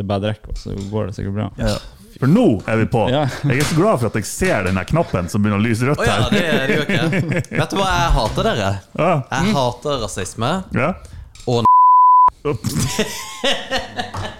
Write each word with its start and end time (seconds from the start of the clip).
Det 0.00 0.06
bad 0.08 0.24
record, 0.24 0.56
så 0.56 0.72
går 0.90 1.10
det 1.10 1.18
sikkert 1.18 1.36
bra. 1.36 1.48
Ja. 1.60 1.74
For 2.20 2.28
nå 2.28 2.46
er 2.68 2.80
vi 2.80 2.86
på. 2.92 3.04
Ja. 3.12 3.26
Jeg 3.48 3.60
er 3.62 3.68
så 3.68 3.76
glad 3.76 4.00
for 4.00 4.08
at 4.10 4.16
jeg 4.18 4.28
ser 4.28 4.66
den 4.68 4.80
knappen 4.88 5.28
som 5.32 5.44
begynner 5.44 5.60
å 5.60 5.64
lyse 5.64 5.84
rødt 5.88 6.00
her. 6.04 6.24
Å 6.24 6.26
ja, 6.26 6.32
det, 6.32 6.40
det 6.68 6.74
gjør 6.74 6.84
ikke 6.88 7.44
Vet 7.60 7.72
du 7.72 7.78
hva 7.80 7.86
jeg 7.92 8.10
hater, 8.16 8.50
dere? 8.50 8.72
Ja. 8.96 9.12
Jeg 9.30 9.54
hater 9.60 10.04
rasisme. 10.04 10.52
Ja. 10.76 10.92
Og. 11.48 11.64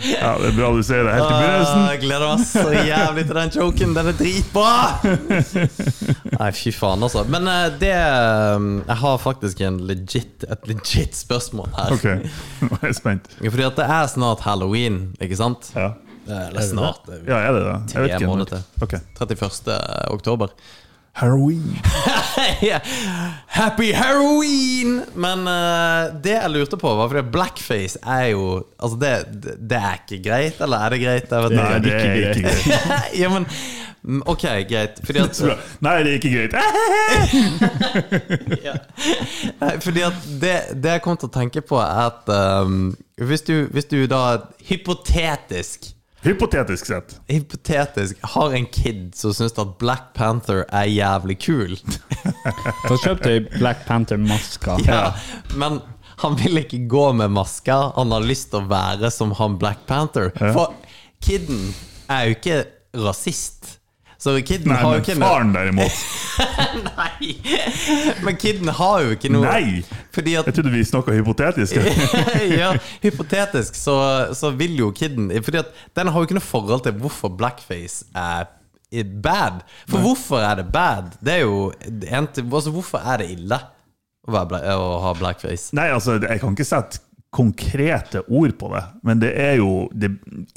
Ja, 0.00 0.30
det 0.40 0.48
er 0.50 0.54
bra 0.56 0.68
du 0.72 0.80
sier 0.86 1.04
det 1.04 1.12
helt 1.12 1.28
i 1.28 1.36
begynnelsen. 1.36 1.82
Jeg 1.90 2.00
gleder 2.04 2.30
meg 2.30 2.44
så 2.48 2.62
jævlig 2.88 3.24
til 3.28 3.38
den 3.40 3.52
joken. 3.56 3.94
Den 3.96 4.10
er 4.12 4.16
dritbra! 4.16 4.74
Nei, 6.40 6.50
fy 6.56 6.72
faen, 6.74 7.04
altså. 7.06 7.24
Men 7.30 7.48
eh, 7.50 7.66
det 7.80 7.92
eh, 7.94 8.68
Jeg 8.88 8.98
har 9.02 9.18
faktisk 9.22 9.60
en 9.66 9.80
legit, 9.90 10.46
et 10.48 10.68
legit 10.70 11.18
spørsmål 11.18 11.68
her. 11.76 11.96
Ok, 11.96 12.06
nå 12.66 12.70
er 12.80 12.86
jeg 12.90 12.98
spent. 13.00 13.28
Fordi 13.42 13.66
at 13.68 13.80
det 13.80 13.88
er 14.00 14.10
snart 14.14 14.44
halloween, 14.46 15.02
ikke 15.20 15.38
sant? 15.40 15.72
Ja, 15.76 15.92
Eller 16.30 16.64
snart. 16.64 17.08
er 17.10 17.24
ja 17.28 17.40
er 17.48 17.56
det 17.56 17.64
det? 17.66 17.76
Jeg 17.94 18.04
vet 18.06 18.14
Tre 18.14 18.20
ikke. 18.22 18.30
måneder 18.30 18.54
til. 18.56 18.86
Ok. 18.86 18.96
31. 19.20 19.80
oktober. 20.16 20.54
Halloween. 21.20 21.76
Happy 23.60 23.92
Halloween! 23.92 25.02
Men 25.14 25.44
uh, 25.44 26.14
det 26.24 26.32
jeg 26.38 26.52
lurte 26.54 26.78
på, 26.80 26.94
var 26.96 27.10
fordi 27.12 27.26
blackface 27.34 28.00
er 28.00 28.30
jo 28.32 28.46
Altså, 28.80 28.96
det, 28.96 29.10
det, 29.68 29.76
er 29.76 30.00
ikke 30.00 30.22
greit, 30.24 30.62
eller 30.64 30.86
er 30.86 30.94
det 30.94 31.02
greit? 31.02 31.28
Jeg 31.28 31.44
vet 31.44 31.56
Nei, 31.58 31.66
ikke. 31.66 31.84
det 31.84 31.92
er 31.92 32.30
ikke 32.30 32.42
greit. 32.48 32.64
ja, 33.20 33.28
men 33.28 33.46
Ok, 34.24 34.46
greit. 34.68 35.00
Fordi 35.04 35.18
at, 35.18 35.42
Nei, 35.84 35.96
det 36.02 36.10
er 36.10 36.16
ikke 36.16 36.32
greit. 36.32 36.54
ja. 38.64 38.74
Nei, 39.60 39.74
fordi 39.84 40.06
at 40.08 40.28
det, 40.40 40.56
det 40.80 40.94
jeg 40.96 41.04
kom 41.04 41.20
til 41.20 41.28
å 41.28 41.34
tenke 41.34 41.60
på, 41.60 41.76
er 41.84 42.08
at 42.08 42.32
um, 42.64 42.94
hvis, 43.20 43.44
du, 43.44 43.68
hvis 43.74 43.90
du 43.92 43.98
da 44.08 44.22
hypotetisk 44.70 45.92
Hypotetisk 46.22 46.86
sett. 46.86 47.14
Hypotetisk 47.28 48.16
har 48.34 48.52
en 48.52 48.66
kid 48.66 49.14
som 49.16 49.32
syns 49.34 49.56
at 49.58 49.78
Black 49.80 50.10
Panther 50.14 50.66
er 50.68 50.84
jævlig 50.90 51.38
kul. 51.40 51.78
Så 52.88 52.98
kjøpte 53.00 53.32
jeg 53.32 53.46
Black 53.54 53.86
Panther-maska. 53.88 54.76
Ja, 54.84 55.14
men 55.56 55.80
han 56.20 56.36
vil 56.36 56.60
ikke 56.60 56.82
gå 56.92 57.06
med 57.16 57.32
maska. 57.32 57.78
Han 57.96 58.12
har 58.12 58.26
lyst 58.28 58.50
til 58.52 58.60
å 58.60 58.68
være 58.68 59.08
som 59.14 59.32
han 59.40 59.56
Black 59.60 59.86
Panther. 59.88 60.28
For 60.36 60.76
kiden 61.24 61.70
er 62.12 62.28
jo 62.28 62.36
ikke 62.36 62.58
rasist. 63.06 63.79
Så 64.20 64.34
kiden 64.44 64.68
Nei, 64.68 64.76
har 64.82 64.98
jo 64.98 65.00
ikke 65.00 65.16
faren 65.16 65.54
derimot. 65.54 66.00
Nei! 66.98 67.30
Men 68.20 68.36
kiden 68.36 68.68
har 68.76 69.06
jo 69.06 69.14
ikke 69.16 69.30
noe 69.32 69.46
Nei! 69.46 69.80
Fordi 70.12 70.34
at 70.36 70.50
Jeg 70.50 70.58
trodde 70.58 70.72
vi 70.74 70.82
snakka 70.84 71.14
hypotetisk. 71.16 71.78
ja, 72.60 72.74
hypotetisk 73.00 73.78
så, 73.80 73.96
så 74.36 74.52
vil 74.56 74.76
jo 74.76 74.90
kiden 74.92 75.30
Fordi 75.44 75.62
at 75.62 75.72
den 75.96 76.12
har 76.12 76.20
jo 76.20 76.28
ikke 76.28 76.36
noe 76.36 76.44
forhold 76.44 76.84
til 76.84 76.98
hvorfor 77.00 77.32
blackface 77.32 78.04
er 78.12 78.50
bad. 79.24 79.62
For 79.88 80.02
hvorfor 80.02 80.44
er 80.44 80.60
det 80.60 80.68
bad? 80.74 81.14
Det 81.24 81.38
er 81.38 81.44
jo 81.46 81.72
altså, 82.10 82.70
Hvorfor 82.74 82.98
er 82.98 83.22
det 83.22 83.30
ille 83.38 83.56
å, 83.56 84.32
være, 84.34 84.60
å 84.76 84.98
ha 85.06 85.14
blackface? 85.16 85.70
Nei, 85.78 85.88
altså, 85.94 86.18
jeg 86.20 86.42
kan 86.42 86.58
ikke 86.58 86.68
sette 86.68 87.00
konkrete 87.30 88.24
ord 88.26 88.56
på 88.58 88.68
det, 88.74 88.80
men 89.06 89.20
det 89.22 89.28
er 89.38 89.52
jo 89.60 89.84
det 89.94 90.08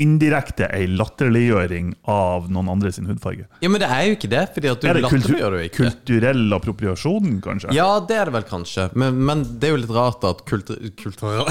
indirekte 0.01 0.66
ei 0.73 0.88
latterliggjøring 0.89 1.91
av 2.09 2.47
noen 2.50 2.72
andre 2.73 2.89
sin 2.95 3.06
hudfarge. 3.06 3.45
Ja, 3.61 3.69
Men 3.69 3.79
det 3.84 3.89
er 3.94 4.07
jo 4.07 4.16
ikke 4.16 4.29
det, 4.31 4.41
Fordi 4.56 4.72
at 4.72 4.81
du 4.81 4.88
Er 4.89 4.97
det 4.97 5.03
latterliggjør 5.06 5.57
jo 5.59 5.67
ikke. 5.67 5.83
kulturell 5.83 6.56
appropriasjon, 6.57 7.35
kanskje? 7.45 7.75
Ja, 7.78 8.00
det 8.09 8.17
er 8.17 8.25
det 8.31 8.33
vel 8.39 8.47
kanskje, 8.50 8.88
men, 8.97 9.22
men 9.29 9.44
det 9.59 9.69
er 9.69 9.75
jo 9.75 9.81
litt 9.83 9.94
rart 9.94 10.25
at 10.25 10.41
kultur, 10.50 10.81
kulturell 11.03 11.45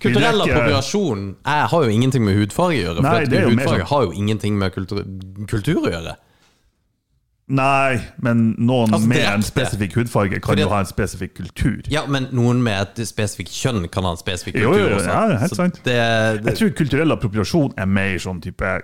Kulturell 0.00 0.42
appropriasjon 0.46 1.28
er, 1.44 1.66
har 1.68 1.84
jo 1.84 1.92
ingenting 1.92 2.24
med 2.24 2.40
hudfarge 2.40 2.80
å 2.80 2.82
gjøre. 2.86 3.04
Nei, 3.04 3.14
For 3.26 3.36
mer 3.36 3.48
hudfarge 3.52 3.84
sånn- 3.84 3.90
har 3.92 4.08
jo 4.08 4.12
ingenting 4.16 4.56
med 4.58 4.74
kultur, 4.74 5.04
kultur 5.50 5.84
å 5.84 5.92
gjøre. 5.92 6.16
Nei, 7.50 7.98
men 8.22 8.52
noen 8.62 8.94
Altså, 8.94 9.08
med 9.10 9.24
en 9.26 9.42
spesifikk 9.42 9.96
hudfarge 9.98 10.38
kan 10.38 10.52
Fordi 10.52 10.62
jo 10.62 10.70
ha 10.70 10.80
en 10.84 10.88
spesifikk 10.88 11.34
kultur. 11.40 11.80
Ja, 11.90 12.04
men 12.06 12.28
noen 12.36 12.62
med 12.62 12.78
et 13.00 13.08
spesifikt 13.10 13.50
kjønn 13.54 13.88
kan 13.90 14.06
ha 14.06 14.14
en 14.14 14.20
spesifikk 14.20 14.60
kultur 14.60 14.78
jo, 14.78 14.88
jo, 14.92 14.98
også. 15.00 15.10
ja, 15.10 15.38
helt 15.42 15.54
Så 15.54 15.58
sant. 15.58 15.80
Det, 15.86 15.96
Jeg 16.46 16.58
tror 16.60 16.74
kulturell 16.78 17.16
appropriasjon 17.16 17.74
er 17.80 17.90
mer 17.90 18.18
sånn 18.22 18.42
type 18.44 18.74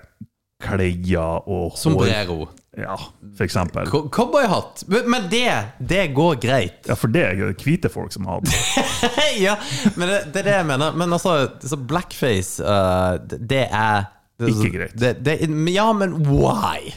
klær 0.66 1.44
og 1.46 1.46
hår. 1.46 1.76
sombrero. 1.78 2.48
Ja, 2.76 2.96
for 3.36 3.44
eksempel. 3.44 3.88
Cowboyhatt. 4.12 4.84
Men 4.88 5.10
men 5.10 5.30
det, 5.32 5.52
det 5.78 6.10
går 6.14 6.34
greit. 6.42 6.82
Ja, 6.88 6.96
for 6.98 7.08
det 7.08 7.22
er 7.24 7.38
jo 7.40 7.52
hvite 7.62 7.88
folk 7.92 8.12
som 8.12 8.26
har 8.28 8.42
det. 8.44 8.52
ja, 9.46 9.56
men 9.96 10.10
det, 10.10 10.20
det 10.34 10.42
er 10.42 10.50
det 10.50 10.56
jeg 10.58 10.66
mener. 10.66 10.92
Men 10.92 11.12
altså, 11.16 11.38
så 11.64 11.78
blackface, 11.80 12.60
uh, 12.60 13.16
det, 13.30 13.40
det 13.48 13.64
er 13.70 14.10
det, 14.36 14.52
Ikke 14.52 14.72
greit. 14.74 14.96
Det, 15.00 15.14
det, 15.24 15.38
ja, 15.72 15.92
men 15.96 16.18
why? 16.28 16.92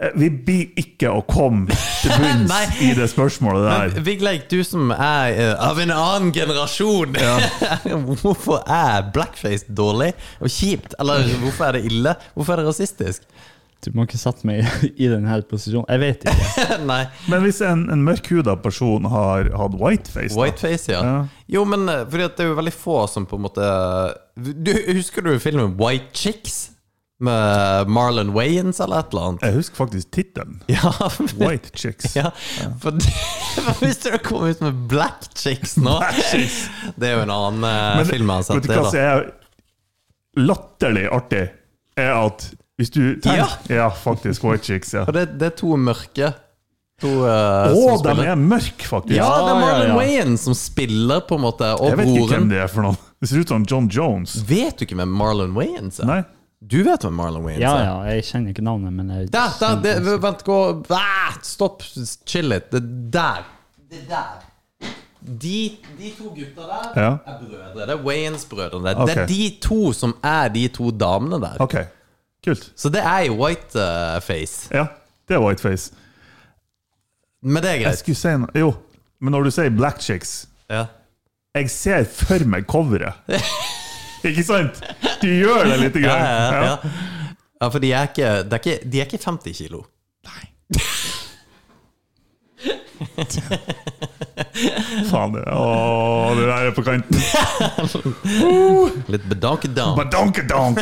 Eh, 0.00 0.14
Vi 0.14 0.30
blir 0.30 0.78
ikke 0.78 1.10
å 1.10 1.22
komme 1.26 1.74
til 2.02 2.14
bunns 2.22 2.80
i 2.84 2.92
det 2.98 3.08
spørsmålet 3.10 3.66
der. 3.66 3.92
Men 3.96 4.06
Vigleik, 4.06 4.48
du 4.50 4.62
som 4.66 4.92
er 4.94 5.34
uh, 5.38 5.68
av 5.68 5.80
en 5.82 5.92
annen 5.94 6.32
generasjon, 6.34 7.18
hvorfor 8.22 8.62
er 8.64 9.10
blackface 9.14 9.66
dårlig 9.68 10.12
og 10.40 10.50
kjipt? 10.52 10.98
Eller 11.02 11.26
hvorfor 11.42 11.70
er 11.70 11.78
det 11.78 11.86
ille? 11.90 12.14
Hvorfor 12.34 12.54
er 12.56 12.62
det 12.62 12.70
rasistisk? 12.70 13.26
Du 13.84 13.92
må 13.94 14.08
ikke 14.08 14.18
sette 14.18 14.46
meg 14.46 14.64
i 15.02 15.06
denne 15.10 15.36
posisjonen. 15.46 15.86
Jeg 15.86 16.02
vet 16.02 16.24
ikke. 16.26 16.78
Nei. 16.88 17.02
Men 17.30 17.44
hvis 17.46 17.60
en, 17.62 17.84
en 17.94 18.00
mørkhuda 18.06 18.56
person 18.62 19.06
har 19.10 19.52
hatt 19.54 19.76
whiteface, 19.78 20.32
da? 20.34 20.40
Whiteface, 20.40 20.90
ja. 20.90 21.02
Ja. 21.06 21.20
Jo, 21.58 21.62
men 21.68 21.86
eh, 21.90 22.02
fordi 22.10 22.26
at 22.26 22.34
det 22.38 22.44
er 22.46 22.50
jo 22.50 22.58
veldig 22.58 22.74
få 22.74 23.04
som 23.10 23.26
på 23.28 23.38
en 23.38 23.46
måte 23.46 23.68
du, 24.34 24.72
Husker 24.98 25.24
du 25.24 25.30
filmen 25.42 25.78
White 25.78 26.10
Chicks? 26.18 26.58
Med 27.18 27.88
Marlon 27.90 28.30
Wayans 28.30 28.78
eller 28.80 29.00
et 29.02 29.10
eller 29.10 29.24
annet? 29.28 29.42
Jeg 29.42 29.56
husker 29.56 29.80
faktisk 29.80 30.10
tittelen. 30.14 30.60
Ja, 30.70 30.92
White 31.40 31.72
Chicks. 31.74 32.14
ja 32.16 32.30
for, 32.78 32.94
for 33.56 33.82
hvis 33.82 33.98
dere 34.04 34.20
kom 34.22 34.46
ut 34.46 34.62
med 34.62 34.84
Black 34.90 35.26
Chicks 35.34 35.74
nå 35.82 35.96
Det 37.00 37.10
er 37.10 37.16
jo 37.16 37.24
en 37.26 37.34
annen 37.34 37.66
eh, 37.66 37.98
Men 37.98 38.06
film 38.06 38.30
jeg 38.30 38.36
har 38.36 38.46
sett. 38.46 38.60
vet 38.60 38.70
du 38.70 38.74
hva 38.76 38.92
som 38.92 39.02
er 39.02 39.26
latterlig 40.38 41.08
artig? 41.10 41.44
Er 41.98 42.14
at 42.14 42.50
hvis 42.78 42.92
du 42.94 43.02
tenker 43.18 43.40
Ja. 43.40 43.48
Ja, 43.74 43.88
faktisk. 43.90 44.44
White 44.46 44.64
Chicks, 44.70 44.94
ja. 44.94 45.02
Og 45.02 45.16
det, 45.16 45.32
det 45.40 45.50
er 45.50 45.56
to 45.58 45.74
mørke. 45.74 46.30
To 47.02 47.10
uh, 47.22 47.74
Å, 47.74 47.98
de 48.02 48.14
er 48.26 48.38
mørke, 48.38 48.86
faktisk! 48.86 49.14
Ja, 49.18 49.26
det 49.42 49.50
er 49.52 49.58
Marlon 49.60 49.82
ja, 49.84 49.90
ja. 49.90 49.98
Wayans 49.98 50.46
som 50.46 50.54
spiller, 50.58 51.22
på 51.26 51.38
en 51.38 51.44
måte, 51.44 51.68
og 51.78 51.92
Jeg 51.92 51.98
vet 52.00 52.10
ikke 52.10 52.32
hvem 52.32 52.48
det 52.50 52.58
er 52.62 52.70
for 52.70 52.86
noen. 52.86 52.98
Det 53.18 53.30
ser 53.30 53.42
ut 53.42 53.52
som 53.54 53.66
John 53.70 53.86
Jones. 53.90 54.34
Vet 54.46 54.78
du 54.78 54.86
ikke 54.86 54.98
hvem 54.98 55.10
Marlon 55.14 55.54
Wayans 55.58 55.98
er? 56.02 56.10
Nei? 56.10 56.20
Du 56.60 56.80
vet 56.82 57.04
hvem 57.06 57.14
Marlon 57.14 57.44
Wayans 57.46 57.62
Ja, 57.62 57.74
er? 57.78 57.84
ja, 57.86 58.14
jeg 58.16 58.24
kjenner 58.24 58.50
ikke 58.50 58.64
navnet, 58.66 58.92
men 58.92 59.10
jeg 59.14 59.28
Der, 59.32 59.52
der, 59.60 59.76
det, 59.84 60.22
vent, 60.22 60.40
gå 60.44 60.56
ah, 60.96 61.36
Stopp, 61.46 61.84
chill 62.26 62.48
litt. 62.50 62.66
Det 62.72 62.82
der. 63.14 63.44
Det 63.90 64.00
der. 64.08 64.40
De, 65.22 65.76
de 65.98 66.10
to 66.16 66.32
gutta 66.34 66.66
der 66.66 66.98
Ja. 67.02 67.10
er 67.26 67.38
brødre. 67.38 67.86
Det 67.86 67.94
er 67.94 68.02
Wayans-brødrene. 68.04 68.94
Okay. 68.96 69.06
Det 69.14 69.22
er 69.22 69.26
de 69.26 69.56
to 69.62 69.92
som 69.92 70.16
er 70.24 70.48
de 70.48 70.66
to 70.68 70.90
damene 70.90 71.38
der. 71.42 71.56
Ok, 71.60 71.74
kult. 72.44 72.72
Så 72.76 72.88
det 72.90 73.02
er 73.04 73.26
jo 73.28 73.38
whiteface. 73.44 74.68
Ja, 74.74 74.86
det 75.28 75.36
er 75.36 75.40
whiteface. 75.44 75.92
Men 77.42 77.62
det 77.62 77.70
er 77.70 77.74
Jeg 77.74 77.84
greit. 77.84 77.98
skulle 77.98 78.16
si 78.18 78.28
noe 78.34 78.48
Jo, 78.58 78.72
men 79.20 79.30
når 79.32 79.44
du 79.44 79.50
sier 79.54 79.70
Black 79.70 80.00
Chicks 80.02 80.48
Ja. 80.70 80.86
Jeg 81.54 81.70
ser 81.70 82.04
for 82.04 82.44
meg 82.46 82.66
coveret. 82.66 83.12
Ikke 84.26 84.44
sant? 84.46 84.80
Du 85.22 85.28
gjør 85.28 85.64
det 85.68 85.78
litt. 85.84 86.00
Ja, 86.02 86.08
Grann. 86.08 86.24
ja, 86.26 86.62
ja. 86.64 86.76
ja, 87.60 87.68
for 87.68 87.78
de 87.82 87.92
er 87.92 88.10
ikke, 88.10 88.32
de 88.44 88.58
er 88.58 88.62
ikke, 88.62 88.78
de 88.84 89.00
er 89.00 89.08
ikke 89.10 89.22
50 89.24 89.58
kilo. 89.62 89.84
Nei. 90.26 90.44
faen, 95.08 95.34
det, 95.36 95.44
å, 95.54 96.34
det 96.34 96.46
der 96.48 96.68
er 96.68 96.74
på 96.76 96.84
kanten. 96.86 97.20
Litt 99.14 99.26
bedonkedonk. 99.30 99.98
Badonkedonk! 100.00 100.80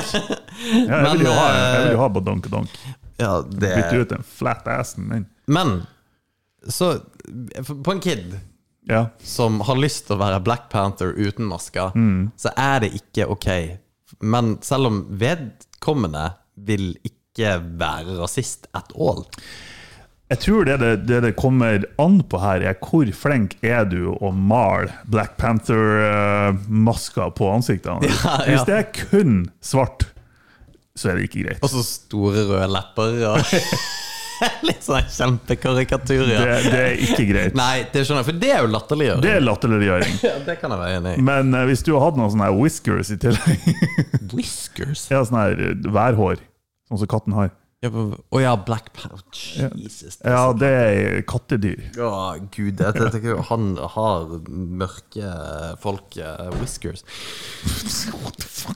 Ja, 0.86 1.02
jeg 1.04 1.18
vil 1.18 1.26
jo 1.28 1.34
ha, 1.36 1.46
jeg 1.90 2.00
ha 2.00 2.08
badonkedonk. 2.12 2.80
Ja, 3.20 3.32
det 3.44 3.72
Bytte 3.72 4.02
ut 4.02 4.12
den 4.12 4.26
flat 4.28 4.66
assen 4.68 5.06
min. 5.08 5.24
Men 5.48 5.78
så 6.68 6.96
På 7.86 7.94
en 7.94 8.00
kid 8.02 8.34
Ja. 8.86 9.08
som 9.18 9.60
har 9.66 9.74
lyst 9.82 10.06
til 10.06 10.14
å 10.14 10.20
være 10.22 10.42
Black 10.46 10.68
Panther 10.70 11.10
uten 11.18 11.48
masker, 11.50 11.90
så 12.38 12.52
er 12.56 12.84
det 12.84 12.92
ikke 13.00 13.26
ok. 13.34 13.48
Men 14.22 14.56
selv 14.62 14.86
om 14.92 15.00
vedkommende 15.18 16.28
vil 16.54 16.92
ikke 17.02 17.56
være 17.80 18.14
rasist 18.20 18.68
at 18.78 18.94
all. 18.94 19.24
Jeg 20.30 20.40
tror 20.42 20.64
det 20.66 20.76
det, 20.82 20.92
det 21.06 21.18
det 21.22 21.34
kommer 21.38 21.84
an 22.02 22.16
på 22.26 22.38
her, 22.42 22.62
er 22.66 22.78
hvor 22.82 23.06
flink 23.14 23.52
er 23.62 23.84
du 23.86 24.08
å 24.16 24.30
male 24.34 24.88
Black 25.06 25.36
Panther-masker 25.38 27.30
på 27.36 27.50
ansiktene. 27.52 28.06
Ja, 28.08 28.32
ja. 28.40 28.46
Hvis 28.50 28.66
det 28.66 28.78
er 28.80 28.88
kun 29.10 29.36
svart, 29.62 30.08
så 30.96 31.10
er 31.12 31.18
det 31.20 31.28
ikke 31.28 31.44
greit. 31.46 31.62
Og 31.62 31.70
så 31.70 31.84
store 31.86 32.46
røde 32.48 32.66
lepper 32.72 33.20
og 33.34 33.54
Litt 34.68 34.84
sånn 34.84 35.06
kjempekarikatur. 35.12 36.24
Ja. 36.30 36.40
Det, 36.42 36.56
det 36.72 36.80
er 36.82 37.04
ikke 37.06 37.26
greit. 37.30 37.56
Nei, 37.62 37.86
det 37.92 38.04
skjønner 38.04 38.22
jeg, 38.22 38.28
for 38.30 38.40
det 38.42 38.50
er 38.52 38.64
jo 38.64 38.72
latterliggjøring. 38.72 39.24
Det 39.24 39.34
er 39.34 39.44
latterliggjøring. 39.44 40.16
Ja, 40.26 40.34
det 40.46 40.56
kan 40.60 40.72
jeg 40.74 40.80
være 40.80 40.98
enig 41.00 41.12
i. 41.16 41.24
Men 41.26 41.54
uh, 41.54 41.62
hvis 41.68 41.84
du 41.86 41.92
har 41.94 42.02
hatt 42.08 42.18
noen 42.18 42.32
sånne 42.34 42.48
whiskers 42.56 43.12
i 43.14 43.18
tillegg 43.22 44.32
Whiskers? 44.34 45.06
Ja, 45.12 45.22
sånne 45.26 45.44
her 45.44 45.62
eh, 45.68 45.88
værhår, 45.94 46.40
sånn 46.88 47.00
som 47.02 47.10
katten 47.10 47.36
har. 47.36 47.52
Ja, 47.86 48.18
oh, 48.30 48.40
ja, 48.42 48.52
Black 48.66 48.92
Panther. 48.92 49.70
Jesus. 49.74 50.16
det 50.16 50.32
Ja, 50.32 50.52
det 50.56 50.70
er 50.70 51.22
kattedyr. 51.28 51.82
Å, 52.02 52.10
gud. 52.54 52.80
Jeg, 52.82 53.10
tenker 53.14 53.42
han 53.50 53.74
har 53.94 54.36
mørke 54.48 55.32
folk 55.82 56.18
uh, 56.20 56.48
whiskers. 56.60 57.04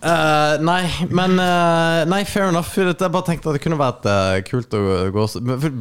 Uh, 0.00 0.56
nei, 0.62 0.82
men 1.10 1.38
uh, 1.40 2.02
Nei, 2.10 2.22
fair 2.28 2.50
enough. 2.50 2.70
For 2.70 2.90
Jeg 2.90 2.98
bare 3.00 3.26
tenkte 3.26 3.50
at 3.50 3.58
det 3.58 3.64
kunne 3.64 3.80
vært 3.80 4.06
kult 4.48 4.76
å 4.76 4.82
gå 5.14 5.26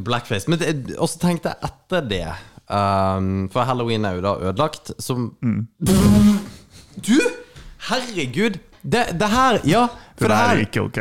Blackface. 0.07 0.49
Men 0.51 0.63
og 0.97 1.09
så 1.11 1.21
tenkte 1.21 1.53
jeg 1.53 1.69
etter 1.69 2.07
det 2.09 2.23
um, 2.69 3.47
For 3.53 3.67
halloween 3.67 4.07
er 4.07 4.17
jo 4.17 4.25
da 4.25 4.33
ødelagt, 4.49 4.93
som 5.01 5.31
Du! 5.79 7.15
Herregud! 7.89 8.59
Det, 8.81 9.19
det 9.19 9.27
her 9.27 9.59
Ja, 9.67 9.87
Det 10.15 10.23
for 10.23 10.31
det 10.31 10.37
der 10.37 10.55
er 10.55 10.63
ikke 10.63 10.81
ok. 10.87 10.99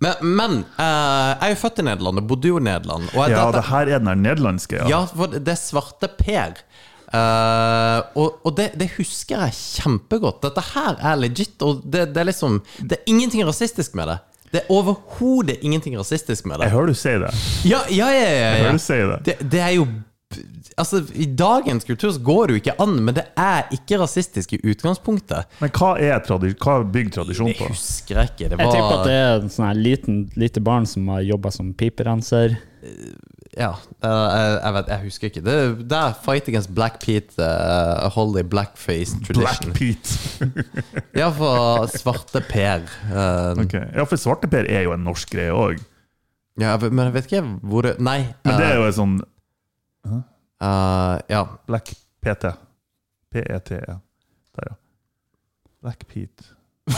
Men, 0.00 0.14
men 0.22 0.52
uh, 0.78 0.82
jeg 1.32 1.48
er 1.48 1.54
jo 1.54 1.58
født 1.64 1.80
i 1.82 1.84
Nederland 1.88 2.20
og 2.22 2.26
bodde 2.30 2.48
jo 2.52 2.58
i 2.60 2.62
Nederland. 2.62 3.08
Ja, 3.16 3.24
dette- 3.32 3.56
det 3.58 3.64
her 3.72 3.90
er 3.96 3.98
den 4.04 4.22
nederlandske, 4.22 4.76
ja. 4.84 4.86
ja, 4.92 5.00
for 5.10 5.32
det 5.34 5.48
er 5.54 5.58
Svarte 5.58 6.08
Per. 6.20 6.60
Uh, 7.08 8.04
og 8.20 8.34
og 8.44 8.52
det, 8.58 8.66
det 8.78 8.90
husker 8.98 9.46
jeg 9.46 9.54
kjempegodt. 9.56 10.42
Dette 10.44 10.64
her 10.74 10.98
er 11.00 11.16
legit. 11.18 11.56
Og 11.64 11.80
det, 11.84 12.08
det 12.14 12.20
er 12.22 12.28
liksom 12.28 12.60
Det 12.78 12.98
er 13.00 13.10
ingenting 13.10 13.46
rasistisk 13.48 13.94
med 13.98 14.12
det. 14.12 14.18
Det 14.52 14.62
er 14.62 14.70
overhodet 14.72 15.58
ingenting 15.62 15.96
rasistisk 15.98 16.46
med 16.48 16.58
det. 16.60 16.68
Jeg 16.68 16.72
hører 16.76 16.86
du 16.92 16.96
si 16.96 17.14
det. 17.20 17.32
Ja, 17.68 17.80
ja, 17.92 18.06
ja, 18.12 18.20
ja, 18.22 18.28
Jeg 18.28 18.58
ja. 18.60 18.62
hører 18.64 18.78
du 18.78 18.84
si 18.84 19.00
det. 19.10 19.18
Det, 19.26 19.34
det 19.52 19.60
er 19.60 19.74
jo 19.76 19.86
Altså, 20.78 21.02
I 21.14 21.26
dagens 21.38 21.86
kultur 21.88 22.12
så 22.14 22.22
går 22.24 22.48
det 22.48 22.54
jo 22.56 22.62
ikke 22.62 22.76
an, 22.82 22.96
men 23.04 23.16
det 23.18 23.24
er 23.38 23.68
ikke 23.74 23.98
rasistisk 24.02 24.54
i 24.56 24.60
utgangspunktet. 24.62 25.58
Men 25.62 25.72
hva 25.74 25.94
er 26.00 26.20
tradi 26.24 26.54
hva 26.54 26.78
bygger 26.84 27.18
tradisjon 27.20 27.50
på? 27.52 27.68
Jeg 27.68 27.74
husker 27.76 28.22
jeg 28.22 28.32
ikke. 28.32 28.50
Det 28.52 28.60
var... 28.60 28.64
Jeg 28.64 28.76
tipper 28.76 29.00
at 29.00 29.08
det 29.08 29.16
er 29.18 29.32
en 29.40 29.54
sånn 29.54 29.82
liten, 29.82 30.20
lite 30.38 30.62
barn 30.64 30.86
som 30.88 31.10
har 31.12 31.24
jobba 31.26 31.52
som 31.54 31.74
piperenser. 31.78 32.56
Ja, 33.58 33.72
eh, 34.04 34.08
jeg, 34.08 34.50
jeg 34.62 34.74
vet 34.76 34.90
Jeg 34.92 35.02
husker 35.02 35.30
ikke. 35.32 35.42
Det, 35.42 35.54
det 35.90 35.98
er 35.98 36.16
Fight 36.22 36.48
Against 36.50 36.70
Black 36.76 37.00
Pete, 37.02 37.34
uh, 37.42 38.06
a 38.06 38.10
holy 38.14 38.44
blackface 38.46 39.18
tradition. 39.26 39.72
Black. 39.72 39.74
Pete. 39.74 40.14
Ja, 41.18 41.30
for 41.34 41.88
Svarte 41.90 42.42
Per. 42.46 42.86
Uh, 43.10 43.58
Ok. 43.64 43.74
Ja, 43.74 44.04
for 44.06 44.20
Svarte 44.20 44.50
Per 44.50 44.68
er 44.68 44.86
jo 44.86 44.94
en 44.94 45.02
norsk 45.06 45.32
greie 45.34 45.54
òg. 45.54 45.82
Ja, 46.58 46.76
men 46.82 47.04
jeg 47.06 47.14
vet 47.14 47.30
ikke 47.30 47.44
hvor 47.62 47.86
det 47.86 47.96
Nei. 48.02 48.20
Men 48.46 48.58
det 48.58 48.66
er 48.66 48.76
eh, 48.76 48.80
jo 48.80 48.86
en 48.88 48.96
sånn 48.96 49.18
eh, 50.62 51.18
Ja. 51.28 51.42
Black 51.66 51.92
PT. 52.24 52.52
P-E-T-E. 53.32 53.76
E. 53.78 53.98
Der, 54.56 54.68
ja. 54.70 54.74
Black 55.82 56.06
Pete. 56.08 56.44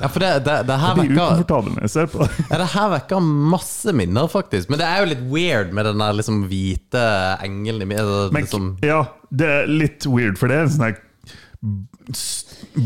ja, 0.00 0.08
for 0.10 0.20
det, 0.20 0.30
det, 0.44 0.56
det 0.68 0.76
her 0.82 0.96
vekker 0.98 1.14
ukomfortabel 1.14 1.72
når 1.76 1.84
jeg 1.86 1.92
ser 1.94 2.08
på 2.12 2.18
det. 2.24 2.30
ja, 2.50 2.58
Det 2.60 2.66
her 2.74 2.88
vekker 2.96 3.22
masse 3.54 3.94
minner, 3.96 4.26
faktisk. 4.28 4.68
Men 4.72 4.78
det 4.82 4.88
er 4.90 4.98
jo 5.04 5.10
litt 5.12 5.22
weird 5.30 5.70
med 5.76 5.86
den 5.88 6.02
der 6.02 6.12
liksom 6.18 6.42
hvite 6.50 7.04
engelen 7.46 7.86
i 7.86 7.88
midten. 7.94 8.34
Liksom, 8.36 8.66
ja, 8.84 9.04
det 9.30 9.48
er 9.60 9.70
litt 9.70 10.06
weird, 10.10 10.36
for 10.40 10.50
det 10.52 10.58
er 10.58 10.66
en 10.66 10.74
sånn 10.74 10.88
her 10.90 11.00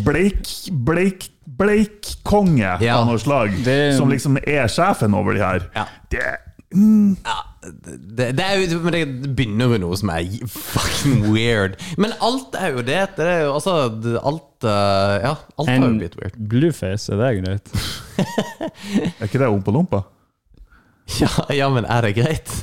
bleik 0.07 0.45
Bleik 0.87 1.29
Bleik-konge 1.59 2.77
Ja. 2.85 2.99
av 3.01 3.07
noe 3.09 3.19
slag, 3.19 3.51
Det- 3.65 3.97
som 3.97 4.09
liksom 4.13 4.37
er 4.47 4.69
sjefen 4.71 5.15
over 5.19 5.35
de 5.35 5.41
her. 5.43 5.65
Ja. 5.75 5.87
Det, 6.11 6.23
ja, 7.25 7.39
det, 7.59 8.37
det, 8.39 8.45
er 8.45 8.61
jo, 8.61 8.79
men 8.85 8.95
det 8.95 9.33
begynner 9.35 9.73
jo 9.75 9.81
noe 9.83 9.97
som 9.99 10.13
er 10.15 10.29
fucking 10.53 11.25
weird. 11.33 11.75
Men 11.99 12.15
alt 12.25 12.55
er 12.59 12.77
jo 12.77 12.85
det. 12.87 13.01
det 13.17 13.27
er 13.27 13.41
jo, 13.47 13.57
altså, 13.57 13.75
alt 14.23 14.69
eh, 14.69 15.15
Ja, 15.25 15.33
alt 15.59 15.71
har 15.71 15.81
jo 15.81 15.89
En 15.91 15.99
blitt 15.99 16.15
weird. 16.21 16.39
blueface, 16.39 17.11
er 17.13 17.19
det 17.23 17.33
greit? 17.43 17.73
er 19.19 19.27
ikke 19.27 19.43
det 19.43 19.51
Ompa-Lompa? 19.51 20.05
Ja, 21.23 21.31
ja, 21.57 21.71
men 21.73 21.89
er 21.89 22.05
det 22.05 22.17
greit? 22.21 22.55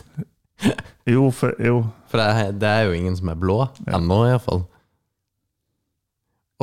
Jo, 1.05 1.27
for, 1.29 1.53
jo. 1.61 1.83
For 2.09 2.17
det 2.17 2.25
er, 2.25 2.53
det 2.57 2.69
er 2.69 2.87
jo 2.87 2.95
ingen 2.97 3.17
som 3.17 3.29
er 3.29 3.37
blå. 3.37 3.59
Ennå, 3.85 4.23
iallfall. 4.25 4.63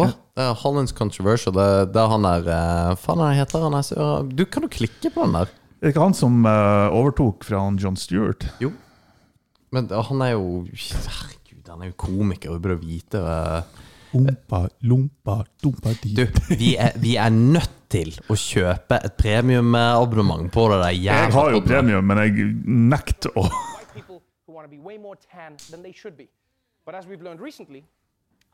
Å, 0.01 0.07
det 0.09 0.47
er 0.49 0.57
Hollands 0.63 0.95
Controversial. 0.97 1.55
Det, 1.55 1.67
det 1.95 2.01
er 2.01 2.11
han 2.11 2.25
der 2.27 2.49
uh, 2.49 2.95
Faen, 2.99 3.21
hva 3.21 3.29
heter 3.37 3.63
han 3.63 3.77
Du 4.33 4.43
kan 4.49 4.65
jo 4.67 4.73
klikke 4.73 5.13
på 5.13 5.27
den 5.29 5.37
der. 5.37 5.53
Er 5.83 5.89
det 5.89 5.97
ikke 5.97 6.05
han 6.05 6.15
som 6.15 6.45
eh, 6.47 6.95
overtok 6.95 7.43
fra 7.43 7.59
han 7.65 7.75
John 7.83 7.97
Stewart? 7.99 8.45
Jo. 8.63 8.69
Men 9.75 9.89
han 9.91 10.21
er 10.23 10.37
jo 10.37 10.61
Herregud, 10.71 11.65
han 11.67 11.83
er 11.83 11.89
jo 11.91 11.97
komiker, 11.99 12.53
vi 12.55 12.63
burde 12.63 12.77
vite 12.85 13.19
eh. 13.19 13.81
Ompa, 14.15 14.61
lompa, 14.87 15.41
dumpa 15.59 15.97
di. 16.03 16.13
Du, 16.15 16.23
vi 16.61 16.77
er, 16.77 16.95
vi 17.03 17.17
er 17.19 17.33
nødt 17.35 17.75
til 17.91 18.13
å 18.31 18.37
kjøpe 18.39 19.01
et 19.09 19.17
premiumabonnement 19.19 20.53
på 20.55 20.69
det 20.71 20.79
der 20.85 20.95
Jeg 21.01 21.33
har 21.35 21.51
jo 21.51 21.63
premium, 21.67 22.07
men 22.07 22.21
jeg 22.29 22.47
nekter 22.63 23.35
å 23.35 23.49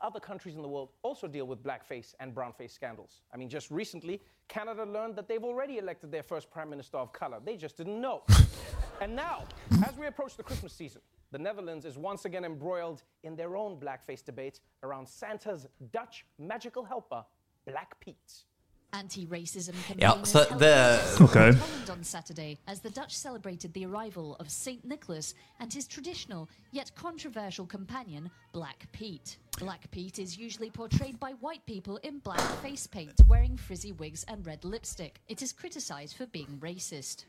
other 0.01 0.19
countries 0.19 0.55
in 0.55 0.61
the 0.61 0.67
world 0.67 0.89
also 1.01 1.27
deal 1.27 1.45
with 1.45 1.63
blackface 1.63 2.13
and 2.19 2.33
brownface 2.33 2.71
scandals. 2.71 3.21
I 3.33 3.37
mean, 3.37 3.49
just 3.49 3.69
recently, 3.71 4.21
Canada 4.47 4.83
learned 4.83 5.15
that 5.15 5.27
they've 5.27 5.43
already 5.43 5.77
elected 5.77 6.11
their 6.11 6.23
first 6.23 6.49
prime 6.49 6.69
minister 6.69 6.97
of 6.97 7.13
color. 7.13 7.39
They 7.43 7.57
just 7.57 7.77
didn't 7.77 7.99
know. 7.99 8.23
and 9.01 9.15
now, 9.15 9.45
as 9.85 9.97
we 9.97 10.07
approach 10.07 10.35
the 10.37 10.43
Christmas 10.43 10.73
season, 10.73 11.01
the 11.31 11.39
Netherlands 11.39 11.85
is 11.85 11.97
once 11.97 12.25
again 12.25 12.43
embroiled 12.43 13.03
in 13.23 13.35
their 13.35 13.55
own 13.55 13.79
blackface 13.79 14.23
debate 14.23 14.59
around 14.83 15.07
Santa's 15.07 15.67
Dutch 15.91 16.25
magical 16.39 16.83
helper, 16.83 17.23
Black 17.67 17.99
Pete. 17.99 18.45
Anti-racism 18.91 19.73
Ja, 19.97 20.11
campaigners 20.11 20.29
så 20.29 20.37
held 20.49 20.59
det- 20.59 20.99
protests 20.99 21.19
in 21.19 21.25
Okay. 21.29 21.53
Holland 21.53 21.89
on 21.89 22.03
Saturday 22.03 22.57
as 22.67 22.79
the 22.79 22.89
Dutch 22.89 23.13
celebrated 23.15 23.73
the 23.73 23.85
arrival 23.85 24.35
of 24.39 24.49
Saint 24.49 24.85
Nicholas 24.85 25.35
and 25.59 25.73
his 25.73 25.87
traditional 25.87 26.47
yet 26.73 26.91
controversial 26.95 27.67
companion, 27.67 28.29
Black 28.53 28.87
Pete. 28.91 29.37
Black 29.59 29.91
Pete 29.91 30.19
is 30.23 30.37
usually 30.37 30.69
portrayed 30.71 31.19
by 31.19 31.31
white 31.41 31.61
people 31.67 31.99
in 32.03 32.19
black 32.23 32.41
face 32.63 32.87
paint, 32.87 33.13
wearing 33.29 33.57
frizzy 33.59 33.91
wigs 33.91 34.23
and 34.27 34.45
red 34.47 34.63
lipstick. 34.63 35.19
It 35.27 35.41
is 35.41 35.53
criticized 35.53 36.15
for 36.17 36.25
being 36.33 36.59
racist. 36.61 37.25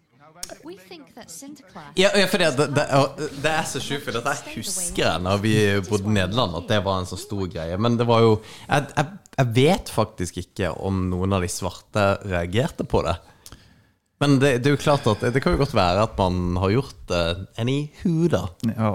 We 0.65 0.77
think 0.77 1.15
that 1.15 1.31
Sinterklaas 1.31 1.97
Ja, 1.97 2.09
ja, 2.15 2.27
for 2.27 2.39
det, 2.39 2.57
det, 2.59 2.67
det, 2.77 2.87
og 2.93 3.19
det 3.19 3.51
er 3.51 3.65
så 3.65 3.81
sjukt, 3.81 4.05
for 4.05 4.13
dette 4.13 4.35
husker 4.55 5.03
jeg 5.07 5.19
når 5.25 5.37
vi 5.41 5.55
bodde 5.89 6.05
i 6.05 6.09
Nederland, 6.13 6.57
at 6.57 6.69
det 6.69 6.85
var 6.85 6.99
en 7.01 7.07
så 7.07 7.17
stor 7.17 7.47
greie. 7.49 7.77
Men 7.79 7.97
det 7.99 8.07
var 8.07 8.21
jo 8.21 8.43
Jeg, 8.69 8.87
jeg, 8.97 9.07
jeg 9.41 9.53
vet 9.57 9.91
faktisk 9.93 10.41
ikke 10.43 10.73
om 10.85 11.07
noen 11.11 11.33
av 11.37 11.45
de 11.45 11.51
svarte 11.51 12.07
reagerte 12.29 12.85
på 12.89 13.03
det. 13.07 13.17
Men 14.21 14.37
det, 14.41 14.59
det 14.61 14.69
er 14.69 14.75
jo 14.77 14.83
klart 14.83 15.07
at 15.09 15.23
det 15.33 15.41
kan 15.41 15.55
jo 15.55 15.63
godt 15.63 15.77
være 15.77 16.05
at 16.05 16.19
man 16.21 16.59
har 16.61 16.75
gjort 16.75 16.99
det 17.09 17.25
anywho, 17.61 18.29
da. 18.33 18.45
ja. 18.75 18.93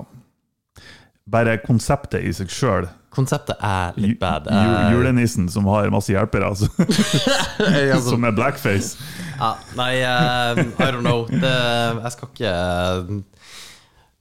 Bare 1.25 1.58
konseptet 1.64 2.22
i 2.22 2.34
seg 2.38 2.52
sjøl. 2.54 2.86
Konseptet 3.16 3.58
er 3.64 3.96
litt 3.98 4.20
bad. 4.22 4.46
Julenissen 4.94 5.48
som 5.50 5.66
har 5.72 5.90
masse 5.90 6.14
hjelpere, 6.14 6.52
altså. 6.52 6.70
Eh, 7.66 7.96
som 8.06 8.28
er 8.28 8.36
blackface. 8.36 9.00
ja, 9.40 9.56
nei, 9.80 9.94
uh, 10.06 10.60
I 10.62 10.92
don't 10.92 11.02
know. 11.02 11.25
Det, 11.32 11.56
jeg 12.04 12.14
skal 12.14 12.30
ikke 12.30 12.52
eh, 12.54 13.16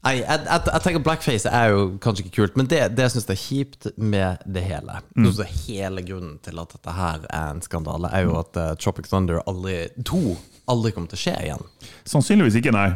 Nei, 0.04 0.18
jeg, 0.20 0.40
jeg, 0.44 0.60
jeg 0.68 0.84
tenker 0.84 1.02
blackface 1.04 1.48
er 1.48 1.70
jo 1.72 1.84
kanskje 2.04 2.26
ikke 2.26 2.34
kult, 2.36 2.58
men 2.60 2.68
det, 2.68 2.80
det 2.92 3.06
jeg 3.06 3.14
syns 3.14 3.30
er 3.32 3.38
kjipt 3.40 3.88
med 3.96 4.42
det 4.44 4.66
hele 4.66 4.98
Mm. 5.16 5.30
Det 5.38 5.46
Hele 5.64 6.02
grunnen 6.04 6.36
til 6.44 6.58
at 6.60 6.74
dette 6.74 6.92
her 6.92 7.24
er 7.30 7.54
en 7.54 7.62
skandale, 7.64 8.10
er 8.12 8.26
jo 8.26 8.34
at 8.40 8.56
uh, 8.60 8.74
Tropic 8.80 9.08
Thunder 9.08 9.40
aldri 9.48 9.86
to 10.04 10.36
aldri 10.70 10.92
kommer 10.92 11.08
til 11.12 11.18
å 11.18 11.22
skje 11.24 11.34
igjen. 11.46 11.64
Sannsynligvis 12.08 12.56
ikke, 12.60 12.72
nei. 12.74 12.88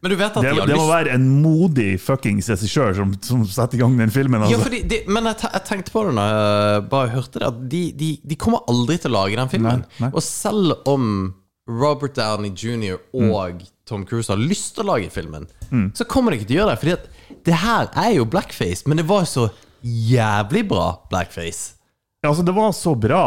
Men 0.00 0.14
du 0.14 0.16
vet 0.16 0.32
at 0.32 0.42
Det, 0.42 0.52
de 0.54 0.60
har 0.62 0.66
det 0.70 0.76
må 0.78 0.84
lyst 0.86 0.92
være 0.94 1.14
en 1.18 1.26
modig 1.42 1.88
fuckings 2.00 2.48
regissør 2.48 2.94
som, 2.96 3.10
som 3.26 3.42
setter 3.44 3.76
i 3.76 3.80
gang 3.82 3.98
den 3.98 4.12
filmen. 4.14 4.40
Ja, 4.46 4.56
Altså. 4.56 4.62
fordi 4.70 4.80
de, 4.88 5.00
men 5.12 5.28
jeg, 5.28 5.36
jeg 5.44 5.64
tenkte 5.68 5.92
på 5.92 6.04
det 6.08 6.14
når 6.16 6.30
jeg 6.32 6.86
bare 6.94 7.12
hørte 7.14 7.42
det, 7.42 7.50
at 7.50 7.58
de, 7.74 7.82
de, 8.00 8.10
de 8.32 8.38
kommer 8.40 8.64
aldri 8.70 8.96
til 9.02 9.12
å 9.12 9.18
lage 9.18 9.36
den 9.36 9.52
filmen. 9.52 9.84
Nei, 9.84 10.06
nei. 10.06 10.10
Og 10.14 10.24
selv 10.24 10.78
om 10.88 11.34
Robert 11.70 12.16
Downey 12.18 12.50
jr. 12.56 12.98
og 13.14 13.62
Tom 13.86 14.02
Cruise 14.06 14.30
har 14.32 14.38
lyst 14.40 14.74
til 14.76 14.84
å 14.84 14.92
lage 14.94 15.10
filmen, 15.14 15.46
så 15.94 16.06
kommer 16.10 16.34
de 16.34 16.40
ikke 16.40 16.48
til 16.50 16.58
å 16.58 16.62
gjøre 16.64 16.74
det. 16.74 16.80
Fordi 16.82 16.94
at 16.96 17.44
det 17.46 17.58
her 17.62 17.88
er 18.04 18.12
jo 18.16 18.26
blackface, 18.30 18.86
men 18.90 18.98
det 19.00 19.06
var 19.08 19.24
så 19.30 19.48
jævlig 19.86 20.66
bra 20.70 20.88
blackface. 21.10 21.76
Ja, 22.22 22.28
Altså, 22.30 22.42
det 22.44 22.52
var 22.54 22.72
så 22.76 22.94
bra. 22.94 23.24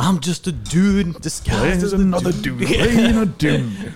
I'm 0.00 0.18
just 0.22 0.46
a 0.46 0.52
dude 0.52 1.20
disguised 1.20 1.84
as 1.84 1.92
a 1.92 1.96
another 1.96 2.32
dude 2.32 2.64
playing 2.66 3.18
a 3.18 3.26
dude. 3.26 3.92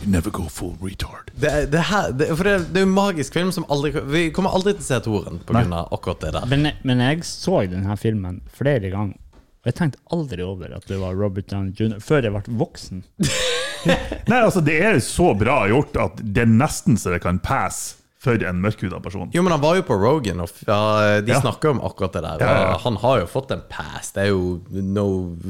You 0.00 0.06
never 0.06 0.30
go 0.30 0.44
full 0.48 0.76
retard. 0.80 1.30
det, 1.34 1.66
det, 1.72 1.80
her, 1.90 2.12
det, 2.12 2.28
for 2.36 2.44
det, 2.46 2.58
det 2.72 2.80
er 2.80 2.86
en 2.86 2.94
magisk 2.94 3.34
film 3.34 3.50
som 3.52 3.64
aldri 3.68 3.90
Vi 4.06 4.28
kommer 4.30 4.54
aldri 4.54 4.76
til 4.78 4.84
å 4.84 4.86
se 4.86 5.00
toeren 5.04 5.40
pga. 5.44 5.64
akkurat 5.90 6.20
det 6.22 6.30
der. 6.36 6.46
Men, 6.46 6.68
men 6.86 7.02
jeg 7.02 7.24
så 7.26 7.64
denne 7.66 7.96
filmen 7.98 8.38
flere 8.54 8.92
ganger, 8.94 9.18
og 9.58 9.68
jeg 9.70 9.74
tenkte 9.74 9.98
aldri 10.14 10.42
over 10.46 10.74
at 10.76 10.84
det 10.88 10.98
var 11.00 11.14
Robert 11.18 11.48
Downey 11.50 11.72
jr. 11.74 11.98
før 12.00 12.22
jeg 12.28 12.32
ble 12.34 12.58
voksen. 12.60 13.04
Nei, 14.30 14.38
altså, 14.42 14.60
det 14.64 14.76
er 14.82 14.98
så 15.04 15.32
bra 15.38 15.60
gjort 15.70 15.96
at 16.02 16.20
det 16.22 16.44
er 16.44 16.50
nesten 16.50 16.96
så 16.98 17.10
det 17.14 17.20
kan 17.24 17.38
passe 17.42 17.96
for 18.18 18.34
en 18.42 18.58
mørkhuda 18.62 18.98
person. 19.02 19.30
Jo, 19.34 19.42
men 19.46 19.52
han 19.54 19.62
var 19.62 19.76
jo 19.78 19.84
på 19.86 19.94
Rogan, 19.98 20.40
og 20.42 20.50
ja, 20.66 21.20
de 21.22 21.30
Ja. 21.32 21.38
snakker 21.40 21.70
om 21.70 21.80
akkurat 21.86 22.12
det 22.16 22.22
der. 22.24 22.40
Ja, 22.42 22.48
ja, 22.54 22.62
ja. 22.72 22.78
Han 22.82 22.96
har 22.98 23.20
jo 23.20 23.26
fått 23.30 23.52
en 23.54 23.62
pass. 23.70 24.10
Det 24.16 24.24
er 24.24 24.32
jo 24.32 24.58
no, 24.74 25.04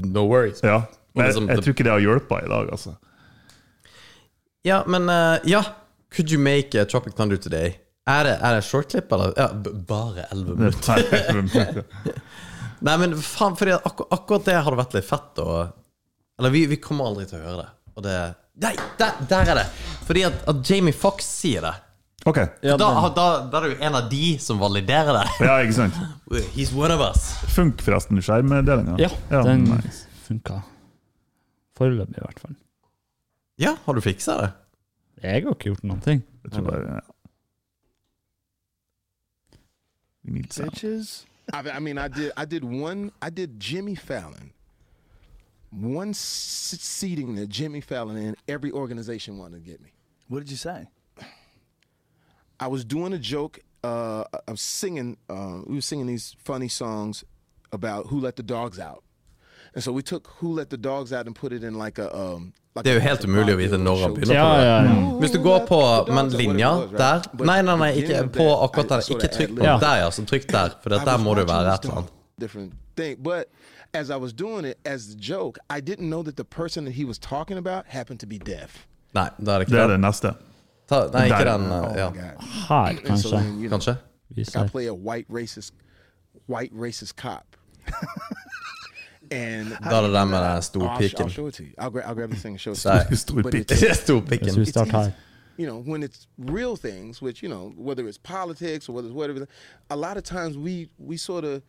no 0.04 0.26
worries. 0.28 0.60
Ja. 0.62 0.82
Men 1.14 1.24
jeg, 1.24 1.32
liksom- 1.34 1.48
jeg 1.48 1.62
tror 1.64 1.72
ikke 1.74 1.84
det 1.88 1.92
har 1.94 2.04
hjulpet 2.04 2.44
i 2.44 2.48
dag, 2.52 2.68
altså. 2.76 2.94
Ja, 4.68 4.82
men 4.86 5.08
uh, 5.08 5.38
Ja, 5.48 5.62
could 6.14 6.30
you 6.30 6.38
make 6.38 6.74
a 6.78 6.84
Tropic 6.84 7.14
Thunder 7.16 7.36
today? 7.40 7.72
Er 8.08 8.24
det, 8.24 8.36
er 8.40 8.54
det 8.58 8.64
shortklipp, 8.64 9.10
eller? 9.12 9.32
Ja, 9.36 9.48
b 9.52 9.72
bare 9.88 10.28
11 10.32 10.56
minutter. 10.60 11.82
Nei, 12.87 12.94
men 13.00 13.16
faen, 13.18 13.56
fordi 13.58 13.75
akkur 13.78 14.08
akkurat 14.14 14.47
det 14.47 14.56
hadde 14.62 14.78
vært 14.78 14.94
litt 14.99 15.08
fett 15.08 15.40
å 15.42 15.49
Eller 16.38 16.52
vi, 16.54 16.66
vi 16.70 16.78
kommer 16.82 17.08
aldri 17.11 17.26
til 17.26 17.40
å 17.40 17.44
høre 17.47 17.64
det. 17.64 17.70
Og 17.99 18.06
det 18.06 18.18
Nei, 18.58 18.73
der, 18.99 19.18
der 19.30 19.52
er 19.52 19.61
det! 19.61 19.66
Fordi 20.06 20.25
at, 20.26 20.40
at 20.50 20.62
Jamie 20.66 20.94
Fox 20.94 21.26
sier 21.40 21.62
det. 21.62 21.75
Ok. 22.26 22.40
Ja, 22.66 22.75
da, 22.80 22.88
da, 23.14 23.26
da 23.47 23.61
er 23.61 23.66
det 23.68 23.68
jo 23.76 23.76
en 23.87 23.99
av 24.00 24.08
de 24.11 24.32
som 24.42 24.58
validerer 24.58 25.14
det. 25.14 25.26
Ja, 25.47 25.58
ikke 25.62 25.76
sant. 25.76 26.00
He's 26.56 26.73
one 26.75 26.90
of 26.94 27.02
us. 27.04 27.28
Funk 27.54 27.85
forresten 27.87 28.18
skjermdelinga. 28.25 28.97
Ja, 28.99 29.12
den 29.47 29.68
nice. 29.70 30.08
funka. 30.26 30.58
Foreløpig, 31.78 32.18
i 32.18 32.25
hvert 32.25 32.42
fall. 32.42 32.56
Ja, 33.62 33.76
har 33.85 33.94
du 33.94 34.02
fiksa 34.02 34.35
det? 34.42 34.50
Jeg 35.23 35.47
har 35.47 35.54
ikke 35.54 35.73
gjort 35.73 35.87
noen 35.87 36.02
ting. 36.02 36.26
Jeg 36.47 36.56
tror 36.56 36.66
bare 36.66 36.99
ja. 36.99 37.06
We 40.26 40.35
need 40.35 40.52
sound. 40.52 40.75
bitches. 40.75 41.25
I, 41.52 41.70
I 41.70 41.78
mean, 41.78 41.98
I 41.98 42.08
did. 42.08 42.32
I 42.36 42.44
did 42.44 42.64
one. 42.64 43.12
I 43.22 43.30
did 43.30 43.58
Jimmy 43.60 43.94
Fallon. 43.94 44.52
One 45.70 46.10
s- 46.10 46.18
seating 46.80 47.34
that 47.36 47.48
Jimmy 47.48 47.80
Fallon 47.80 48.16
in 48.16 48.36
every 48.48 48.70
organization 48.72 49.38
wanted 49.38 49.64
to 49.64 49.70
get 49.70 49.80
me. 49.82 49.92
What 50.28 50.40
did 50.40 50.50
you 50.50 50.56
say? 50.56 50.88
I 52.60 52.66
was 52.66 52.84
doing 52.84 53.12
a 53.12 53.18
joke 53.18 53.60
uh, 53.84 54.24
of 54.46 54.58
singing. 54.58 55.16
Uh, 55.28 55.60
we 55.66 55.76
were 55.76 55.80
singing 55.80 56.06
these 56.06 56.36
funny 56.44 56.68
songs 56.68 57.24
about 57.72 58.06
who 58.08 58.18
let 58.20 58.36
the 58.36 58.42
dogs 58.42 58.78
out, 58.78 59.02
and 59.78 59.85
so 59.85 59.92
we 59.92 60.02
took 60.02 60.26
"Who 60.40 60.52
Let 60.54 60.70
the 60.70 60.76
Dogs 60.76 61.12
Out" 61.12 61.26
and 61.26 61.37
put 61.37 61.52
it 61.52 61.62
in 61.62 61.75
like 61.78 61.99
a. 62.02 62.08
Um, 62.12 62.52
like 62.75 62.82
Det 62.85 62.90
er 62.90 62.94
jo 62.94 63.00
helt 63.00 63.25
umulig 63.25 63.54
å 63.54 63.58
vite 63.58 63.78
når 63.78 64.00
han 64.02 64.14
begynner 64.16 64.35
Ja, 64.35 64.47
på 64.49 64.56
det. 64.58 64.64
ja, 64.66 64.82
ja. 64.82 65.18
Hvis 65.20 65.30
du 65.30 65.38
går 65.42 65.66
på 65.68 65.78
Men 66.14 66.28
linja 66.30 66.70
der 66.99 67.23
Nei, 67.44 67.62
nei, 67.62 67.76
nei, 67.76 67.92
ikke 68.02 68.25
på 68.35 68.47
akkurat 68.64 68.88
der. 68.88 69.04
Ikke 69.14 69.30
trykk 69.37 69.54
på 69.54 69.62
der, 69.64 69.97
ja. 70.02 70.11
Så 70.11 70.25
trykk 70.26 70.49
der, 70.50 70.75
for 70.82 70.90
der 70.90 71.18
må 71.23 71.35
det 71.38 71.47
jo 71.47 71.52
være 71.52 71.75
et 71.75 71.85
eller 71.85 71.97
annet. 72.02 73.44
As 73.94 74.11
I 74.11 74.16
was 74.16 74.35
doing 74.35 74.66
it 74.66 74.78
as 74.85 75.14
a 75.14 75.16
joke, 75.16 75.58
I 75.70 75.80
didn't 75.80 76.11
know 76.11 76.23
that 76.23 76.37
the 76.37 76.44
person 76.44 76.85
that 76.85 76.92
he 76.92 77.04
was 77.06 77.18
talking 77.18 77.56
about 77.56 77.87
happened 77.87 78.20
to 78.20 78.26
be 78.26 78.38
deaf. 78.38 78.87
Nei, 79.14 79.30
da 79.42 79.54
er 79.54 79.58
det 79.58 79.68
Det 79.68 79.73
ikke 79.73 79.82
er 79.82 79.87
det. 79.87 79.97
det 79.97 80.00
neste. 80.00 80.35
Ta, 80.88 81.06
nei, 81.12 81.25
ikke 81.30 81.44
den. 81.44 81.70
Oh 81.73 81.88
uh, 81.88 81.97
Ja. 81.97 82.11
Hard! 82.68 82.94
Her, 82.94 83.00
kanskje. 83.06 83.30
then, 83.30 83.61
you 83.62 83.68
know, 83.68 83.78
Kanskje? 83.78 83.97
I 84.37 84.68
play 84.68 84.87
a 84.87 84.94
white 84.94 85.26
racist, 85.30 85.73
white 86.49 86.73
racist 86.75 87.16
cop. 87.16 87.56
and 89.30 89.70
Da 89.70 89.99
er 89.99 90.02
det 90.02 90.12
den 90.14 90.28
med 90.30 90.38
den 90.38 90.47
Oh, 90.47 90.56
I'll, 90.56 90.61
store 90.62 90.99
pikken. 90.99 91.28
show 91.30 91.47
it 91.47 91.54
to 91.54 91.62
you. 91.62 91.73
I'll, 91.78 91.90
gra- 91.90 92.02
I'll 92.06 92.14
grab 92.14 92.30
this 92.30 92.42
thing 92.42 92.52
and 92.54 92.61
show 92.61 92.73
it 92.73 92.78
to 92.78 93.06
you. 93.11 93.16
Stor 93.16 93.42
But 93.42 93.52
pikk. 93.52 93.70
it's- 93.73 94.00
Stor 94.00 94.20
Hvis 94.20 94.28
pikken. 94.30 94.54
vi 94.54 94.61
it's 94.62 94.70
starter 94.70 94.92
her. 94.92 95.00
easy. 95.02 95.12
You 95.58 95.66
know, 95.66 95.82
when 95.92 96.02
it's 96.04 96.26
real 96.38 96.76
things, 96.76 97.20
which 97.20 97.42
you 97.42 97.49
know, 97.49 97.73
whether 97.76 98.06
it's 98.08 98.18
politics 98.18 98.88
or 98.88 98.92
whether 98.94 99.08
it's 99.08 99.14
whatever, 99.16 99.47
a 99.90 99.97
lot 99.97 100.16
of 100.16 100.23
times 100.23 100.56
we 100.56 100.88
we 100.99 101.16
sort 101.16 101.44
of 101.44 101.62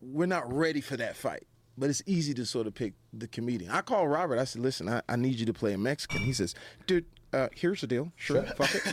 we're 0.00 0.26
not 0.36 0.44
ready 0.52 0.80
for 0.80 0.96
that 0.96 1.16
fight. 1.16 1.46
But 1.76 1.90
it's 1.90 2.02
easy 2.06 2.32
to 2.34 2.44
sort 2.46 2.68
of 2.68 2.74
pick 2.74 2.92
the 3.12 3.26
comedian. 3.26 3.72
I 3.72 3.80
call 3.80 4.06
Robert. 4.06 4.38
I 4.38 4.44
said, 4.44 4.62
"Listen, 4.62 4.88
I, 4.88 5.02
I 5.08 5.16
need 5.16 5.40
you 5.40 5.46
to 5.46 5.52
play 5.52 5.72
a 5.72 5.78
Mexican." 5.78 6.20
He 6.22 6.32
says, 6.32 6.54
"Dude, 6.86 7.04
uh, 7.32 7.48
here's 7.52 7.80
the 7.80 7.88
deal. 7.88 8.12
Sure, 8.14 8.42
fuck 8.44 8.72
it. 8.72 8.84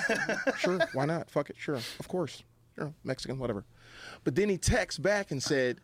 sure, 0.58 0.80
why 0.94 1.06
not? 1.06 1.30
Fuck 1.30 1.52
it. 1.52 1.58
Sure, 1.60 1.76
of 1.76 2.08
course. 2.08 2.42
Sure, 2.76 2.92
Mexican, 3.04 3.38
whatever." 3.38 3.64
But 4.24 4.34
then 4.34 4.50
he 4.50 4.58
texts 4.58 4.98
back 4.98 5.30
and 5.30 5.44
said, 5.44 5.80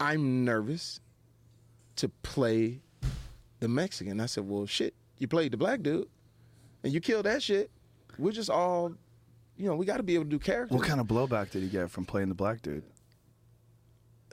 "I'm 0.00 0.44
nervous 0.44 0.98
to 1.96 2.08
play 2.08 2.80
the 3.60 3.68
Mexican." 3.68 4.20
I 4.20 4.26
said, 4.26 4.48
"Well, 4.48 4.66
shit, 4.66 4.94
you 5.18 5.28
played 5.28 5.52
the 5.52 5.56
black 5.56 5.82
dude." 5.82 6.08
and 6.86 6.94
you 6.94 7.00
killed 7.00 7.26
that 7.26 7.42
shit, 7.42 7.70
we're 8.16 8.32
just 8.32 8.48
all, 8.48 8.92
you 9.56 9.66
know, 9.66 9.74
we 9.74 9.84
got 9.84 9.96
to 9.96 10.04
be 10.04 10.14
able 10.14 10.24
to 10.24 10.30
do 10.30 10.38
characters. 10.38 10.76
What 10.76 10.86
kind 10.86 11.00
of 11.00 11.06
blowback 11.08 11.50
did 11.50 11.62
he 11.62 11.68
get 11.68 11.90
from 11.90 12.04
playing 12.04 12.28
the 12.28 12.34
black 12.34 12.62
dude? 12.62 12.84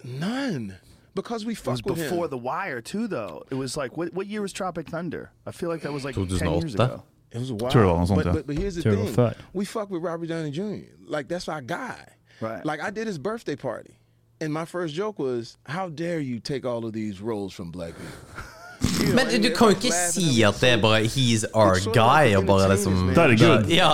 None, 0.04 0.78
because 1.16 1.46
we 1.46 1.54
It 1.54 1.66
was 1.66 1.80
fucked 1.80 1.90
with 1.90 1.96
before 1.98 2.26
him. 2.26 2.30
The 2.30 2.38
Wire 2.38 2.80
too, 2.82 3.08
though. 3.08 3.44
It 3.50 3.56
was 3.56 3.76
like 3.76 3.98
what? 3.98 4.14
What 4.14 4.28
year 4.28 4.42
was 4.42 4.54
Tropic 4.54 4.88
Thunder? 4.88 5.32
I 5.46 5.52
feel 5.52 5.70
like 5.70 5.82
that 5.82 5.94
was 5.94 6.06
like 6.06 6.16
ten 6.16 6.28
years 6.28 6.76
ago. 6.76 7.04
It 7.32 7.40
was 7.40 7.52
wild. 7.52 7.72
Tror 7.72 7.82
det 7.82 7.88
var 7.88 7.98
noe 7.98 8.06
sånt, 8.06 8.24
but, 8.24 8.34
but, 8.34 8.48
but 8.48 8.58
here's 8.58 8.76
the 8.76 8.84
Tror 8.84 8.96
det 8.96 9.18
var 9.18 9.30
thing: 9.32 9.44
we 9.54 9.66
fuck 9.66 9.90
with 9.90 10.04
Robert 10.04 10.28
Downey 10.28 10.52
Jr. 10.52 10.92
Like 11.08 11.28
that's 11.28 11.48
our 11.48 11.62
guy. 11.62 12.06
Right. 12.42 12.64
Like 12.66 12.82
I 12.82 12.92
did 12.92 13.08
his 13.08 13.18
birthday 13.18 13.56
party, 13.56 13.98
and 14.42 14.54
my 14.54 14.66
first 14.66 14.94
joke 14.96 15.20
was, 15.20 15.58
"How 15.66 15.90
dare 15.90 16.20
you 16.20 16.40
take 16.40 16.66
all 16.66 16.86
of 16.86 16.94
these 16.94 17.22
roles 17.22 17.54
from 17.54 17.72
black 17.72 17.94
people?" 17.96 18.44
Men 19.16 19.42
du 19.42 19.50
kan 19.56 19.72
jo 19.72 19.76
ikke 19.78 19.92
si 20.12 20.44
at 20.46 20.60
det 20.62 20.70
er 20.76 20.80
bare 20.82 21.02
he's 21.08 21.44
our 21.54 21.80
guy, 21.96 22.36
og 22.38 22.46
bare 22.48 22.70
liksom 22.74 23.10
er 23.10 23.36
good. 23.40 23.70
Ja. 23.72 23.92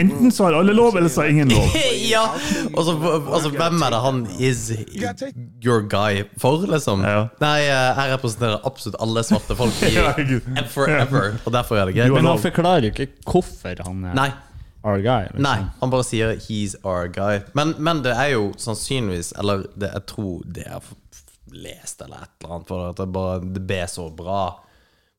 Enten 0.00 0.32
så 0.32 0.44
har 0.48 0.58
alle 0.58 0.74
lov, 0.76 0.96
eller 0.96 1.08
så 1.08 1.20
har 1.24 1.28
ingen 1.34 1.48
lov. 1.48 1.76
ja. 2.14 2.24
Og 2.74 2.84
så 2.84 2.96
altså, 3.34 3.50
hvem 3.54 3.82
er 3.82 3.94
det 3.94 4.00
han 4.06 4.22
is 4.38 4.72
your 5.64 5.82
guy 5.90 6.24
for, 6.38 6.66
liksom? 6.70 7.04
Ja. 7.06 7.26
Nei, 7.42 7.60
eh, 7.66 8.02
jeg 8.02 8.16
representerer 8.16 8.66
absolutt 8.66 8.98
alle 9.02 9.24
svarte 9.26 9.58
folk 9.58 9.82
i 9.86 9.94
forever, 10.76 11.38
og 11.44 11.52
derfor 11.52 11.80
er 11.80 11.90
det 11.90 11.98
greit. 11.98 12.12
Men 12.14 12.30
han 12.30 12.42
forklarer 12.42 12.90
jo 12.90 12.94
ikke 12.94 13.10
hvorfor 13.26 13.86
han 13.86 14.04
er 14.10 14.18
Nei. 14.18 14.30
Our 14.86 15.02
guy. 15.02 15.26
Liksom. 15.26 15.42
Nei, 15.42 15.58
han 15.80 15.92
bare 15.92 16.06
sier 16.06 16.36
'he's 16.38 16.76
our 16.84 17.08
guy'. 17.12 17.42
Men, 17.58 17.74
men 17.78 18.04
det 18.06 18.14
er 18.14 18.30
jo 18.36 18.52
sannsynligvis 18.56 19.32
Eller 19.38 19.66
det, 19.74 19.90
jeg 19.92 20.06
tror 20.06 20.42
det 20.46 20.64
jeg 20.64 20.72
har 20.72 20.82
lest 21.56 22.00
eller 22.02 22.22
et 22.22 22.44
eller 22.44 22.54
annet, 22.54 22.68
for 22.68 22.90
at 22.90 23.00
det 23.00 23.06
bare 23.14 23.40
det 23.40 23.62
ble 23.66 23.82
så 23.88 24.08
bra. 24.12 24.44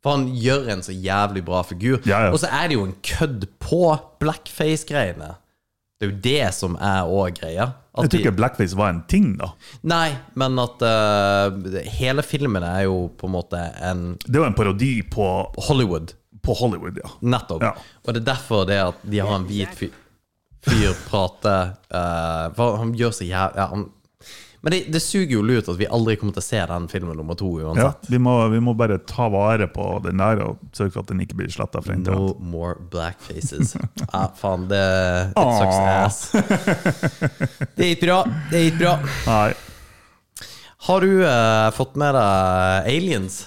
For 0.04 0.18
han 0.18 0.28
gjør 0.38 0.70
en 0.76 0.84
så 0.86 0.94
jævlig 0.94 1.44
bra 1.48 1.64
figur. 1.66 2.00
Ja, 2.06 2.28
ja. 2.28 2.32
Og 2.32 2.40
så 2.44 2.52
er 2.54 2.70
det 2.70 2.78
jo 2.78 2.86
en 2.86 2.96
kødd 3.04 3.48
på 3.64 3.82
blackface-greiene. 4.22 5.34
Det 5.98 6.06
er 6.06 6.12
jo 6.12 6.18
det 6.22 6.54
som 6.54 6.76
er 6.78 7.10
òg 7.10 7.40
greia. 7.40 7.72
Jeg 7.98 8.12
tror 8.12 8.22
ikke 8.22 8.36
blackface 8.38 8.78
var 8.78 8.92
en 8.94 9.02
ting, 9.10 9.32
da. 9.40 9.50
Nei, 9.90 10.12
men 10.38 10.60
at 10.62 10.84
uh, 10.86 11.80
hele 11.98 12.22
filmen 12.22 12.62
er 12.62 12.84
jo 12.86 13.08
på 13.18 13.26
en 13.26 13.34
måte 13.34 13.64
en 13.82 14.04
Det 14.22 14.38
var 14.38 14.52
en 14.52 14.58
parodi 14.58 15.00
på, 15.02 15.26
Hollywood. 15.68 16.14
På 16.48 16.56
Hollywood, 16.62 16.98
ja. 17.04 17.12
Nettopp. 17.28 17.62
Ja. 17.68 17.74
Og 18.06 18.14
det 18.16 18.24
er 18.24 18.30
derfor 18.32 18.66
det 18.70 18.80
at 18.88 19.04
de 19.04 19.20
har 19.22 19.36
en 19.38 19.46
hvit 19.50 19.76
fyr, 19.78 19.94
fyr 20.68 20.96
prate 21.08 21.54
uh, 21.94 22.48
For 22.58 22.80
han 22.82 22.96
gjør 22.98 23.14
så 23.16 23.28
jævlig 23.28 23.62
ja, 23.62 23.68
han- 23.76 23.86
Men 24.66 24.74
det, 24.74 24.80
det 24.92 25.00
suger 25.06 25.30
jo 25.38 25.44
lurt 25.46 25.68
at 25.70 25.78
vi 25.80 25.86
aldri 25.94 26.16
kommer 26.20 26.34
til 26.36 26.42
å 26.42 26.48
se 26.48 26.60
den 26.72 26.88
filmen 26.92 27.16
nummer 27.16 27.38
to 27.40 27.52
ja 27.62 27.70
uansett. 27.70 28.08
vi, 28.10 28.18
må, 28.20 28.34
vi 28.52 28.60
må 28.66 28.74
bare 28.76 28.98
ta 29.08 29.28
vare 29.32 29.68
på 29.72 29.86
den 30.04 30.18
der 30.20 30.42
og 30.44 30.58
sørge 30.76 30.96
for 30.96 31.06
at 31.06 31.12
den 31.14 31.22
ikke 31.24 31.38
blir 31.40 31.52
sletta 31.54 31.80
fra 31.86 31.96
No 32.02 32.34
more 32.42 32.74
black 32.92 33.22
faces. 33.24 33.76
Ja, 34.12 34.26
faen, 34.36 34.66
det 34.72 34.82
It 35.38 35.54
sucks 35.62 35.78
ass. 35.78 36.20
Det 37.78 37.92
gikk 37.94 38.02
bra. 38.08 38.18
Det 38.52 38.64
gikk 38.66 38.82
bra. 38.82 38.96
Nei. 39.30 39.54
Har 40.88 41.02
du 41.06 41.14
uh, 41.22 41.70
fått 41.78 41.96
med 42.00 42.18
deg 42.18 42.92
aliens? 42.98 43.40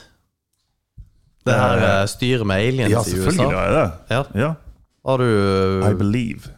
Det 1.46 1.56
her 1.56 1.76
Eh, 1.80 1.88
eh, 2.00 2.06
styret 2.06 2.46
med 2.46 2.56
aliens 2.68 2.92
Ja, 2.92 3.00
i 3.00 3.10
selvfølgelig 3.10 3.50
har 3.56 3.68
er 3.68 3.76
det 3.76 4.16
Ja. 4.16 4.22
Ja. 4.34 4.52
Har 5.06 5.16
du 5.22 5.28
I 5.90 5.94
believe. 5.94 6.50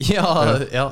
Ja, 0.00 0.58
ja. 0.72 0.90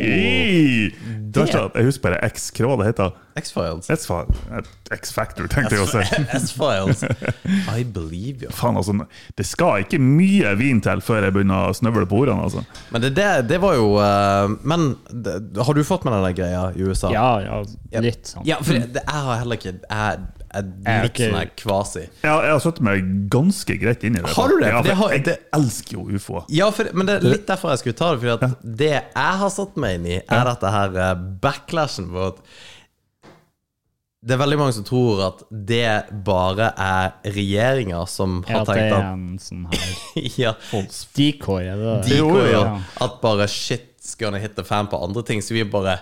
I, 0.00 0.88
det 1.32 1.36
verste 1.42 1.58
er 1.60 1.76
jeg 1.76 1.86
husker 1.86 2.02
bare 2.06 2.18
X. 2.32 2.48
Hva 2.56 2.70
var 2.72 2.80
det 2.80 2.86
heter 2.92 3.12
X-Files. 3.38 3.88
X-Fa- 3.92 4.62
X-Factor, 4.92 5.46
tenkte 5.52 5.76
jeg 5.76 5.84
å 5.84 5.88
si. 5.88 6.02
X-Files. 6.38 7.04
I 7.78 7.84
believe 7.84 8.46
ja. 8.48 8.52
Faen, 8.56 8.76
altså, 8.80 8.96
det 9.38 9.46
skal 9.48 9.84
ikke 9.86 10.00
mye 10.02 10.52
vin 10.60 10.82
til 10.84 11.00
før 11.04 11.28
jeg 11.28 11.36
begynner 11.36 11.70
å 11.70 11.76
snøvle 11.76 12.04
på 12.10 12.22
ordene. 12.24 12.48
Altså. 12.48 12.64
Men 12.92 13.04
det, 13.06 13.12
det, 13.16 13.28
det 13.52 13.60
var 13.62 13.76
jo 13.78 13.94
eh, 14.02 14.56
Men 14.68 14.90
det, 15.12 15.38
har 15.60 15.78
du 15.78 15.82
fått 15.86 16.04
med 16.08 16.16
deg 16.16 16.26
den 16.30 16.38
greia 16.42 16.64
i 16.76 16.84
USA? 16.88 17.12
Ja, 17.14 17.28
ja, 17.44 17.62
litt 18.04 18.32
sånn. 18.34 18.44
Ja, 18.48 18.60
for 18.64 18.76
det, 18.76 19.04
jeg 19.04 19.26
har 19.28 19.42
heller 19.44 19.60
ikke 19.60 19.76
Jeg 19.78 20.41
er 20.58 21.04
litt 21.06 21.12
okay. 21.14 21.28
sånn 21.30 21.38
her 21.38 21.52
kvasi. 21.58 22.02
Jeg, 22.04 22.26
jeg 22.28 22.52
har 22.52 22.60
satt 22.64 22.80
meg 22.84 23.06
ganske 23.32 23.76
greit 23.80 24.04
inn 24.04 24.18
i 24.18 24.22
det. 24.24 24.32
Har 24.36 24.52
du 24.52 24.58
det? 24.60 24.68
Ja, 24.72 24.82
det 24.86 24.96
har- 24.98 25.12
jeg 25.16 25.24
det- 25.28 25.38
elsker 25.56 25.96
jo 25.98 26.04
ufo. 26.18 26.44
Ja, 26.52 26.70
for, 26.74 26.90
men 26.92 27.06
det 27.08 27.16
er 27.20 27.26
litt 27.28 27.46
derfor 27.48 27.72
jeg 27.72 27.82
skulle 27.84 27.98
ta 28.02 28.10
det. 28.14 28.20
Fordi 28.22 28.34
at 28.52 28.68
det 28.82 28.92
jeg 28.92 29.38
har 29.42 29.50
satt 29.50 29.76
meg 29.80 29.98
inn 30.00 30.06
i, 30.06 30.20
er 30.20 30.44
dette 30.50 30.74
her 30.76 31.00
eh, 31.06 31.14
backlashen 31.42 32.10
på 32.12 32.28
at 32.32 32.44
det 34.22 34.36
er 34.36 34.38
veldig 34.38 34.58
mange 34.60 34.74
som 34.76 34.84
tror 34.86 35.20
at 35.26 35.40
det 35.50 35.86
bare 36.22 36.68
er 36.78 37.08
regjeringer 37.34 38.04
som 38.06 38.36
Ja, 38.46 38.60
tenkt 38.62 38.68
at 38.70 38.76
det 38.76 38.84
er 38.92 39.08
en 39.08 39.24
sånn 39.42 39.64
her 39.66 40.28
Ja, 40.44 40.52
decoy, 41.18 41.64
er 41.66 41.80
det 41.80 41.88
det? 41.88 42.12
de 42.12 42.20
Jo, 42.20 42.28
ja. 42.46 42.62
At 43.02 43.16
bare 43.24 43.48
shit's 43.50 44.14
gonna 44.20 44.38
hit 44.38 44.54
the 44.54 44.62
fan 44.62 44.86
på 44.92 45.00
andre 45.02 45.24
ting, 45.26 45.42
så 45.42 45.56
vi 45.56 45.64
bare 45.66 45.98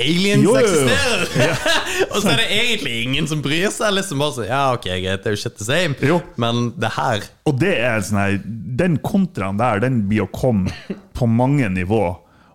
Aliens 0.00 0.44
Jo, 0.44 0.54
jo, 0.56 0.60
eksisterer! 0.62 1.26
og 2.12 2.22
så 2.22 2.32
er 2.32 2.40
det 2.40 2.46
egentlig 2.56 2.94
ingen 3.02 3.28
som 3.28 3.42
bryr 3.44 3.68
seg. 3.74 3.92
Liksom 3.98 4.22
bare 4.22 4.36
så, 4.38 4.46
Ja, 4.48 4.62
ok, 4.76 4.88
greit, 4.88 5.24
det 5.24 5.32
er 5.32 5.36
jo 5.36 5.42
shit 5.42 5.58
the 5.60 5.68
same. 5.68 5.96
Jo. 6.00 6.20
Men 6.40 6.70
det 6.80 6.94
her 6.96 7.26
Og 7.48 7.58
det 7.60 7.74
er 7.76 8.00
sånn 8.06 8.22
her 8.22 8.38
Den 8.80 8.96
kontraen 9.04 9.60
der, 9.60 9.82
den 9.84 10.04
blir 10.08 10.24
å 10.24 10.32
komme 10.32 10.72
på 11.16 11.28
mange 11.28 11.68
nivå. 11.72 12.06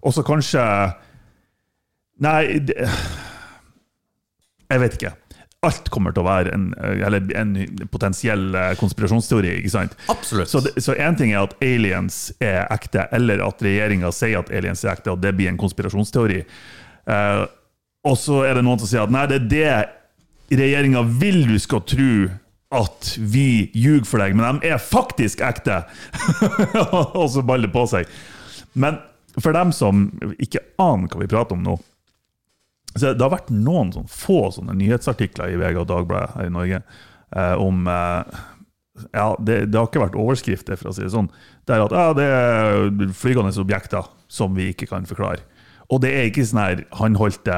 Og 0.01 0.15
så 0.15 0.25
kanskje 0.25 0.63
Nei, 2.25 2.57
det, 2.65 2.73
jeg 4.67 4.81
vet 4.81 4.95
ikke. 4.97 5.11
Alt 5.67 5.91
kommer 5.93 6.13
til 6.13 6.23
å 6.23 6.27
være 6.27 6.53
en, 6.53 6.65
eller 6.81 7.29
en 7.37 7.53
potensiell 7.93 8.55
eh, 8.57 8.71
konspirasjonsteori. 8.77 9.55
ikke 9.59 9.73
sant? 9.73 9.93
Absolutt. 10.09 10.49
Så, 10.49 10.93
én 10.93 11.07
en 11.07 11.17
ting 11.17 11.33
er 11.33 11.43
at 11.45 11.55
aliens 11.65 12.17
er 12.41 12.67
ekte, 12.73 13.07
eller 13.13 13.41
at 13.45 13.61
regjeringa 13.65 14.11
sier 14.13 14.41
at 14.41 14.51
aliens 14.53 14.81
er 14.85 14.93
ekte, 14.93 15.13
og 15.15 15.21
det 15.21 15.35
blir 15.37 15.49
en 15.49 15.61
konspirasjonsteori. 15.61 16.43
Eh, 17.07 17.43
og 18.07 18.17
så 18.19 18.41
er 18.47 18.57
det 18.57 18.65
noen 18.67 18.81
som 18.81 18.89
sier 18.89 19.05
at 19.05 19.13
nei, 19.13 19.25
det 19.31 19.39
er 19.39 19.47
det 20.47 20.59
regjeringa 20.61 21.03
vil 21.19 21.41
du 21.49 21.57
skal 21.59 21.83
tro 21.87 22.27
at 22.77 23.13
vi 23.19 23.69
ljuger 23.75 24.07
for 24.07 24.23
deg, 24.23 24.35
men 24.35 24.59
de 24.61 24.71
er 24.71 24.81
faktisk 24.81 25.43
ekte! 25.43 25.81
og 27.19 27.27
så 27.31 27.43
baller 27.43 27.69
det 27.69 27.75
på 27.75 27.85
seg. 27.89 28.09
Men 28.75 28.99
for 29.37 29.55
dem 29.55 29.71
som 29.75 30.07
ikke 30.41 30.63
aner 30.81 31.11
hva 31.11 31.21
vi 31.21 31.29
prater 31.31 31.57
om 31.57 31.63
nå 31.65 31.77
så 32.97 33.11
Det 33.13 33.21
har 33.21 33.29
vært 33.29 33.51
noen 33.53 33.91
sånn 33.93 34.07
få 34.09 34.47
sånne 34.55 34.73
nyhetsartikler 34.79 35.51
i 35.53 35.57
VG 35.59 35.75
og 35.83 35.89
Dagbladet 35.91 36.31
her 36.33 36.47
i 36.47 36.53
Norge 36.55 36.79
eh, 36.79 37.59
om 37.61 37.83
eh, 37.91 38.39
ja, 39.11 39.27
det, 39.37 39.57
det 39.69 39.77
har 39.77 39.85
ikke 39.85 40.01
vært 40.01 40.17
overskrifter, 40.17 40.79
for 40.79 40.89
å 40.89 40.95
si 40.95 41.03
det 41.03 41.11
sånn. 41.13 41.27
Det 41.67 41.75
er 41.75 41.83
at 41.83 41.93
ja, 41.93 42.07
det 42.17 42.25
er 42.25 43.11
flygende 43.13 43.53
objekter 43.61 44.07
som 44.31 44.57
vi 44.57 44.71
ikke 44.71 44.89
kan 44.89 45.05
forklare. 45.05 45.45
Og 45.93 46.01
det 46.03 46.11
er 46.13 46.27
ikke 46.29 46.45
sånn 46.47 46.59
her 46.59 46.81
håndholdte 46.99 47.57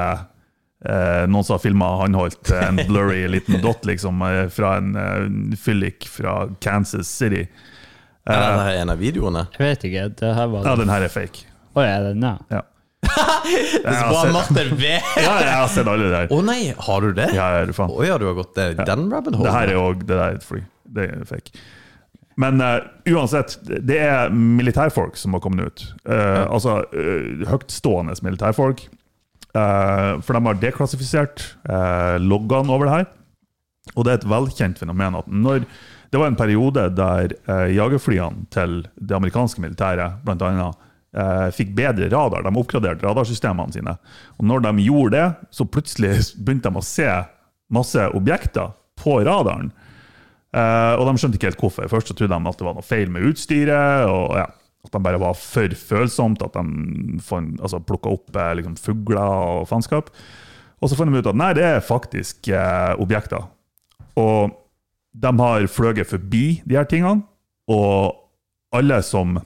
eh, 0.85 1.23
Noen 1.31 1.45
som 1.45 1.55
har 1.55 1.63
filma 1.63 1.89
han 2.03 2.17
holdt 2.17 2.51
en 2.53 2.81
blurry 2.89 3.23
liten 3.31 3.61
dot 3.63 3.87
liksom, 3.89 4.21
eh, 4.27 4.45
fra 4.53 4.75
en 4.77 4.95
eh, 4.99 5.57
fyllik 5.59 6.05
fra 6.09 6.43
Kansas 6.63 7.09
City. 7.09 7.47
Er 8.29 8.43
det 8.43 8.65
her 8.67 8.81
en 8.83 8.93
av 8.93 8.99
videoene? 9.01 9.47
Jeg 9.57 9.71
vet 9.71 9.87
ikke. 9.89 10.03
Det 10.21 10.33
her 10.37 10.51
var 10.51 10.67
Ja, 10.67 10.75
den 10.77 10.91
her 10.93 11.05
er 11.07 11.13
fake. 11.13 11.47
Å, 11.73 11.81
er 11.81 12.09
det 12.09 12.13
nei? 12.21 12.35
Ja. 12.53 12.65
Det 13.09 13.87
er 13.87 13.95
så 13.95 14.09
bra 14.11 14.31
Martin 14.35 14.73
V! 14.77 14.89
ja, 15.23 15.33
jeg 15.39 15.53
har 15.55 15.69
sett 15.71 15.87
alle 15.89 16.09
der. 16.11 16.29
Å 16.35 16.39
nei, 16.45 16.59
har 16.75 17.05
du 17.05 17.13
det? 17.15 17.29
Ja, 17.33 17.47
ja, 17.57 17.65
du 17.65 17.73
faen. 17.73 17.89
Å 17.89 18.05
ja, 18.05 18.17
du 18.21 18.27
har 18.29 18.35
gått 18.37 18.59
eh, 18.61 18.75
den 18.77 19.07
rabbit 19.09 19.39
Det 19.39 19.53
her 19.55 19.71
er 19.71 19.79
òg 19.81 20.03
det 20.03 20.13
der 20.15 20.37
er 20.37 20.41
free. 20.45 20.67
Det 20.89 21.07
er 21.15 21.23
fake. 21.29 21.55
Men 22.39 22.61
uh, 22.63 22.79
uansett, 23.11 23.57
det 23.65 23.97
er 23.99 24.31
militærfolk 24.31 25.17
som 25.19 25.35
har 25.35 25.43
kommet 25.43 25.67
ut. 25.67 25.85
Eh, 26.07 26.45
Altså 26.47 26.79
uh, 26.87 27.45
høytstående 27.49 28.15
militærfolk. 28.23 28.85
Eh, 29.49 30.11
for 30.21 30.37
de 30.37 30.45
har 30.45 30.59
deklassifisert 30.61 31.41
uh, 31.65 32.15
loggene 32.21 32.69
over 32.69 32.85
det 32.85 32.93
her. 32.93 33.07
Og 33.95 34.05
det 34.05 34.11
er 34.13 34.19
et 34.19 34.27
velkjent 34.29 34.77
fenomen 34.77 35.17
at 35.17 35.27
når 35.27 35.63
Det 36.11 36.17
var 36.17 36.27
en 36.27 36.35
periode 36.37 36.83
der 36.97 37.33
eh, 37.45 37.67
jagerflyene 37.75 38.47
til 38.49 38.79
det 38.97 39.13
amerikanske 39.13 39.61
militæret 39.61 40.23
blant 40.25 40.41
annet, 40.41 40.77
eh, 41.13 41.49
fikk 41.53 41.75
bedre 41.77 42.07
radar. 42.09 42.41
De 42.47 42.49
oppgraderte 42.57 43.05
radarsystemene 43.05 43.75
sine. 43.75 43.93
Og 44.39 44.47
når 44.49 44.63
de 44.65 44.87
gjorde 44.87 45.11
det, 45.13 45.27
så 45.53 45.67
plutselig 45.69 46.15
begynte 46.41 46.71
de 46.71 46.81
å 46.81 46.85
se 46.85 47.05
masse 47.69 48.07
objekter 48.17 48.73
på 48.97 49.19
radaren. 49.21 49.69
Eh, 50.49 50.93
og 50.97 51.05
de 51.05 51.19
skjønte 51.21 51.37
ikke 51.37 51.51
helt 51.51 51.61
hvorfor. 51.61 51.89
Først 51.91 52.09
så 52.09 52.15
trodde 52.17 52.33
de 52.33 52.49
at 52.51 52.57
det 52.61 52.65
var 52.65 52.77
noe 52.77 52.85
feil 52.85 53.11
med 53.13 53.27
utstyret. 53.29 54.09
og 54.09 54.37
ja, 54.39 54.47
At 54.85 54.93
de 54.95 55.01
bare 55.05 55.21
var 55.21 55.35
for 55.37 55.75
følsomt, 55.75 56.41
at 56.45 56.55
de 56.55 57.19
fant- 57.21 57.59
altså, 57.61 57.81
plukka 57.83 58.13
opp 58.15 58.35
eh, 58.35 58.53
liksom, 58.59 58.77
fugler 58.79 59.19
og 59.59 59.67
faenskap. 59.69 60.09
Og 60.79 60.89
så 60.89 60.95
fant 60.95 61.11
de 61.11 61.19
ut 61.19 61.27
at 61.27 61.35
nei, 61.37 61.51
det 61.57 61.65
er 61.67 61.81
faktisk 61.83 62.47
uh, 62.55 62.95
objekter. 63.03 63.43
Og 64.15 64.53
de 65.11 65.31
har 65.41 65.67
fløyet 65.67 66.07
forbi 66.07 66.61
de 66.63 66.77
her 66.77 66.87
tingene, 66.87 67.25
og 67.67 68.15
alle 68.71 69.01
som 69.03 69.41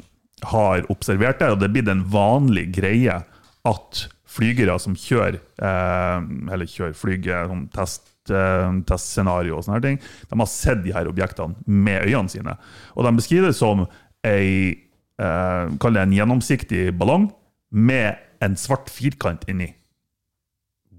har 0.51 0.85
observert 0.93 1.39
det, 1.41 1.49
og 1.49 1.57
det 1.57 1.69
er 1.69 1.73
blitt 1.73 1.89
en 1.89 2.03
vanlig 2.13 2.67
greie 2.75 3.15
at 3.65 4.03
flygere 4.29 4.75
som 4.81 4.93
kjører, 4.93 5.39
uh, 5.57 6.21
eller 6.53 6.69
kjører 6.69 6.93
flyger 7.01 7.49
sånn 7.49 7.65
test, 7.73 8.12
testscenario 8.29 9.57
og 9.57 9.65
sånne 9.65 9.79
her 9.79 9.85
ting, 9.85 9.99
de 10.29 10.39
har 10.39 10.49
sett 10.49 10.83
de 10.85 10.95
her 10.95 11.09
objektene 11.11 11.55
med 11.65 12.07
øynene 12.07 12.31
sine. 12.31 12.57
Og 12.95 13.07
de 13.07 13.13
beskriver 13.17 13.51
det 13.51 13.57
som 13.57 13.85
ei, 14.27 14.73
eh, 15.19 15.63
kall 15.79 15.97
det 15.97 16.05
en 16.05 16.17
gjennomsiktig 16.17 16.91
ballong 16.97 17.29
med 17.73 18.21
en 18.43 18.55
svart 18.59 18.91
firkant 18.93 19.47
inni. 19.49 19.73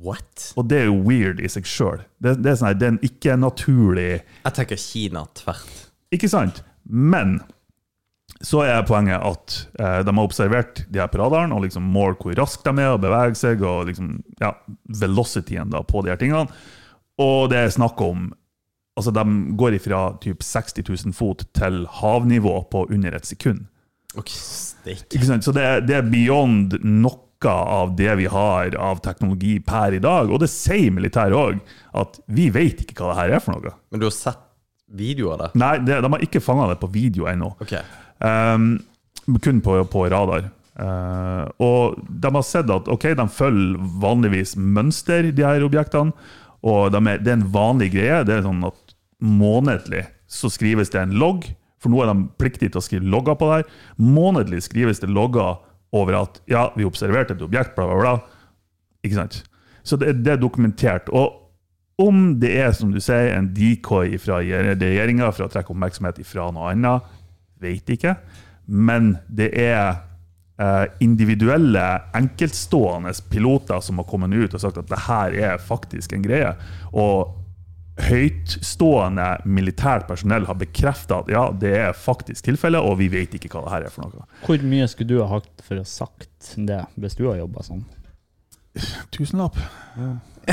What? 0.05 0.53
Og 0.59 0.69
det 0.69 0.83
er 0.83 0.89
jo 0.91 1.01
weird 1.07 1.41
i 1.41 1.49
seg 1.49 1.67
sjøl. 1.69 2.05
Det, 2.21 2.37
det 2.45 2.53
er 2.53 2.61
sånn 2.61 2.73
her, 2.73 2.79
det 2.79 2.87
er 2.87 2.95
en 2.97 3.05
ikke-naturlig 3.09 4.09
Jeg 4.21 4.57
tenker 4.59 4.81
Kina 4.81 5.25
tvert. 5.39 5.85
Ikke 6.13 6.29
sant? 6.31 6.61
Men 6.85 7.39
så 8.45 8.65
er 8.67 8.85
poenget 8.85 9.23
at 9.25 9.55
eh, 9.79 10.01
de 10.05 10.13
har 10.13 10.27
observert 10.27 10.83
de 10.93 11.01
her 11.01 11.09
på 11.13 11.21
radaren 11.21 11.55
og 11.55 11.63
liksom 11.65 11.87
målt 11.95 12.21
hvor 12.25 12.37
raskt 12.37 12.67
de 12.67 12.83
er 12.83 12.93
og 12.93 13.03
beveger 13.05 13.37
seg, 13.39 13.63
og 13.65 13.89
liksom, 13.89 14.17
ja, 14.43 14.53
velocityen 15.01 15.73
da 15.73 15.81
på 15.87 16.03
de 16.05 16.13
her 16.13 16.21
tingene. 16.21 16.51
Og 17.23 17.51
det 17.53 17.61
er 17.61 17.77
snakk 17.77 18.01
om 18.05 18.33
Altså, 18.95 19.11
de 19.11 19.55
går 19.59 19.75
ifra 19.75 20.01
typ 20.23 20.45
60 20.47 20.85
000 20.87 21.15
fot 21.19 21.41
til 21.59 21.81
havnivå 21.99 22.53
på 22.71 22.85
under 22.95 23.17
et 23.19 23.27
sekund. 23.27 23.65
Ok, 24.15 24.31
steik. 24.31 25.09
Ikke 25.11 25.27
sant? 25.27 25.43
Så 25.43 25.51
det, 25.51 25.65
det 25.89 25.97
er 25.99 26.07
beyond 26.07 26.77
noe 26.85 27.21
av 27.51 27.97
det 27.99 28.15
vi 28.21 28.29
har 28.31 28.77
av 28.79 29.03
teknologi 29.05 29.59
per 29.67 29.97
i 29.97 30.01
dag. 30.01 30.31
Og 30.31 30.39
det 30.41 30.49
sier 30.53 30.95
militæret 30.95 31.35
òg, 31.37 31.59
at 31.99 32.21
vi 32.31 32.47
vet 32.55 32.85
ikke 32.87 33.03
hva 33.03 33.11
det 33.11 33.19
her 33.19 33.35
er 33.37 33.43
for 33.43 33.59
noe. 33.59 33.75
Men 33.91 34.05
du 34.05 34.07
har 34.07 34.15
sett 34.15 34.41
video 34.95 35.33
av 35.35 35.43
det? 35.43 35.51
Nei, 35.59 35.75
det, 35.83 35.99
de 36.05 36.13
har 36.15 36.25
ikke 36.25 36.43
fanga 36.45 36.71
det 36.71 36.79
på 36.81 36.93
video 36.95 37.27
ennå. 37.31 37.51
Ok. 37.61 37.75
Um, 38.23 38.77
kun 39.43 39.59
på, 39.65 39.81
på 39.91 40.07
radar. 40.13 40.49
Uh, 40.75 41.45
og 41.63 41.99
de 42.09 42.31
har 42.35 42.47
sett 42.47 42.71
at 42.73 42.89
ok, 42.91 43.11
de 43.19 43.29
følger 43.31 43.93
vanligvis 44.03 44.55
mønster, 44.59 45.31
de 45.35 45.47
her 45.47 45.67
objektene. 45.67 46.15
Og 46.65 46.89
de 46.95 47.01
er, 47.11 47.21
det 47.21 47.33
er 47.33 47.39
en 47.39 47.51
vanlig 47.53 47.91
greie. 47.95 48.23
Det 48.27 48.39
er 48.39 48.47
sånn 48.47 48.65
at 48.67 48.81
Månedlig 49.25 50.03
så 50.29 50.51
skrives 50.53 50.91
det 50.93 50.99
en 51.01 51.15
logg, 51.17 51.47
for 51.81 51.93
nå 51.93 52.03
er 52.03 52.11
de 52.11 52.27
pliktige 52.41 52.73
til 52.75 52.81
å 52.81 52.85
skrive 52.85 53.09
logger 53.09 53.37
på 53.41 53.47
det 53.49 53.57
her. 53.57 53.79
Månedlig 54.01 54.65
skrives 54.67 55.01
det 55.01 55.09
logger 55.13 55.61
over 55.95 56.19
at 56.19 56.41
ja, 56.51 56.67
vi 56.77 56.85
observerte 56.85 57.37
et 57.37 57.45
objekt, 57.45 57.73
bla, 57.77 57.87
bla, 57.89 58.01
bla. 58.01 58.61
Ikke 59.07 59.21
sant? 59.21 59.39
Så 59.87 59.97
det, 60.01 60.17
det 60.25 60.35
er 60.35 60.43
dokumentert. 60.43 61.09
Og 61.15 61.41
om 62.03 62.35
det 62.43 62.51
er, 62.59 62.73
som 62.75 62.91
du 62.93 62.99
sier, 63.01 63.31
en 63.37 63.53
decoy 63.55 64.17
fra 64.21 64.41
regjeringa 64.43 65.31
for 65.31 65.47
å 65.47 65.53
trekke 65.53 65.73
oppmerksomhet 65.73 66.19
fra 66.27 66.49
noe 66.53 66.73
annet, 66.73 67.13
vet 67.63 67.95
ikke. 67.95 68.17
Men 68.67 69.15
det 69.29 69.53
er 69.61 70.03
individuelle, 71.03 71.87
enkeltstående 72.15 73.11
piloter 73.31 73.81
som 73.83 73.99
har 73.99 74.07
kommet 74.07 74.31
ut 74.37 74.55
og 74.55 74.61
sagt 74.63 74.79
at 74.79 74.87
det 74.93 75.01
her 75.09 75.35
er 75.53 75.59
faktisk 75.59 76.13
en 76.15 76.23
greie. 76.23 76.53
Og 76.95 77.41
høytstående 78.05 79.27
militært 79.47 80.07
personell 80.09 80.47
har 80.49 80.57
bekrefta 80.59 81.21
at 81.23 81.29
ja, 81.31 81.45
det 81.55 81.75
er 81.79 81.93
faktisk 81.99 82.49
tilfellet, 82.49 82.83
og 82.83 82.99
vi 82.99 83.07
vet 83.13 83.35
ikke 83.39 83.51
hva 83.53 83.65
det 83.67 83.75
her 83.75 83.87
er 83.89 83.95
for 83.95 84.07
noe. 84.09 84.27
Hvor 84.47 84.65
mye 84.67 84.89
skulle 84.91 85.15
du 85.15 85.21
ha 85.23 85.29
hatt 85.37 85.51
for 85.63 85.79
å 85.79 85.85
ha 85.85 85.91
sagt 85.91 86.55
det, 86.71 86.81
hvis 86.99 87.19
du 87.19 87.27
har 87.29 87.39
jobba 87.43 87.63
sånn? 87.67 87.85
Tusenlapp. 89.15 89.59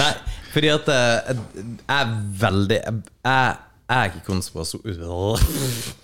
Nei, 0.00 0.12
fordi 0.54 0.70
at 0.72 0.86
eh, 0.94 1.32
jeg 1.58 1.90
er 1.92 2.12
veldig 2.40 2.78
Jeg, 2.78 3.00
jeg 3.26 3.56
er 3.96 4.06
ikke 4.12 4.22
konspiraso- 4.30 4.80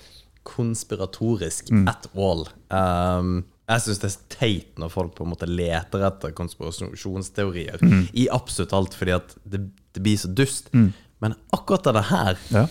konspiratorisk 0.47 1.69
at 1.91 2.07
all. 2.17 2.47
Um, 2.71 3.45
Jeg 3.69 3.83
syns 3.83 3.99
det 3.99 4.09
er 4.13 4.19
teit 4.31 4.77
når 4.79 4.93
folk 4.95 5.17
på 5.19 5.25
en 5.27 5.33
måte 5.33 5.49
leter 5.51 6.05
etter 6.07 6.31
konspirasjonsteorier 6.39 7.81
Mm. 7.83 8.05
i 8.15 8.29
absolutt 8.31 8.73
alt, 8.73 8.95
fordi 8.95 9.11
at 9.17 9.35
det, 9.45 9.65
det 9.93 10.03
blir 10.05 10.17
så 10.17 10.29
dust. 10.31 10.71
Men 11.19 11.35
akkurat 11.53 11.83
det 11.97 12.05
her 12.11 12.37
Ja. 12.53 12.67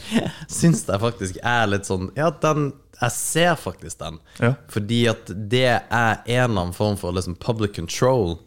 syns 0.48 0.86
jeg 0.88 1.00
faktisk 1.02 1.36
er 1.44 1.66
litt 1.68 1.84
sånn 1.86 2.08
Ja, 2.16 2.30
den 2.30 2.72
Jeg 3.00 3.12
ser 3.12 3.54
faktisk 3.56 3.98
den. 4.00 4.18
Ja. 4.40 4.54
Fordi 4.68 5.06
at 5.08 5.26
det 5.50 5.62
er 5.90 6.22
en 6.26 6.50
eller 6.50 6.60
annen 6.66 6.74
form 6.76 6.96
for 7.00 7.12
liksom 7.16 7.36
public 7.40 7.74
control. 7.76 8.38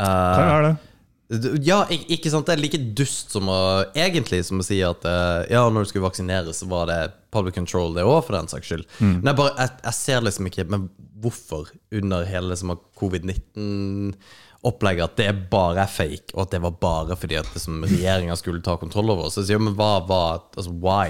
Uh, 0.00 0.06
det 0.06 0.46
er 0.46 0.62
det. 0.64 0.76
Ja, 1.62 1.84
ikke 2.10 2.30
sant? 2.32 2.48
Det 2.48 2.56
er 2.56 2.62
like 2.64 2.80
dust 2.98 3.30
som 3.36 3.46
å 3.52 3.58
Egentlig 3.94 4.40
som 4.48 4.58
å 4.58 4.64
si 4.66 4.80
at 4.82 5.04
eh, 5.06 5.46
Ja, 5.54 5.62
når 5.70 5.86
du 5.86 5.90
skulle 5.92 6.08
vaksineres, 6.08 6.58
så 6.58 6.66
var 6.70 6.84
det 6.90 6.98
public 7.30 7.54
control, 7.54 7.94
det 7.94 8.02
òg, 8.02 8.24
for 8.26 8.34
den 8.34 8.50
saks 8.50 8.66
skyld. 8.66 8.82
Men 8.98 9.30
jeg, 9.30 9.36
bare, 9.38 9.54
jeg, 9.60 9.70
jeg 9.84 9.94
ser 10.00 10.24
liksom 10.26 10.48
ikke 10.50 10.64
Men 10.72 10.88
hvorfor, 11.20 11.68
under 11.94 12.24
hele 12.26 12.48
liksom, 12.50 12.72
covid-19-opplegget, 12.98 15.04
at 15.04 15.16
det 15.20 15.28
bare 15.52 15.84
er 15.84 15.90
fake, 15.92 16.32
og 16.34 16.40
at 16.46 16.52
det 16.54 16.60
var 16.64 16.74
bare 16.80 17.16
fordi 17.20 17.36
at 17.38 17.50
liksom, 17.54 17.84
regjeringa 17.84 18.34
skulle 18.40 18.64
ta 18.64 18.74
kontroll 18.80 19.10
over 19.14 19.24
oss? 19.28 19.34
Så 19.36 19.40
jeg 19.44 19.48
sier, 19.52 19.62
men 19.62 19.76
hva 19.78 19.92
var 20.08 20.40
Altså, 20.56 20.72
why? 20.82 21.08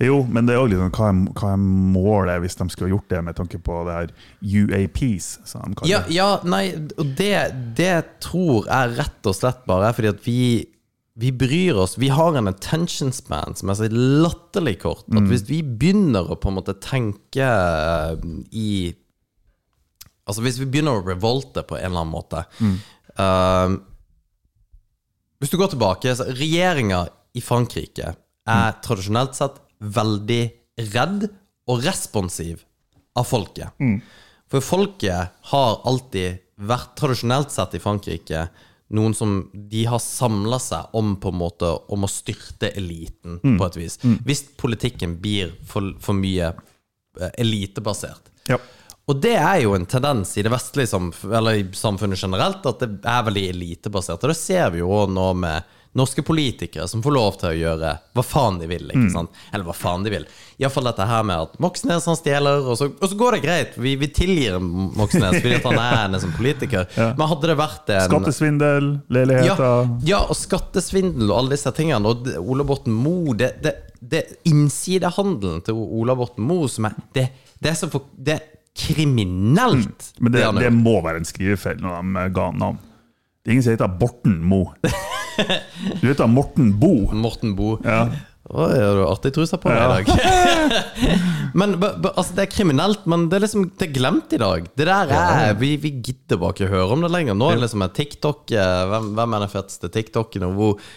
Jo, 0.00 0.22
men 0.24 0.46
det 0.48 0.54
er 0.54 0.62
òg 0.62 0.70
liksom, 0.72 0.92
hva, 0.96 1.10
er, 1.10 1.16
hva 1.36 1.52
er 1.52 1.64
målet 1.96 2.40
hvis 2.40 2.56
de 2.56 2.66
skulle 2.72 2.92
gjort 2.94 3.10
det 3.12 3.20
med 3.26 3.36
tanke 3.36 3.58
på 3.60 3.82
det 3.84 3.96
her 3.98 4.12
UAPs, 4.40 5.28
som 5.48 5.74
de 5.76 5.90
Ja, 5.90 6.02
ja 6.08 6.28
nei, 6.48 6.70
og 6.96 7.14
det, 7.18 7.34
det 7.76 7.96
tror 8.24 8.64
jeg 8.64 8.94
rett 8.96 9.28
og 9.28 9.36
slett 9.36 9.66
bare 9.68 9.90
er 9.90 9.98
fordi 9.98 10.14
at 10.14 10.22
vi 10.24 10.42
vi 11.20 11.32
bryr 11.36 11.76
oss, 11.82 11.98
vi 11.98 12.08
har 12.08 12.36
en 12.38 12.48
attention 12.48 13.10
span 13.12 13.56
som 13.58 13.68
er 13.68 13.76
så 13.76 13.88
latterlig 13.92 14.78
kort. 14.80 15.04
At 15.12 15.26
hvis 15.28 15.42
vi 15.50 15.58
begynner 15.60 16.30
å 16.30 16.38
på 16.40 16.48
en 16.48 16.56
måte 16.56 16.76
tenke 16.80 17.44
eh, 17.44 18.26
i 18.56 18.70
Altså 20.30 20.44
hvis 20.44 20.60
vi 20.60 20.68
begynner 20.70 21.00
å 21.00 21.02
revolte 21.02 21.64
på 21.66 21.74
en 21.74 21.88
eller 21.88 22.04
annen 22.04 22.12
måte 22.12 22.44
eh, 22.62 23.72
Hvis 25.42 25.50
du 25.50 25.56
går 25.58 25.72
tilbake 25.72 26.12
så 26.14 26.28
Regjeringa 26.28 27.00
i 27.34 27.42
Frankrike 27.42 28.12
er 28.50 28.78
tradisjonelt 28.84 29.34
sett 29.38 29.58
veldig 29.80 30.42
redd 30.94 31.28
og 31.70 31.84
responsiv 31.84 32.64
av 33.18 33.26
folket. 33.28 33.76
For 34.50 34.64
folket 34.64 35.36
har 35.52 35.78
alltid 35.86 36.40
vært, 36.60 36.96
tradisjonelt 36.98 37.52
sett 37.54 37.76
i 37.76 37.82
Frankrike, 37.82 38.48
noen 38.90 39.14
som 39.14 39.36
de 39.54 39.84
har 39.86 40.02
samla 40.02 40.58
seg 40.58 40.96
om 40.98 41.14
på 41.22 41.30
en 41.30 41.38
måte 41.38 41.68
om 41.94 42.04
å 42.04 42.10
styrte 42.10 42.72
eliten, 42.74 43.38
på 43.40 43.68
et 43.68 43.78
vis. 43.78 44.00
Hvis 44.26 44.44
politikken 44.58 45.16
blir 45.22 45.54
for, 45.66 45.92
for 46.02 46.18
mye 46.18 46.50
eh, 46.50 47.32
elitebasert. 47.38 48.32
Ja. 48.50 48.58
Og 49.10 49.18
det 49.22 49.36
er 49.38 49.62
jo 49.64 49.74
en 49.74 49.86
tendens 49.90 50.36
i 50.38 50.42
det 50.46 50.52
vestlige 50.52 50.90
samfunnet, 50.92 51.36
eller 51.38 51.58
i 51.58 51.64
samfunnet 51.74 52.20
generelt, 52.20 52.66
at 52.66 52.82
det 52.82 53.10
er 53.10 53.24
veldig 53.26 53.46
elitebasert. 53.54 54.22
Og 54.22 54.30
det 54.30 54.38
ser 54.38 54.74
vi 54.74 54.82
jo 54.82 55.04
nå 55.10 55.28
med 55.38 55.78
norske 55.92 56.22
politikere 56.22 56.86
som 56.88 57.02
får 57.02 57.14
lov 57.14 57.36
til 57.40 57.48
å 57.48 57.56
gjøre 57.56 57.88
hva 58.14 58.22
faen 58.22 58.60
de 58.60 58.68
vil. 58.70 58.84
ikke 58.92 59.10
sant? 59.10 59.40
Eller 59.50 59.66
hva 59.66 59.74
faen 59.74 60.04
de 60.06 60.12
vil. 60.12 60.26
Iallfall 60.62 60.86
dette 60.86 61.06
her 61.08 61.24
med 61.26 61.46
at 61.48 61.56
Moxnes 61.62 62.06
han 62.06 62.18
stjeler, 62.18 62.62
og 62.62 62.78
så, 62.78 62.90
og 62.92 63.10
så 63.10 63.18
går 63.18 63.36
det 63.36 63.40
greit. 63.42 63.78
Vi, 63.80 63.96
vi 63.98 64.10
tilgir 64.14 64.60
Moxnes 64.62 65.40
fordi 65.40 65.58
han 65.64 65.80
er 65.82 65.96
en 66.04 66.18
som 66.22 66.34
politiker. 66.36 66.86
Men 66.94 67.26
hadde 67.32 67.50
det 67.50 67.58
vært 67.58 67.90
en 67.96 68.06
Skattesvindel, 68.06 68.90
ja, 68.92 69.16
leiligheter 69.18 69.90
ja, 70.06 70.22
og 70.30 70.38
skattesvindel 70.38 71.26
og 71.30 71.36
alle 71.40 71.56
disse 71.56 71.74
tingene. 71.74 72.14
Og 72.14 72.30
Ola 72.40 72.66
Borten 72.66 72.94
Moe 72.94 73.34
Det, 73.38 73.50
det, 73.64 73.74
det 73.98 74.22
innsidehandelen 74.48 75.64
til 75.66 75.78
Ola 75.80 76.14
Borten 76.18 76.46
Moe 76.46 76.70
som 76.70 76.86
er 76.88 76.98
Det, 77.16 77.26
det 77.58 77.72
er 77.72 77.78
så 77.78 77.90
for, 77.90 78.06
Det 78.14 78.36
er 78.38 78.46
kriminelt. 78.80 80.12
Men 80.22 80.32
det, 80.32 80.44
det 80.62 80.70
må 80.72 81.00
være 81.02 81.20
en 81.20 81.26
skrivefeil 81.28 81.82
når 81.82 81.98
de 81.98 82.28
ga 82.36 82.50
navn. 82.54 82.78
Det 83.40 83.50
er 83.50 83.56
ingen 83.56 83.64
som 83.66 83.74
heter 83.74 83.98
Borten 83.98 84.38
Moe. 84.46 84.76
Du 86.00 86.08
heter 86.08 86.26
Morten 86.30 86.74
Bo. 86.80 86.94
Morten 87.12 87.54
Bo. 87.58 87.76
Ja. 87.84 88.08
Oi, 88.50 88.70
har 88.82 88.96
du 88.98 89.04
artig 89.06 89.30
trusa 89.36 89.60
på 89.62 89.70
deg 89.70 89.78
i 89.78 89.90
dag? 89.92 90.08
men 91.60 91.76
b, 91.78 91.90
b, 92.02 92.08
altså, 92.10 92.34
Det 92.34 92.46
er 92.46 92.50
kriminelt, 92.50 93.04
men 93.10 93.28
det 93.30 93.38
er 93.38 93.44
liksom 93.44 93.68
Det 93.78 93.86
er 93.86 93.92
glemt 93.94 94.34
i 94.34 94.40
dag. 94.42 94.66
Det 94.74 94.88
der 94.88 95.12
er 95.14 95.52
Vi, 95.60 95.76
vi 95.78 95.92
gidder 96.00 96.40
bare 96.40 96.56
ikke 96.56 96.72
høre 96.72 96.96
om 96.96 97.04
det 97.06 97.12
lenger. 97.14 97.38
Nå 97.38 97.50
er 97.52 97.60
det 97.60 97.68
liksom 97.68 97.84
en 97.86 97.94
TikTok 97.94 98.50
eh, 98.50 98.80
Hvem, 98.90 99.12
hvem 99.18 99.36
er 99.36 99.44
den 99.46 99.52
feteste 99.52 99.92
TikToken, 99.94 100.48
og 100.48 100.58
hvor 100.58 100.90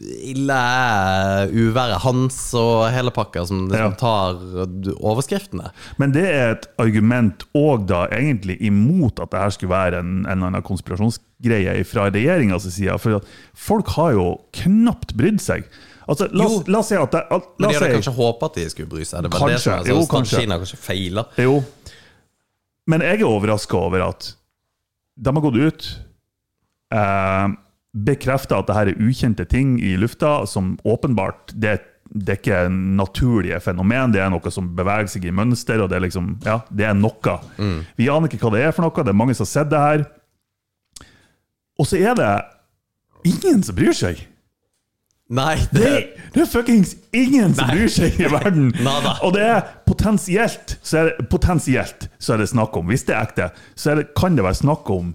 ille 0.00 0.54
er 0.56 1.50
uværet 1.52 2.00
hans 2.06 2.38
og 2.56 2.86
hele 2.94 3.12
pakka 3.12 3.42
som 3.48 3.66
liksom 3.68 3.98
tar 4.00 4.38
overskriftene? 4.96 5.74
Men 6.00 6.14
det 6.14 6.24
er 6.28 6.54
et 6.54 6.70
argument 6.80 7.44
òg 7.58 7.84
da 7.90 8.06
egentlig 8.14 8.56
imot 8.64 9.20
at 9.20 9.34
det 9.34 9.42
her 9.42 9.52
skulle 9.56 9.74
være 9.74 10.00
en, 10.00 10.14
en 10.22 10.30
eller 10.38 10.54
annen 10.54 10.64
konspirasjonsgreie 11.40 11.84
fra 11.88 12.10
regjeringas 12.10 12.66
side. 12.74 12.98
For 13.00 13.20
folk 13.54 13.88
har 13.96 14.12
jo 14.12 14.26
knapt 14.52 15.14
brydd 15.16 15.40
seg. 15.40 15.64
Altså, 16.10 16.26
la, 16.34 16.44
oss- 16.44 16.66
la 16.68 16.78
oss 16.82 16.88
si 16.90 16.96
at 16.98 17.10
det, 17.12 17.22
la 17.30 17.38
Men 17.58 17.68
de 17.68 17.74
hadde 17.78 17.92
kanskje 18.00 18.14
håpet 18.16 18.42
at 18.50 18.54
de 18.58 18.68
skulle 18.70 18.88
bry 18.90 19.04
seg. 19.04 19.22
Det 19.22 19.30
var 19.32 19.48
det 19.48 19.60
som 19.60 19.72
jo, 19.86 20.06
kanskje. 20.10 20.36
Strategien 20.36 20.58
kanskje 20.58 20.76
feila. 20.82 21.24
Jo. 21.38 21.62
Men 22.90 23.00
jeg 23.06 23.20
er 23.20 23.26
overraska 23.28 23.76
over 23.78 24.02
at 24.08 24.34
de 25.16 25.32
har 25.36 25.42
gått 25.44 25.56
ut 25.60 25.88
eh, 26.94 27.48
Bekrefta 27.90 28.58
at 28.60 28.68
det 28.68 28.74
her 28.76 28.86
er 28.92 29.00
ukjente 29.02 29.44
ting 29.50 29.78
i 29.82 29.96
lufta, 29.98 30.46
som 30.46 30.76
åpenbart 30.86 31.50
det, 31.58 31.80
det 32.14 32.36
er 32.36 32.38
ikke 32.38 32.60
naturlige 32.70 33.58
fenomen, 33.60 34.12
det 34.14 34.20
er 34.22 34.30
noe 34.30 34.50
som 34.54 34.68
beveger 34.78 35.08
seg 35.10 35.24
i 35.26 35.32
mønster, 35.34 35.82
og 35.82 35.90
det 35.90 35.98
er 35.98 36.04
liksom, 36.04 36.36
ja, 36.46 36.60
det 36.70 36.86
er 36.86 36.94
noe. 36.94 37.34
Vi 37.98 38.06
aner 38.10 38.30
ikke 38.30 38.38
hva 38.46 38.52
det 38.54 38.62
er 38.68 38.72
for 38.76 38.86
noe, 38.86 38.94
det 39.02 39.10
er 39.10 39.18
mange 39.18 39.34
som 39.34 39.42
har 39.42 39.50
sett 39.50 39.70
det 39.72 39.82
her. 39.82 40.04
Og 41.80 41.88
så 41.88 42.00
er 42.00 42.18
det 42.18 42.32
ingen 43.30 43.62
som 43.64 43.78
bryr 43.78 43.96
seg. 43.96 44.20
Nei, 45.30 45.54
Det, 45.70 45.80
det, 45.80 45.98
det 46.34 46.42
er 46.42 46.48
fuckings 46.50 46.96
ingen 47.14 47.54
som 47.54 47.70
bryr 47.70 47.90
seg 47.92 48.18
i 48.18 48.28
verden! 48.32 48.72
Nada. 48.86 49.14
Og 49.22 49.36
det 49.36 49.44
er 49.46 49.60
potensielt 49.86 50.74
så 50.82 51.04
er 51.04 51.10
det, 51.10 51.28
potensielt 51.30 52.08
så 52.18 52.34
er 52.34 52.42
det 52.42 52.48
snakk 52.50 52.74
om, 52.76 52.90
hvis 52.90 53.06
det 53.06 53.14
er 53.14 53.28
ekte, 53.28 53.46
så 53.78 53.92
er 53.92 54.00
det, 54.00 54.08
kan 54.18 54.34
det 54.38 54.46
være 54.46 54.58
snakk 54.58 54.90
om 54.90 55.12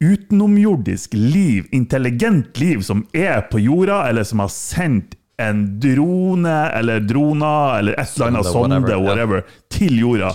utenomjordisk 0.00 1.14
liv, 1.16 1.68
intelligent 1.72 2.58
liv, 2.60 2.82
som 2.84 3.04
er 3.16 3.44
på 3.50 3.60
jorda, 3.60 4.02
eller 4.08 4.26
som 4.28 4.42
har 4.44 4.52
sendt 4.52 5.16
en 5.40 5.62
drone 5.80 6.56
eller 6.72 7.00
droner 7.04 7.78
eller 7.78 7.96
et 8.00 8.12
eller 8.16 8.30
annet 8.32 8.48
Sonde, 8.48 8.98
whatever, 9.04 9.44
til 9.72 9.98
jorda. 10.00 10.32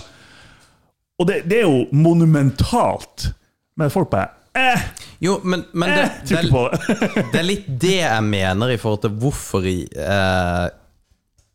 Og 1.18 1.26
det, 1.26 1.42
det 1.50 1.62
er 1.62 1.66
jo 1.66 1.84
monumentalt. 1.94 3.32
Men 3.78 3.90
folk 3.90 4.10
bare 4.14 4.30
eh, 4.58 4.84
jo, 5.22 5.38
men, 5.44 5.64
men 5.72 5.92
det, 5.92 6.02
eh, 6.02 6.14
det, 6.20 6.28
trykker 6.28 6.52
på 6.52 6.62
det. 6.72 7.24
Det 7.32 7.40
er 7.40 7.46
litt 7.46 7.66
det 7.84 7.98
jeg 8.00 8.28
mener 8.28 8.72
i 8.74 8.78
forhold 8.80 9.04
til 9.04 9.16
hvorfor 9.22 9.66
i, 9.68 9.78
eh, 9.86 10.64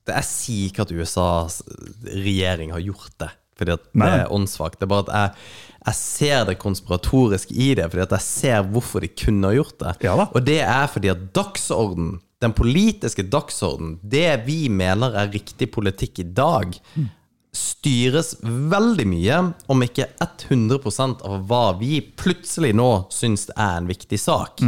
Jeg 0.07 0.27
sier 0.27 0.69
ikke 0.71 0.85
at 0.87 0.93
USAs 0.95 1.61
regjering 2.13 2.71
har 2.75 2.83
gjort 2.85 3.15
det, 3.23 3.31
fordi 3.59 3.75
at 3.75 3.89
det 3.91 4.11
er 4.21 4.31
åndssvakt. 4.33 4.79
Det 4.79 4.87
er 4.87 4.93
bare 4.93 5.07
at 5.07 5.15
jeg, 5.17 5.49
jeg 5.87 5.99
ser 5.99 6.47
det 6.47 6.59
konspiratorisk 6.61 7.51
i 7.51 7.73
det, 7.79 7.89
fordi 7.91 8.05
at 8.05 8.15
jeg 8.15 8.27
ser 8.27 8.71
hvorfor 8.71 9.03
de 9.03 9.11
kunne 9.11 9.51
ha 9.51 9.57
gjort 9.57 9.77
det. 9.83 9.93
Ja. 10.07 10.15
Og 10.25 10.39
det 10.47 10.61
er 10.63 10.87
fordi 10.91 11.11
at 11.11 11.27
dagsorden, 11.35 12.17
den 12.43 12.53
politiske 12.55 13.25
dagsorden, 13.27 13.97
det 14.01 14.29
vi 14.47 14.67
mener 14.69 15.15
er 15.17 15.31
riktig 15.33 15.71
politikk 15.75 16.23
i 16.23 16.27
dag, 16.37 16.75
styres 17.57 18.35
veldig 18.41 19.05
mye, 19.09 19.41
om 19.71 19.83
ikke 19.85 20.09
100 20.23 20.79
av 21.25 21.43
hva 21.49 21.65
vi 21.79 21.99
plutselig 22.01 22.73
nå 22.77 23.07
syns 23.13 23.47
er 23.55 23.81
en 23.81 23.89
viktig 23.89 24.19
sak. 24.21 24.61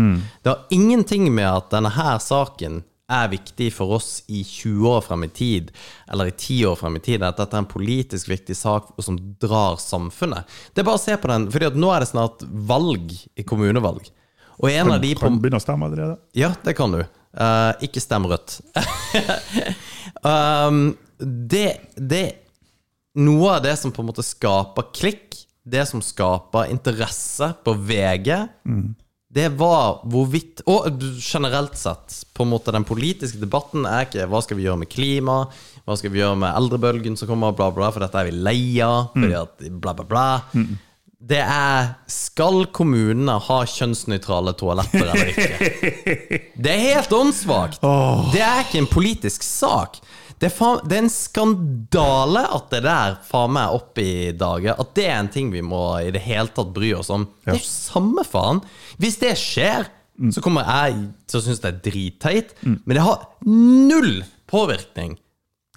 Det 0.43 0.49
har 0.49 0.65
ingenting 0.73 1.29
med 1.33 1.49
at 1.49 1.69
denne 1.73 1.93
her 1.93 2.17
saken 2.23 2.83
er 3.09 3.29
viktig 3.31 3.71
for 3.73 3.97
oss 3.97 4.23
i 4.29 4.43
20 4.45 4.85
år 4.91 5.01
frem 5.01 5.25
i 5.25 5.31
tid, 5.33 5.71
eller 6.11 6.29
i 6.29 6.35
10 6.35 6.65
år 6.69 6.77
frem 6.79 6.99
i 6.99 7.03
tid, 7.03 7.23
at 7.25 7.39
dette 7.41 7.57
er 7.57 7.63
en 7.63 7.69
politisk 7.69 8.29
viktig 8.29 8.57
sak 8.57 8.91
som 9.01 9.17
drar 9.41 9.79
samfunnet. 9.81 10.49
Det 10.73 10.83
er 10.83 10.89
bare 10.89 11.01
å 11.01 11.03
se 11.03 11.17
på 11.17 11.31
den, 11.31 11.49
fordi 11.53 11.71
nå 11.79 11.91
er 11.93 12.05
det 12.05 12.11
snart 12.11 12.45
valg 12.45 13.15
i 13.33 13.45
kommunevalg. 13.47 14.11
Og 14.59 14.69
en 14.69 14.91
av 14.91 14.99
de 15.01 15.13
på 15.15 15.23
Kan 15.23 15.39
begynne 15.39 15.61
å 15.61 15.63
stemme 15.63 15.87
allerede. 15.87 16.19
ja, 16.35 16.51
det 16.65 16.75
kan 16.77 16.93
du. 16.93 17.01
Uh, 17.29 17.71
ikke 17.85 18.01
stem 18.03 18.25
rødt. 18.27 18.59
um, 20.25 20.97
det, 21.19 21.79
det 21.95 22.23
Noe 23.17 23.55
av 23.55 23.63
det 23.63 23.75
som 23.79 23.91
på 23.91 24.03
en 24.03 24.09
måte 24.11 24.23
skaper 24.25 24.91
klikk, 24.93 25.35
det 25.65 25.85
som 25.89 26.01
skaper 26.01 26.69
interesse 26.69 27.51
på 27.65 27.73
VG, 27.73 28.29
det 29.29 29.49
var 29.59 29.99
hvorvidt 30.09 30.63
Og 30.65 31.01
generelt 31.21 31.75
sett, 31.77 32.23
på 32.33 32.43
en 32.43 32.49
måte 32.49 32.71
den 32.73 32.85
politiske 32.87 33.37
debatten 33.37 33.85
er 33.85 34.07
ikke 34.07 34.25
hva 34.29 34.41
skal 34.41 34.57
vi 34.57 34.65
gjøre 34.65 34.81
med 34.81 34.89
klima, 34.89 35.43
hva 35.85 35.97
skal 35.97 36.13
vi 36.13 36.21
gjøre 36.21 36.37
med 36.41 36.53
eldrebølgen 36.57 37.17
som 37.17 37.29
kommer, 37.29 37.53
bla, 37.53 37.69
bla, 37.73 37.91
for 37.93 38.01
dette 38.01 38.17
er 38.17 38.29
vi 38.31 38.37
lei 38.37 38.81
av, 38.81 39.11
fordi 39.13 39.35
at 39.37 39.65
bla, 39.81 39.93
bla, 39.93 40.05
bla. 40.09 40.25
Det 41.19 41.41
er 41.43 41.89
Skal 42.09 42.63
kommunene 42.73 43.35
ha 43.43 43.59
kjønnsnøytrale 43.67 44.53
toaletter 44.57 45.09
eller 45.11 45.31
ikke? 45.33 46.39
Det 46.63 46.71
er 46.71 46.85
helt 46.95 47.13
åndssvakt. 47.13 47.81
Det 48.33 48.41
er 48.41 48.63
ikke 48.63 48.81
en 48.81 48.89
politisk 48.89 49.43
sak. 49.45 49.99
Det 50.39 50.47
er, 50.47 50.55
faen, 50.55 50.79
det 50.87 50.95
er 50.95 51.03
en 51.03 51.11
skandale 51.11 52.43
at 52.55 52.69
det 52.71 52.79
der 52.85 53.17
faen 53.27 53.55
meg 53.57 53.75
oppe 53.75 54.03
i 54.03 54.31
dager. 54.31 54.79
At 54.79 54.93
det 54.95 55.07
er 55.09 55.17
en 55.19 55.31
ting 55.33 55.49
vi 55.51 55.63
må 55.65 55.81
i 55.99 56.13
det 56.15 56.21
hele 56.23 56.47
tatt 56.55 56.71
bry 56.75 56.93
oss 56.95 57.11
om. 57.11 57.27
Det 57.43 57.57
er 57.57 57.59
jo 57.59 57.67
samme 57.67 58.23
faen. 58.27 58.61
Hvis 59.03 59.19
det 59.19 59.33
skjer, 59.39 59.89
så 60.31 60.43
kommer 60.43 60.67
jeg 60.67 61.09
til 61.27 61.41
å 61.41 61.43
synes 61.43 61.59
det 61.63 61.73
er 61.73 61.81
dritteit. 61.89 62.53
Men 62.63 62.95
det 62.95 63.03
har 63.03 63.27
null 63.47 64.21
påvirkning 64.49 65.17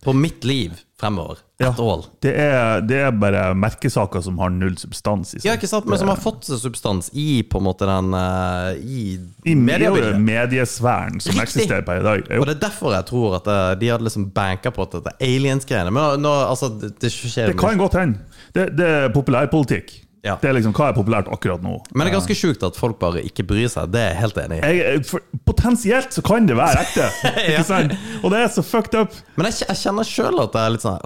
på 0.03 0.13
mitt 0.19 0.43
liv 0.45 0.73
fremover. 1.01 1.39
Ja, 1.63 1.69
all. 1.79 2.01
Det 2.23 2.33
er, 2.43 2.81
det 2.83 2.97
er 3.07 3.13
bare 3.15 3.43
merkesaker 3.59 4.23
som 4.23 4.39
har 4.43 4.51
null 4.51 4.75
substans 4.79 5.31
i 5.35 5.39
seg. 5.41 5.47
Ja, 5.47 5.55
ikke 5.59 5.69
sant? 5.71 5.87
Men 5.87 5.99
som 6.01 6.11
har 6.11 6.19
fått 6.19 6.47
seg 6.49 6.59
substans 6.63 7.11
i 7.19 7.43
på 7.47 7.61
en 7.63 7.67
måte 7.69 7.87
den 7.87 8.11
eh, 8.19 8.83
I, 8.83 9.05
I 9.47 9.55
mediebildet. 9.59 10.17
medie- 10.19 10.27
mediesfæren 10.27 11.21
som 11.23 11.37
Riktig. 11.39 11.45
eksisterer 11.47 11.87
per 11.87 12.03
i 12.03 12.07
dag. 12.07 12.23
Jo. 12.31 12.41
Og 12.43 12.49
det 12.51 12.57
er 12.57 12.63
derfor 12.67 12.95
jeg 12.97 13.07
tror 13.13 13.37
at 13.39 13.51
eh, 13.55 13.67
de 13.79 13.91
hadde 13.95 14.09
liksom 14.09 14.29
banka 14.35 14.75
på 14.75 14.87
at 14.89 14.99
dette 14.99 15.15
aliens-greiene. 15.23 15.95
Men 15.95 16.23
nå, 16.27 16.35
altså, 16.51 16.71
det, 16.83 16.97
det 17.03 17.13
skjer 17.15 17.53
Det 17.55 17.59
kan 17.63 17.79
godt 17.79 17.99
hende. 18.03 18.19
Det, 18.55 18.69
det 18.79 18.89
er 19.05 19.13
populærpolitikk. 19.15 19.95
Ja. 20.23 20.37
Det 20.39 20.53
er 20.53 20.55
liksom, 20.55 20.71
Hva 20.77 20.93
er 20.93 20.95
populært 20.95 21.27
akkurat 21.35 21.65
nå? 21.65 21.81
Men 21.91 22.07
det 22.07 22.13
er 22.13 22.19
ganske 22.21 22.37
sjukt 22.39 22.63
at 22.63 22.77
folk 22.79 23.01
bare 23.01 23.25
ikke 23.27 23.43
bryr 23.47 23.67
seg. 23.71 23.91
Det 23.91 23.99
er 23.99 24.13
jeg 24.13 24.21
helt 24.21 24.37
enig 24.39 24.59
i. 24.61 24.73
Jeg, 24.79 25.05
for, 25.09 25.25
potensielt 25.49 26.15
så 26.15 26.23
kan 26.27 26.47
det 26.47 26.55
være 26.59 26.85
ekte. 26.85 27.09
Sant? 27.73 27.97
Og 28.23 28.31
det 28.31 28.45
er 28.45 28.53
så 28.55 28.63
fucked 28.63 28.95
up. 29.01 29.17
Men 29.35 29.51
jeg, 29.51 29.65
jeg 29.67 29.81
kjenner 29.83 30.07
sjøl 30.07 30.45
at 30.45 30.55
det 30.55 30.63
er 30.63 30.77
litt 30.77 30.87
sånn 30.87 31.01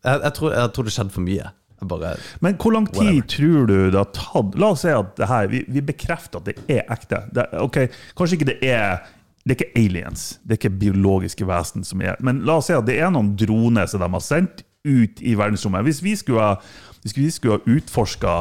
jeg, 0.00 0.32
tror, 0.36 0.54
jeg 0.54 0.70
tror 0.72 0.86
det 0.86 0.94
skjedde 0.94 1.12
for 1.16 1.26
mye. 1.26 1.50
Bare 1.90 2.14
Men 2.44 2.56
hvor 2.60 2.74
lang 2.76 2.86
tid 2.92 3.00
Whatever. 3.00 3.26
tror 3.32 3.66
du 3.66 3.76
det 3.90 3.96
har 3.96 4.10
tatt 4.12 4.56
La 4.60 4.68
oss 4.74 4.82
si 4.84 4.90
at 4.92 5.14
det 5.16 5.28
her, 5.30 5.46
vi, 5.48 5.62
vi 5.64 5.82
bekrefter 5.84 6.42
at 6.42 6.50
det 6.50 6.56
er 6.68 6.84
ekte. 6.92 7.22
Det, 7.32 7.46
ok, 7.56 7.78
Kanskje 8.18 8.38
ikke 8.38 8.50
det 8.52 8.58
er 8.68 9.00
det 9.40 9.54
er 9.54 9.56
ikke 9.56 9.80
aliens, 9.80 10.24
det 10.44 10.52
er 10.52 10.58
ikke 10.58 10.78
biologiske 10.82 11.46
vesen 11.48 11.84
som 11.88 12.02
er 12.04 12.18
Men 12.20 12.42
la 12.44 12.58
oss 12.60 12.68
si 12.68 12.74
at 12.76 12.84
det 12.86 12.98
er 13.00 13.08
noen 13.10 13.32
droner 13.40 13.88
som 13.88 14.02
de 14.02 14.08
har 14.12 14.22
sendt 14.22 14.60
ut 14.84 15.22
i 15.24 15.32
verdensrommet. 15.36 15.84
Hvis 15.88 16.02
vi 16.04 16.12
skulle 16.16 16.44
ha, 16.44 16.58
hvis 17.02 17.16
vi 17.16 17.26
skulle 17.32 17.56
ha 17.56 17.74
utforska 17.76 18.34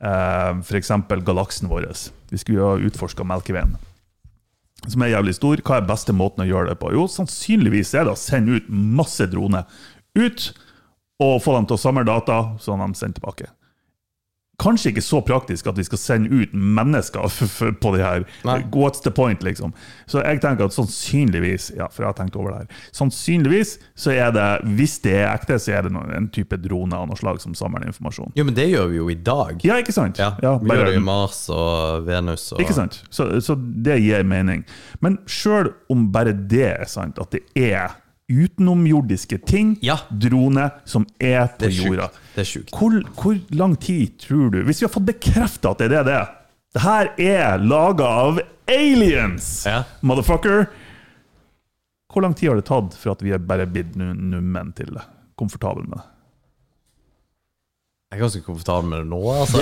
eh, 0.00 0.50
f.eks. 0.62 0.92
galaksen 1.26 1.70
vår, 1.70 1.90
vi 2.30 2.40
skulle 2.40 2.64
ha 2.64 2.78
utforska 2.88 3.26
Melkeveien, 3.26 3.76
som 4.86 5.02
er 5.02 5.14
jævlig 5.16 5.34
stor, 5.34 5.60
hva 5.66 5.80
er 5.80 5.88
beste 5.88 6.14
måten 6.14 6.44
å 6.44 6.48
gjøre 6.48 6.72
det 6.72 6.78
på? 6.80 6.92
Jo, 6.94 7.08
sannsynligvis 7.10 7.94
er 7.98 8.06
det 8.06 8.14
å 8.14 8.20
sende 8.20 8.60
ut 8.60 8.68
masse 8.70 9.26
droner 9.30 9.66
ut 10.18 10.50
og 11.18 11.40
få 11.42 11.56
dem 11.56 11.66
til 11.66 11.74
å 11.74 11.82
samle 11.82 12.06
data, 12.06 12.40
så 12.62 12.76
de 12.78 12.86
sender 12.94 13.18
tilbake. 13.18 13.48
Kanskje 14.58 14.90
ikke 14.90 15.02
så 15.06 15.20
praktisk 15.22 15.68
at 15.70 15.76
vi 15.78 15.84
skal 15.86 16.00
sende 16.02 16.30
ut 16.34 16.54
mennesker 16.54 17.28
på 17.82 17.92
de 17.94 18.00
her. 18.02 18.24
Nei. 18.48 18.56
What's 18.74 19.04
the 19.04 19.12
point, 19.14 19.44
liksom? 19.46 19.70
Så 20.10 20.18
jeg 20.24 20.40
tenker 20.42 20.66
at 20.66 20.74
sannsynligvis 20.74 21.68
ja, 21.76 21.86
for 21.92 22.02
jeg 22.02 22.08
har 22.10 22.16
tenkt 22.18 22.34
over 22.38 22.50
det 22.56 22.64
her, 22.64 22.80
sannsynligvis 22.98 23.76
så 23.94 24.10
er 24.16 24.32
det, 24.34 24.48
hvis 24.78 24.96
det 25.04 25.14
er 25.20 25.28
ekte, 25.30 25.60
så 25.62 25.76
er 25.78 25.86
det 25.86 25.92
noen, 25.94 26.10
en 26.16 26.26
type 26.34 26.58
drone 26.64 26.98
av 26.98 27.06
noe 27.06 27.18
slag 27.20 27.38
som 27.42 27.54
samler 27.58 27.86
informasjon. 27.86 28.34
Jo, 28.38 28.46
men 28.48 28.56
det 28.58 28.66
gjør 28.72 28.90
vi 28.90 28.98
jo 28.98 29.06
i 29.12 29.18
dag. 29.30 29.62
Ja, 29.66 29.78
ikke 29.78 29.94
sant? 29.94 30.18
Ja, 30.18 30.32
Ja, 30.42 30.56
vi 30.58 30.74
gjør 30.74 30.90
det 30.90 30.98
i 30.98 31.04
Mars 31.06 31.44
og 31.54 32.04
Venus 32.08 32.50
og 32.54 32.60
Ikke 32.62 32.74
sant? 32.76 33.00
Så, 33.14 33.28
så 33.44 33.54
det 33.58 34.00
gir 34.02 34.26
mening. 34.26 34.66
Men 35.04 35.20
sjøl 35.30 35.70
om 35.92 36.08
bare 36.14 36.34
det 36.34 36.66
er 36.74 36.90
sant, 36.90 37.18
at 37.22 37.30
det 37.34 37.44
er 37.54 37.94
utenomjordiske 38.28 39.38
ting, 39.46 39.76
Ja. 39.82 39.98
droner, 40.10 40.70
som 40.84 41.06
er 41.20 41.46
på 41.48 41.58
Det 41.64 41.68
er 41.72 41.86
jorda 41.86 42.08
Det 42.34 42.40
er 42.42 42.44
sjukt. 42.44 42.70
hvor, 42.76 42.98
hvor 43.22 43.38
lang 43.56 43.76
tid 43.80 44.18
tror 44.18 44.50
du 44.52 44.62
Hvis 44.64 44.80
vi 44.82 44.86
har 44.86 44.92
fått 44.92 45.06
bekrefta 45.06 45.70
at 45.70 45.78
det 45.78 45.86
er 45.92 45.94
det 45.96 46.04
det 46.06 46.14
er 46.14 46.28
Det 46.74 46.82
her 46.82 47.08
er 47.18 47.58
laga 47.58 48.04
av 48.04 48.40
aliens! 48.68 49.64
Ja. 49.66 49.84
Motherfucker! 50.02 50.66
Hvor 52.12 52.22
lang 52.22 52.34
tid 52.36 52.48
har 52.50 52.56
det 52.56 52.66
tatt 52.68 52.94
for 52.94 53.12
at 53.12 53.22
vi 53.22 53.32
er 53.32 53.38
bare 53.38 53.66
blitt 53.66 53.96
nu- 53.96 54.12
nummen 54.14 54.72
til 54.76 54.86
det? 54.92 55.02
Komfortable 55.36 55.84
med 55.88 55.96
det? 55.98 56.04
Jeg 58.10 58.18
er 58.18 58.22
ganske 58.24 58.40
komfortabel 58.44 58.88
med 58.88 58.98
det 59.02 59.08
nå, 59.10 59.18
altså. 59.32 59.60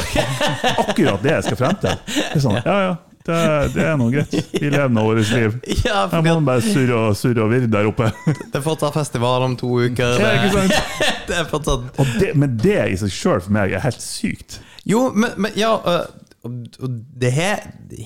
Akkurat 0.79 1.23
det 1.23 1.33
jeg 1.33 1.45
skal 1.49 1.57
frem 1.59 1.79
til. 1.83 1.97
Det 2.07 2.37
er 2.37 2.43
sånn, 2.45 2.59
ja, 2.63 2.77
ja, 2.85 2.93
det, 3.27 3.39
det 3.75 3.85
er 3.87 3.97
noe 4.01 4.13
greit. 4.15 4.35
Vi 4.55 4.71
lever 4.73 4.93
nå 4.95 5.05
vårt 5.09 5.31
liv. 5.35 5.57
Ja, 5.87 6.05
Jeg 6.13 6.25
må 6.27 6.37
bare 6.47 6.63
surre 6.65 6.99
og, 7.09 7.17
surre 7.19 7.45
og 7.45 7.51
virre 7.53 7.71
der 7.71 7.89
oppe. 7.91 8.11
det 8.27 8.61
er 8.61 8.65
fortsatt 8.65 8.95
festival 8.97 9.43
om 9.49 9.57
to 9.61 9.71
uker. 9.87 10.17
Det 10.19 10.29
er, 10.29 10.45
ikke 10.45 10.61
sant? 10.61 11.01
det 11.29 11.41
er 11.43 11.49
fortsatt 11.51 12.05
det, 12.21 12.31
men 12.39 12.57
det 12.63 12.79
i 12.93 13.01
seg 13.05 13.13
sjøl 13.15 13.43
for 13.45 13.57
meg 13.59 13.75
er 13.77 13.85
helt 13.87 14.03
sykt. 14.05 14.61
Jo, 14.87 15.09
men, 15.15 15.35
men 15.37 15.53
ja 15.59 15.75
øh, 15.83 16.05
og- 16.47 16.93
det 17.19 17.33
her, 17.35 17.63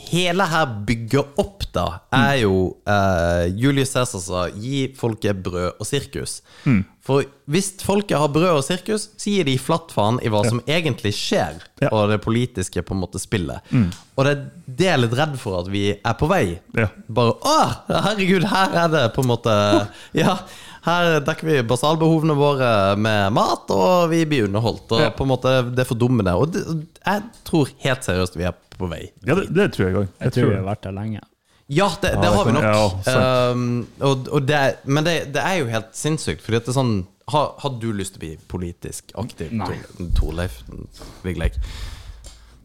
hele 0.08 0.46
her 0.48 0.70
bygger 0.88 1.26
opp, 1.42 1.66
da, 1.76 1.82
er 2.16 2.38
jo 2.40 2.54
uh, 2.88 3.44
Julius 3.52 3.92
Cæsar 3.92 4.22
sa 4.24 4.46
'gi 4.48 4.86
folket 4.96 5.42
brød 5.44 5.76
og 5.76 5.84
sirkus'. 5.86 6.38
For 7.10 7.24
hvis 7.50 7.72
folket 7.82 8.14
har 8.20 8.28
brød 8.30 8.60
og 8.60 8.62
sirkus, 8.62 9.08
så 9.18 9.32
gir 9.32 9.48
de 9.48 9.56
flatt 9.58 9.90
faen 9.90 10.20
i 10.22 10.30
hva 10.30 10.44
som 10.46 10.60
egentlig 10.70 11.10
skjer, 11.16 11.56
Ja. 11.82 11.88
og 11.90 12.10
det 12.12 12.20
politiske 12.22 12.84
på 12.86 12.94
en 12.94 13.00
måte 13.02 13.18
spillet. 13.18 13.58
Og 14.14 14.24
det 14.26 14.32
er 14.36 14.42
det 14.68 14.86
jeg 14.86 14.94
er 14.94 15.02
litt 15.02 15.16
redd 15.18 15.34
for 15.40 15.58
at 15.64 15.70
vi 15.72 15.82
er 15.96 16.14
på 16.20 16.28
vei. 16.30 16.60
Ja. 16.76 16.86
Bare 17.08 17.32
'Å, 17.34 17.56
herregud, 17.88 18.44
her 18.52 18.76
er 18.84 18.88
det 18.94 19.14
på 19.16 19.22
en 19.24 19.30
måte 19.32 19.88
Ja, 20.14 20.36
her 20.86 21.20
dekker 21.20 21.42
vi 21.50 21.62
basalbehovene 21.66 22.36
våre 22.38 22.96
med 22.96 23.32
mat, 23.32 23.66
og 23.74 24.10
vi 24.10 24.24
blir 24.24 24.44
underholdt. 24.46 24.92
Og 24.92 25.00
Ja. 25.00 25.10
på 25.10 25.22
en 25.26 25.28
måte 25.34 25.74
Det 25.74 25.86
fordummende. 25.88 26.36
Og 26.36 26.52
det, 26.52 26.62
jeg 27.04 27.22
tror 27.44 27.68
helt 27.80 28.00
seriøst 28.06 28.36
vi 28.36 28.44
er 28.44 28.54
på 28.78 28.88
vei. 28.88 29.10
Ja, 29.26 29.34
det, 29.34 29.52
det 29.52 29.72
tror 29.72 29.86
jeg 29.88 29.96
òg. 29.96 30.08
Jeg 30.20 30.32
tror 30.32 30.48
vi 30.50 30.56
har 30.56 30.64
vært 30.76 30.82
der 30.82 30.92
lenge. 30.92 31.20
Ja, 31.70 31.86
det, 32.02 32.16
det 32.18 32.30
har 32.34 32.44
vi 32.48 32.52
nok. 32.56 32.64
ja, 33.06 33.50
um, 33.52 33.66
og, 34.02 34.26
og 34.34 34.42
det, 34.42 34.62
men 34.90 35.06
det, 35.06 35.12
det 35.36 35.42
er 35.44 35.60
jo 35.60 35.68
helt 35.70 35.92
sinnssykt. 35.94 36.42
Fordi 36.42 36.58
at 36.58 36.66
det 36.66 36.72
er 36.72 36.78
sånn 36.80 36.96
Har, 37.30 37.52
har 37.62 37.76
du 37.78 37.92
lyst 37.94 38.16
til 38.16 38.18
å 38.18 38.24
bli 38.24 38.32
politisk 38.50 39.12
aktiv, 39.22 39.52
Torleif 40.18 40.56
Vigleik? 41.22 41.60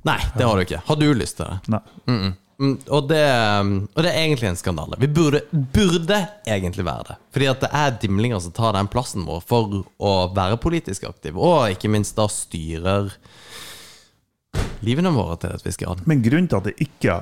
Nei, 0.09 0.17
det 0.33 0.47
har 0.47 0.57
du 0.57 0.63
ikke. 0.65 0.81
Har 0.87 0.97
du 0.97 1.05
lyst 1.17 1.37
til 1.37 1.45
det? 1.51 1.75
Nei. 1.75 1.83
Mm, 2.55 2.73
og, 2.87 3.07
det, 3.09 3.21
og 3.93 4.01
det 4.05 4.09
er 4.09 4.19
egentlig 4.23 4.49
en 4.49 4.57
skandale. 4.57 4.97
Vi 5.01 5.09
burde, 5.11 5.41
burde 5.51 6.19
egentlig 6.47 6.85
være 6.87 7.09
det. 7.11 7.15
Fordi 7.35 7.49
at 7.51 7.61
det 7.65 7.71
er 7.77 7.95
dimlinger 8.01 8.41
som 8.41 8.53
tar 8.55 8.73
den 8.77 8.89
plassen 8.89 9.25
vår 9.27 9.41
for 9.45 9.81
å 10.01 10.13
være 10.33 10.57
politisk 10.63 11.05
aktiv, 11.09 11.37
og 11.37 11.75
ikke 11.75 11.91
minst 11.91 12.15
da 12.17 12.29
styrer 12.31 13.11
livene 14.85 15.11
våre 15.13 15.37
til 15.41 15.53
et 15.57 15.65
visst 15.65 15.81
grad. 15.81 16.05
Men 16.09 16.23
grunnen 16.25 16.49
til 16.49 16.61
at 16.61 16.69
det 16.69 16.77
ikke 16.85 17.19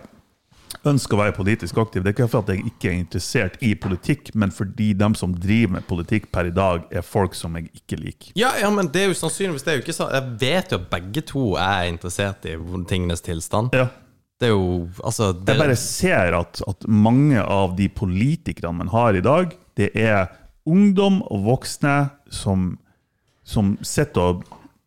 ønsker 0.88 1.18
å 1.18 1.22
være 1.22 1.36
politisk 1.38 1.78
aktiv, 1.82 2.04
det 2.04 2.12
er 2.12 2.16
ikke 2.16 2.30
for 2.32 2.44
at 2.44 2.52
jeg 2.54 2.66
ikke 2.70 2.90
er 2.90 2.98
interessert 2.98 3.58
i 3.64 3.74
politikk, 3.80 4.32
men 4.40 4.54
fordi 4.54 4.92
de 5.00 5.10
som 5.20 5.34
driver 5.36 5.78
med 5.78 5.88
politikk 5.90 6.30
per 6.34 6.50
i 6.50 6.54
dag, 6.56 6.86
er 6.92 7.06
folk 7.06 7.38
som 7.38 7.58
jeg 7.60 7.70
ikke 7.82 8.00
liker. 8.00 8.32
Ja, 8.40 8.54
ja, 8.60 8.72
men 8.74 8.90
det 8.94 9.04
er 9.04 9.12
jo 9.12 9.18
sannsynligvis 9.20 9.66
det 9.66 9.74
er 9.74 9.80
jo 9.80 9.84
ikke 9.86 9.96
sånn 9.96 10.14
Jeg 10.14 10.38
vet 10.42 10.74
jo 10.74 10.80
at 10.82 10.88
begge 10.92 11.26
to 11.30 11.44
er 11.62 11.90
interessert 11.92 12.48
i 12.50 12.56
tingenes 12.90 13.24
tilstand. 13.26 13.76
Ja. 13.78 13.90
Det 14.42 14.50
er 14.50 14.56
jo 14.56 14.90
Altså 15.06 15.32
det, 15.32 15.54
Jeg 15.54 15.62
bare 15.62 15.80
ser 15.80 16.38
at, 16.38 16.64
at 16.68 16.88
mange 16.90 17.42
av 17.42 17.78
de 17.78 17.88
politikerne 17.90 18.82
man 18.82 18.92
har 18.94 19.16
i 19.16 19.24
dag, 19.24 19.54
det 19.78 19.92
er 19.96 20.28
ungdom 20.70 21.22
og 21.28 21.46
voksne 21.48 21.96
som, 22.32 22.74
som 23.44 23.76
sitter 23.86 24.34
og 24.34 24.44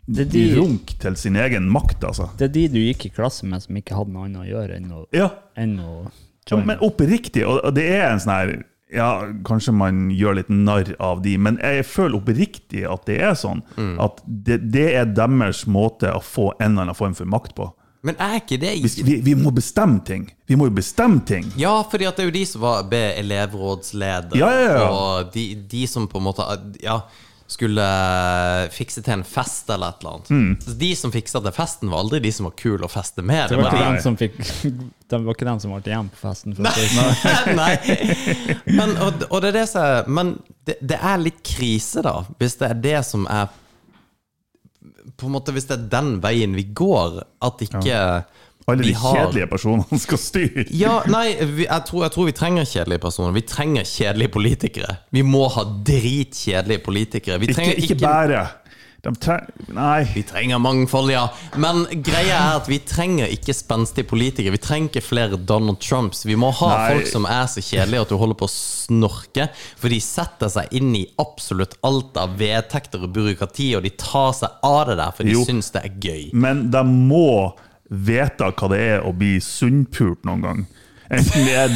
Det 0.06 0.28
de- 0.30 0.54
runk 0.54 0.94
til 1.02 1.16
sin 1.16 1.34
egen 1.36 1.68
makt, 1.68 2.04
altså. 2.04 2.28
Det 2.38 2.44
er 2.50 2.52
de 2.54 2.68
du 2.68 2.78
gikk 2.78 3.06
i 3.06 3.10
klasse 3.10 3.42
med 3.44 3.62
som 3.62 3.74
ikke 3.76 3.96
hadde 3.98 4.12
noe 4.14 4.24
annet 4.28 4.44
å 4.44 4.48
gjøre 4.48 4.76
enn 4.76 4.90
å, 4.92 5.04
Ja, 5.12 5.30
enn 5.56 5.78
å 5.82 6.10
Ja, 6.50 6.56
men 6.62 6.78
oppriktig, 6.78 7.42
og 7.44 7.74
det 7.74 7.88
er 7.90 8.12
en 8.12 8.20
sånn 8.22 8.34
her 8.36 8.64
Ja, 8.94 9.26
kanskje 9.42 9.72
man 9.74 10.10
gjør 10.14 10.36
litt 10.38 10.48
narr 10.48 10.92
av 11.02 11.22
de, 11.24 11.36
men 11.36 11.56
jeg 11.58 11.82
føler 11.90 12.20
oppriktig 12.20 12.84
at 12.86 13.04
det 13.06 13.16
er 13.20 13.34
sånn. 13.34 13.64
At 13.98 14.20
det, 14.26 14.60
det 14.70 14.84
er 14.94 15.06
deres 15.10 15.64
måte 15.66 16.06
å 16.14 16.20
få 16.22 16.52
en 16.60 16.70
eller 16.76 16.82
annen 16.86 16.94
form 16.94 17.12
for 17.18 17.26
makt 17.26 17.56
på. 17.58 17.66
Men 18.06 18.14
er 18.22 18.36
ikke 18.38 18.60
det 18.62 18.76
Hvis 18.84 19.00
vi, 19.02 19.16
vi 19.26 19.34
må 19.34 19.50
bestemme 19.50 19.98
ting. 20.06 20.28
Vi 20.46 20.54
må 20.54 20.68
jo 20.68 20.74
bestemme 20.76 21.18
ting. 21.26 21.48
Ja, 21.58 21.82
fordi 21.82 22.06
at 22.06 22.14
det 22.16 22.22
er 22.22 22.30
jo 22.30 22.36
de 22.38 22.44
som 22.46 22.60
var 22.62 22.84
elevrådsleder, 22.94 24.36
Ja, 24.38 24.50
ja, 24.54 24.72
ja. 24.78 24.88
og 24.90 25.32
de, 25.34 25.54
de 25.68 25.86
som 25.90 26.06
på 26.08 26.18
en 26.20 26.26
måte 26.28 26.46
Ja, 26.82 27.00
skulle 27.46 27.82
fikse 28.74 29.02
til 29.06 29.14
en 29.14 29.24
fest 29.26 29.68
eller 29.70 29.94
et 29.94 30.00
eller 30.00 30.16
annet. 30.16 30.30
Mm. 30.30 30.78
De 30.80 30.88
som 30.98 31.12
fiksa 31.14 31.40
til 31.44 31.54
festen, 31.54 31.90
var 31.92 32.02
aldri 32.02 32.20
de 32.24 32.32
som 32.34 32.48
var 32.48 32.56
kule 32.58 32.86
å 32.86 32.90
feste 32.90 33.22
med. 33.22 33.52
Det 33.52 33.60
var 33.60 33.70
ikke 33.70 33.84
den 33.84 34.00
som 34.02 34.16
fikk 34.18 34.40
Det 35.10 35.20
var 35.22 35.36
ikke 35.36 35.46
den 35.46 35.60
som 35.62 35.70
ble 35.70 35.92
igjen 35.92 36.08
på 36.10 36.18
festen. 36.18 36.56
Det 36.56 36.72
sånn. 36.90 37.52
Nei. 37.60 37.76
Men, 38.66 38.96
og, 38.98 39.22
og 39.30 39.44
det 39.44 39.52
er 39.52 39.58
det 39.60 39.68
som 39.70 40.10
Men 40.10 40.32
det, 40.66 40.80
det 40.82 40.98
er 40.98 41.22
litt 41.22 41.38
krise, 41.46 42.02
da, 42.02 42.18
hvis 42.40 42.58
det 42.58 42.72
er 42.72 42.82
det 42.88 42.96
som 43.06 43.28
er 43.30 43.52
På 45.14 45.28
en 45.28 45.36
måte 45.36 45.54
Hvis 45.54 45.68
det 45.70 45.76
er 45.78 45.86
den 45.92 46.16
veien 46.24 46.58
vi 46.58 46.66
går, 46.74 47.20
at 47.46 47.62
ikke 47.62 48.00
Alle 48.68 48.82
de 48.82 48.92
har- 48.98 49.14
kjedelige 49.16 49.46
personene 49.50 49.98
skal 50.02 50.18
styre. 50.18 50.64
Ja, 50.74 50.96
nei, 51.06 51.36
vi, 51.38 51.66
jeg, 51.68 51.84
tror, 51.86 52.02
jeg 52.02 52.12
tror 52.16 52.26
vi 52.26 52.32
trenger 52.32 52.64
kjedelige 52.66 52.98
personer. 53.04 53.32
Vi 53.36 53.44
trenger 53.46 53.84
kjedelige 53.86 54.32
politikere. 54.34 54.96
Vi 55.14 55.22
må 55.22 55.44
ha 55.54 55.62
dritkjedelige 55.86 56.82
politikere. 56.82 57.38
Vi 57.38 57.46
Ikke, 57.50 57.54
trenger 57.60 57.82
ikke 57.84 57.98
bare. 58.02 58.46
De 59.06 59.12
trenger 59.22 59.68
Nei. 59.76 60.00
Vi 60.16 60.22
trenger 60.26 60.58
mangfold, 60.58 61.12
ja. 61.12 61.28
Men 61.62 61.84
greia 62.02 62.34
er 62.40 62.56
at 62.58 62.66
vi 62.66 62.80
trenger 62.82 63.30
ikke 63.30 63.54
spenstige 63.54 64.08
politikere. 64.10 64.50
Vi 64.56 64.58
trenger 64.64 64.90
ikke 64.90 65.04
flere 65.04 65.38
Donald 65.46 65.78
Trumps. 65.84 66.24
Vi 66.26 66.34
må 66.34 66.50
ha 66.58 66.70
Nei. 66.72 66.88
folk 66.96 67.06
som 67.12 67.28
er 67.30 67.46
så 67.52 67.62
kjedelige 67.62 68.02
at 68.02 68.10
du 68.10 68.16
holder 68.18 68.34
på 68.40 68.48
å 68.48 68.50
snorke. 68.50 69.46
For 69.78 69.92
de 69.94 70.00
setter 70.02 70.50
seg 70.50 70.74
inn 70.74 70.90
i 70.98 71.04
absolutt 71.22 71.76
alt 71.86 72.18
av 72.18 72.34
vedtekter 72.40 73.06
og 73.06 73.14
byråkrati, 73.14 73.76
og 73.78 73.86
de 73.86 73.94
tar 73.94 74.32
seg 74.40 74.58
av 74.66 74.88
det 74.90 74.98
der, 74.98 75.14
for 75.14 75.22
de 75.22 75.36
Jo. 75.38 75.44
syns 75.46 75.70
det 75.76 75.84
er 75.86 75.94
gøy. 76.02 76.26
Men 76.34 76.66
de 76.74 76.82
må 76.82 77.54
vite 77.88 78.50
hva 78.50 78.72
det 78.72 78.80
er 78.82 79.06
å 79.06 79.14
bli 79.16 79.36
sunnpult 79.42 80.24
noen 80.26 80.44
gang. 80.46 80.66
Enten 81.06 81.46
det 81.46 81.54
er 81.54 81.74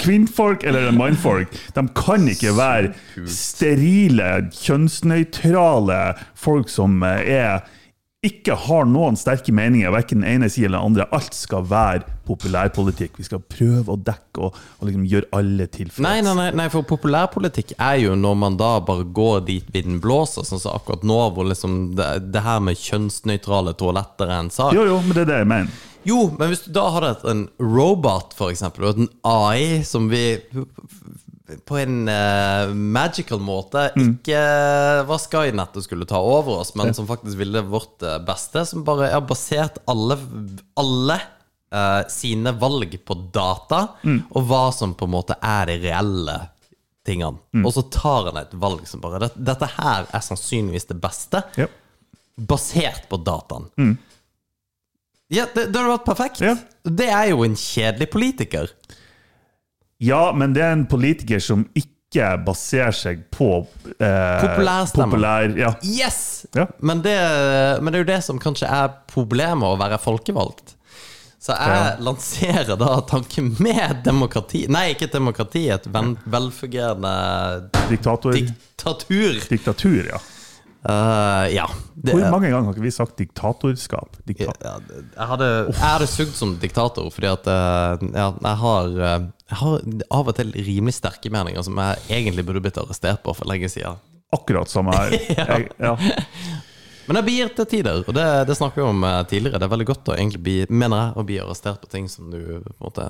kvinnfolk 0.00 0.62
eller 0.64 0.86
det 0.86 0.92
er 0.94 0.96
mannfolk. 0.96 1.52
De 1.76 1.84
kan 1.96 2.24
ikke 2.32 2.54
være 2.56 2.94
sterile, 3.28 4.30
kjønnsnøytrale 4.56 6.00
folk 6.38 6.72
som 6.72 7.02
eh, 7.04 7.20
er 7.36 7.68
ikke 8.20 8.52
har 8.66 8.84
noen 8.84 9.16
sterke 9.16 9.52
meninger, 9.56 9.88
verken 9.94 10.20
den 10.20 10.28
ene 10.28 10.48
siden 10.52 10.68
eller 10.68 10.82
den 10.82 10.90
andre. 10.90 11.06
Alt 11.16 11.36
skal 11.36 11.64
være 11.70 12.02
populærpolitikk. 12.28 13.14
Vi 13.16 13.24
skal 13.24 13.40
prøve 13.40 13.94
å 13.94 13.96
dekke 13.96 14.42
og, 14.44 14.58
og 14.76 14.88
liksom 14.88 15.06
gjøre 15.08 15.30
alle 15.38 15.64
tilfreds. 15.72 16.02
Nei, 16.04 16.18
nei, 16.26 16.34
nei, 16.36 16.50
nei, 16.60 16.66
for 16.72 16.84
populærpolitikk 16.88 17.72
er 17.78 17.96
jo 18.02 18.18
når 18.20 18.36
man 18.42 18.58
da 18.60 18.74
bare 18.84 19.08
går 19.08 19.46
dit 19.48 19.70
vinden 19.72 20.02
blåser, 20.04 20.44
sånn 20.44 20.60
som 20.60 20.76
akkurat 20.76 21.06
nå, 21.08 21.20
hvor 21.32 21.48
liksom 21.48 21.78
det, 21.96 22.10
det 22.34 22.44
her 22.44 22.60
med 22.64 22.76
kjønnsnøytrale 22.82 23.72
toaletter 23.80 24.28
er 24.28 24.42
en 24.42 24.52
sak. 24.52 24.76
Jo, 24.76 24.84
jo, 24.90 25.00
men 25.06 25.16
det 25.16 25.24
er 25.24 25.32
det 25.32 25.40
jeg 25.40 25.52
mener. 25.54 25.86
Jo, 26.04 26.20
men 26.36 26.52
hvis 26.52 26.66
du 26.66 26.70
da 26.76 26.86
hadde 26.92 27.16
en 27.28 27.46
robot, 27.60 28.36
for 28.36 28.52
eksempel, 28.52 28.88
og 28.88 29.00
en 29.00 29.10
AI 29.28 29.80
som 29.84 30.12
vi 30.12 30.26
på 31.66 31.76
en 31.80 32.08
uh, 32.08 32.70
magical 32.74 33.40
måte 33.42 33.88
ikke 33.98 34.40
var 35.08 35.18
Skynettet 35.22 35.84
skulle 35.86 36.06
ta 36.08 36.20
over 36.22 36.60
oss, 36.62 36.74
men 36.78 36.92
som 36.94 37.06
faktisk 37.08 37.36
ville 37.40 37.62
vårt 37.66 38.02
eh, 38.06 38.18
beste, 38.26 38.62
som 38.66 38.84
bare 38.86 39.08
har 39.12 39.24
basert 39.26 39.78
alle, 39.90 40.16
alle 40.78 41.16
uh, 41.74 42.02
sine 42.12 42.52
valg 42.60 42.94
på 43.06 43.16
data, 43.34 43.82
og 44.30 44.46
hva 44.50 44.62
som 44.74 44.94
på 44.94 45.08
en 45.08 45.14
måte 45.18 45.36
er 45.42 45.66
de 45.72 45.78
reelle 45.88 46.38
tingene. 47.06 47.40
Og 47.64 47.72
så 47.74 47.82
tar 47.90 48.28
han 48.30 48.36
et 48.42 48.52
valg 48.60 48.86
som 48.86 49.00
bare 49.00 49.18
"Dette- 49.24 49.40
Dette 49.50 49.66
her 49.78 50.06
er 50.12 50.20
sannsynligvis 50.22 50.86
det 50.92 50.98
beste, 51.00 51.42
yep. 51.58 51.70
basert 52.36 53.08
på 53.10 53.16
dataen. 53.24 53.70
Ja, 55.30 55.44
det, 55.54 55.68
det 55.70 55.78
hadde 55.78 55.92
vært 55.94 56.06
perfekt. 56.08 56.40
Ja. 56.42 56.56
Det 56.82 57.06
er 57.08 57.28
jo 57.30 57.44
en 57.46 57.54
kjedelig 57.58 58.08
politiker. 58.10 58.70
Ja, 60.00 60.30
men 60.32 60.54
det 60.56 60.62
er 60.64 60.72
en 60.72 60.86
politiker 60.88 61.40
som 61.44 61.66
ikke 61.76 62.30
baserer 62.46 62.94
seg 62.96 63.26
på 63.30 63.50
eh, 64.00 64.40
Populærstemmer. 64.42 65.12
populær 65.12 65.52
ja. 65.60 65.74
Yes! 65.86 66.46
Ja. 66.56 66.64
Men, 66.80 67.02
det, 67.04 67.14
men 67.84 67.92
det 67.92 68.00
er 68.00 68.04
jo 68.06 68.08
det 68.14 68.20
som 68.26 68.40
kanskje 68.42 68.66
er 68.66 68.94
problemet 69.12 69.68
å 69.68 69.76
være 69.78 70.00
folkevalgt. 70.02 70.74
Så 71.40 71.54
jeg 71.56 71.76
Ja. 71.76 71.92
lanserer 72.04 72.76
da 72.76 72.98
tanken 73.08 73.52
med 73.64 74.02
demokrati 74.04 74.66
Nei, 74.68 74.90
ikke 74.92 75.06
demokrati, 75.12 75.62
et 75.72 75.86
velfungerende 75.88 77.70
Diktator. 77.88 78.32
diktatur. 78.36 79.38
Diktatur, 79.48 80.02
ja. 80.10 80.18
Uh, 80.80 81.44
ja. 81.52 81.66
Det, 81.94 82.12
Hvor 82.16 82.30
mange 82.32 82.48
ganger 82.48 82.64
har 82.70 82.72
ikke 82.74 82.84
vi 82.86 82.90
sagt 82.92 83.18
diktatorskap? 83.20 84.16
Dikta 84.28 84.52
ja, 84.64 84.78
det- 84.88 85.02
jeg 85.16 85.26
hadde, 85.28 85.48
jeg 85.68 85.80
hadde 85.84 86.06
sugd 86.08 86.34
som 86.38 86.54
diktator 86.62 87.10
fordi 87.12 87.28
at 87.28 87.46
eh, 87.52 88.06
ja, 88.16 88.28
jeg, 88.40 88.56
har, 88.62 88.86
eh, 89.08 89.18
jeg 89.50 89.58
har 89.58 89.84
av 90.14 90.30
og 90.30 90.36
til 90.38 90.52
rimelig 90.54 90.94
sterke 91.00 91.30
meninger 91.32 91.64
som 91.66 91.78
jeg 91.82 92.20
egentlig 92.20 92.46
burde 92.46 92.62
blitt 92.62 92.78
arrestert 92.78 93.22
på 93.24 93.34
for 93.34 93.50
lenge 93.50 93.70
siden. 93.72 93.98
Akkurat 94.30 94.70
samme 94.70 94.94
her. 94.94 95.16
Jeg, 95.18 95.70
ja. 95.88 95.96
Men 97.08 97.18
jeg 97.18 97.26
blir 97.26 97.48
til 97.58 97.66
tider, 97.66 98.04
og 98.06 98.14
det, 98.14 98.26
det 98.46 98.54
snakker 98.54 98.78
vi 98.78 98.86
om 98.86 99.02
eh, 99.02 99.16
tidligere. 99.26 99.58
Det 99.58 99.66
er 99.66 99.72
veldig 99.72 99.88
godt 99.88 100.12
å 100.12 100.14
egentlig 100.14 100.42
bli, 100.46 100.54
mener 100.70 101.00
jeg, 101.00 101.14
å 101.18 101.24
bli 101.26 101.40
arrestert 101.42 101.80
på 101.82 101.90
ting 101.90 102.06
som 102.12 102.28
du 102.30 102.38
på 102.38 102.70
en 102.70 102.84
måte 102.84 103.08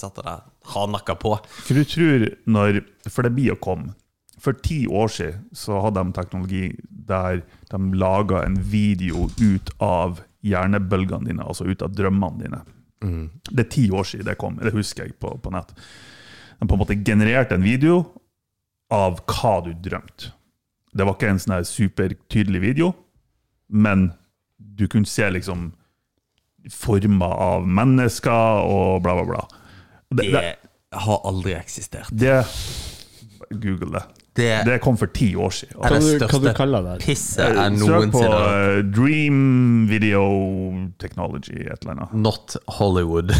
setter 0.00 0.24
deg 0.24 0.46
hardnakka 0.72 1.18
på. 1.20 1.34
For 1.58 1.76
du 1.76 1.84
tror 1.84 2.24
når 2.48 2.80
For 3.10 3.26
det 3.26 3.34
blir 3.36 3.52
å 3.52 3.60
komme. 3.60 3.92
For 4.40 4.56
ti 4.64 4.86
år 4.88 5.12
siden 5.12 5.44
så 5.56 5.82
hadde 5.84 6.00
de 6.00 6.16
teknologi 6.16 6.64
der 6.88 7.42
de 7.68 7.82
laga 8.00 8.40
en 8.46 8.56
video 8.56 9.28
ut 9.36 9.70
av 9.84 10.24
hjernebølgene 10.44 11.28
dine, 11.28 11.44
altså 11.44 11.68
ut 11.68 11.84
av 11.84 11.92
drømmene 11.96 12.40
dine. 12.40 12.64
Det 13.50 13.66
er 13.66 13.70
ti 13.70 13.86
år 13.92 14.06
siden 14.08 14.28
det 14.30 14.38
kom, 14.40 14.58
det 14.62 14.74
husker 14.74 15.08
jeg 15.08 15.18
på, 15.20 15.34
på 15.42 15.52
nett. 15.54 15.74
Den 16.60 16.70
på 16.70 16.76
en 16.76 16.82
måte 16.84 16.96
genererte 17.04 17.58
en 17.58 17.66
video 17.66 18.00
av 18.94 19.20
hva 19.28 19.54
du 19.64 19.72
drømte. 19.84 20.32
Det 20.94 21.06
var 21.06 21.16
ikke 21.16 21.32
en 21.32 21.40
sånn 21.42 21.66
supertydelig 21.66 22.60
video, 22.62 22.92
men 23.68 24.12
du 24.56 24.86
kunne 24.88 25.10
se 25.10 25.26
liksom 25.32 25.72
former 26.70 27.34
av 27.44 27.66
mennesker 27.66 28.68
og 28.70 29.02
bla, 29.04 29.16
bla, 29.18 29.24
bla. 29.28 29.42
Det, 30.14 30.28
det, 30.30 30.44
har 30.94 31.24
aldri 31.26 31.56
eksistert. 31.58 32.12
det 32.14 32.44
Google 33.50 33.98
det. 33.98 34.04
Det, 34.34 34.64
Det 34.66 34.80
kom 34.82 34.96
for 34.98 35.06
ti 35.14 35.28
år 35.38 35.50
siden. 35.54 35.76
er 35.78 35.88
det 35.94 35.94
Hva 35.94 36.00
du- 36.00 36.04
hva 36.04 36.10
du 36.10 36.18
største 36.26 36.54
kaller 36.58 36.82
det? 36.82 36.94
pisset 37.04 37.54
jeg 37.54 37.78
Søk 37.78 37.86
på 37.86 38.20
noensinne 38.20 38.78
eh, 38.78 38.82
Dream 38.96 39.38
Video 39.88 40.22
Technology, 40.98 41.60
et 41.70 41.78
eller 41.82 41.92
annet. 41.94 42.12
Not 42.14 42.56
Hollywood. 42.68 43.30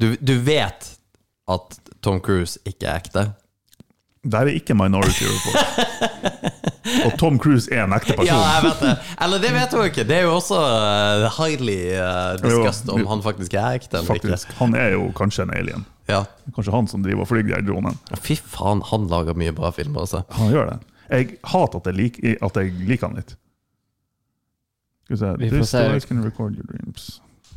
du, 0.00 0.16
du 0.20 0.34
vet 0.38 0.86
at 1.50 1.80
Tom 2.00 2.20
Cruise 2.24 2.58
ikke 2.64 2.86
er 2.86 2.94
ekte? 3.02 3.26
Der 4.30 4.38
er 4.46 4.52
ikke 4.52 4.74
Minority 4.76 5.24
Report. 5.24 5.56
Og 7.06 7.14
Tom 7.18 7.38
Cruise 7.40 7.70
er 7.72 7.84
en 7.86 7.92
ekte 7.96 8.12
person. 8.16 8.26
Ja, 8.28 8.36
jeg 8.56 8.62
vet 8.66 8.80
det. 8.84 8.90
Eller 9.24 9.38
det 9.40 9.52
vet 9.54 9.72
hun 9.76 9.84
ikke. 9.88 10.04
Det 10.08 10.16
er 10.18 10.22
jo 10.26 10.34
også 10.36 10.58
uh, 10.60 10.64
highly 11.38 11.78
uh, 11.96 12.34
discussed 12.42 12.88
Jo, 12.90 12.94
om 13.00 13.06
han 13.14 13.22
faktisk 13.24 13.54
er 13.56 13.78
ekte 13.80 14.02
Faktisk. 14.04 14.52
Han 14.60 14.74
er 14.76 14.88
jo 14.96 15.06
kanskje 15.16 15.42
en 15.48 15.54
alien. 15.56 15.86
Ja. 16.10 16.24
Kanskje 16.56 16.72
han 16.74 16.88
som 16.90 17.02
driver 17.04 17.24
og 17.24 17.28
flyr 17.30 17.46
den 17.48 17.66
dronen. 17.68 17.98
Fy 18.20 18.36
faen, 18.36 18.82
han 18.90 19.06
lager 19.10 19.36
mye 19.38 19.52
bra 19.56 19.70
filmer, 19.74 20.04
altså. 20.06 20.24
Han 20.38 20.50
gjør 20.52 20.70
det. 20.72 20.78
Jeg 21.10 21.38
hater 21.50 21.80
at 21.80 21.86
jeg, 21.90 21.96
lik, 21.98 22.18
at 22.42 22.56
jeg 22.60 22.74
liker 22.86 23.08
han 23.08 23.16
litt. 23.18 23.36
Skal 25.04 25.16
vi 25.16 25.20
se. 25.22 25.30
Vi 25.40 25.48
får 25.50 25.56
This 25.62 25.70
se. 25.74 25.78
device 25.88 26.06
can 26.10 26.22
record 26.24 26.54
your 26.58 26.66
dreams. 26.70 27.08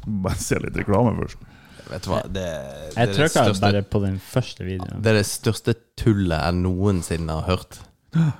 Bare 0.07 0.35
se 0.41 0.57
litt 0.59 0.77
reklame 0.77 1.13
først. 1.19 1.43
Vet 1.89 2.05
du 2.05 2.09
hva, 2.13 2.21
det, 2.23 2.33
det, 2.33 2.95
Jeg 2.95 3.07
det, 3.09 3.15
trykka 3.17 3.41
største, 3.43 3.61
bare 3.65 3.81
på 3.83 3.99
den 4.05 4.15
første 4.23 4.63
videoen. 4.65 5.01
det 5.03 5.11
er 5.11 5.17
det 5.19 5.25
største 5.27 5.73
tullet 5.99 6.39
jeg 6.39 6.53
noensinne 6.61 7.35
har 7.35 7.43
hørt. 7.49 7.81
and 8.15 8.31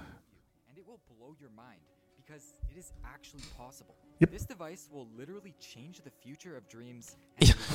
it 0.80 0.86
will 0.88 0.99
blow 1.12 1.36
your 1.43 1.52
mind 1.52 1.84
because 2.17 2.45
it 2.71 2.78
is 2.80 2.91
actually 3.04 3.43
possible. 3.58 3.95
Yep. 4.21 4.32
This 4.32 4.45
device 4.47 4.88
will 4.93 5.08
literally 5.19 5.54
change 5.60 5.99
the 6.08 6.12
future 6.23 6.56
of 6.56 6.63
dreams. 6.71 7.15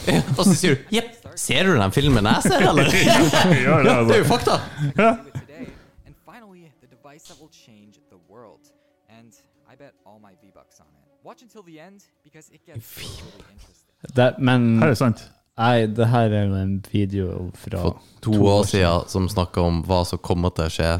Ja, 0.07 0.21
Og 0.39 0.45
så 0.47 0.55
sier 0.57 0.75
du 0.75 0.95
Jepp, 0.97 1.15
ser 1.39 1.69
du 1.69 1.75
den 1.79 1.93
filmen 1.95 2.25
jeg 2.31 2.43
ser, 2.49 2.65
eller? 2.71 2.85
Ja, 3.69 4.03
det 4.09 4.15
er 4.17 4.23
jo 4.23 4.29
fakta. 4.29 4.59
Ja. 4.97 5.11
do 5.13 5.29
it 5.29 5.35
today, 5.35 5.67
and 6.07 6.15
finally, 6.25 6.65
the 6.83 6.89
device 6.89 7.25
that 7.29 7.37
will 7.41 7.53
change 7.53 7.99
the 8.13 8.19
world. 8.31 8.65
And 9.09 9.33
I 9.71 9.75
bet 9.77 9.93
all 10.07 10.19
my 10.21 10.33
V 10.43 10.51
bucks 10.55 10.81
on 10.81 10.87
it. 10.99 11.05
Watch 11.25 11.43
until 11.43 11.63
the 11.63 11.79
end 11.81 12.01
because 12.25 12.49
it 12.55 12.61
gets 12.67 12.97
really 12.97 13.45
interesting. 13.53 13.93
Det, 14.17 14.35
men 14.39 14.79
Her 14.83 14.89
er 14.89 14.95
sant. 14.95 15.25
nei, 15.59 15.87
det 15.87 16.07
her 16.09 16.31
er 16.33 16.45
jo 16.47 16.55
en 16.55 16.85
video 16.93 17.51
fra 17.55 17.79
For 17.83 18.03
to 18.23 18.33
år 18.47 18.63
siden 18.65 19.09
som 19.11 19.29
snakker 19.29 19.61
om 19.67 19.81
hva 19.85 20.05
som 20.07 20.19
kommer 20.23 20.49
til 20.55 20.65
å 20.65 20.69
skje. 20.71 20.93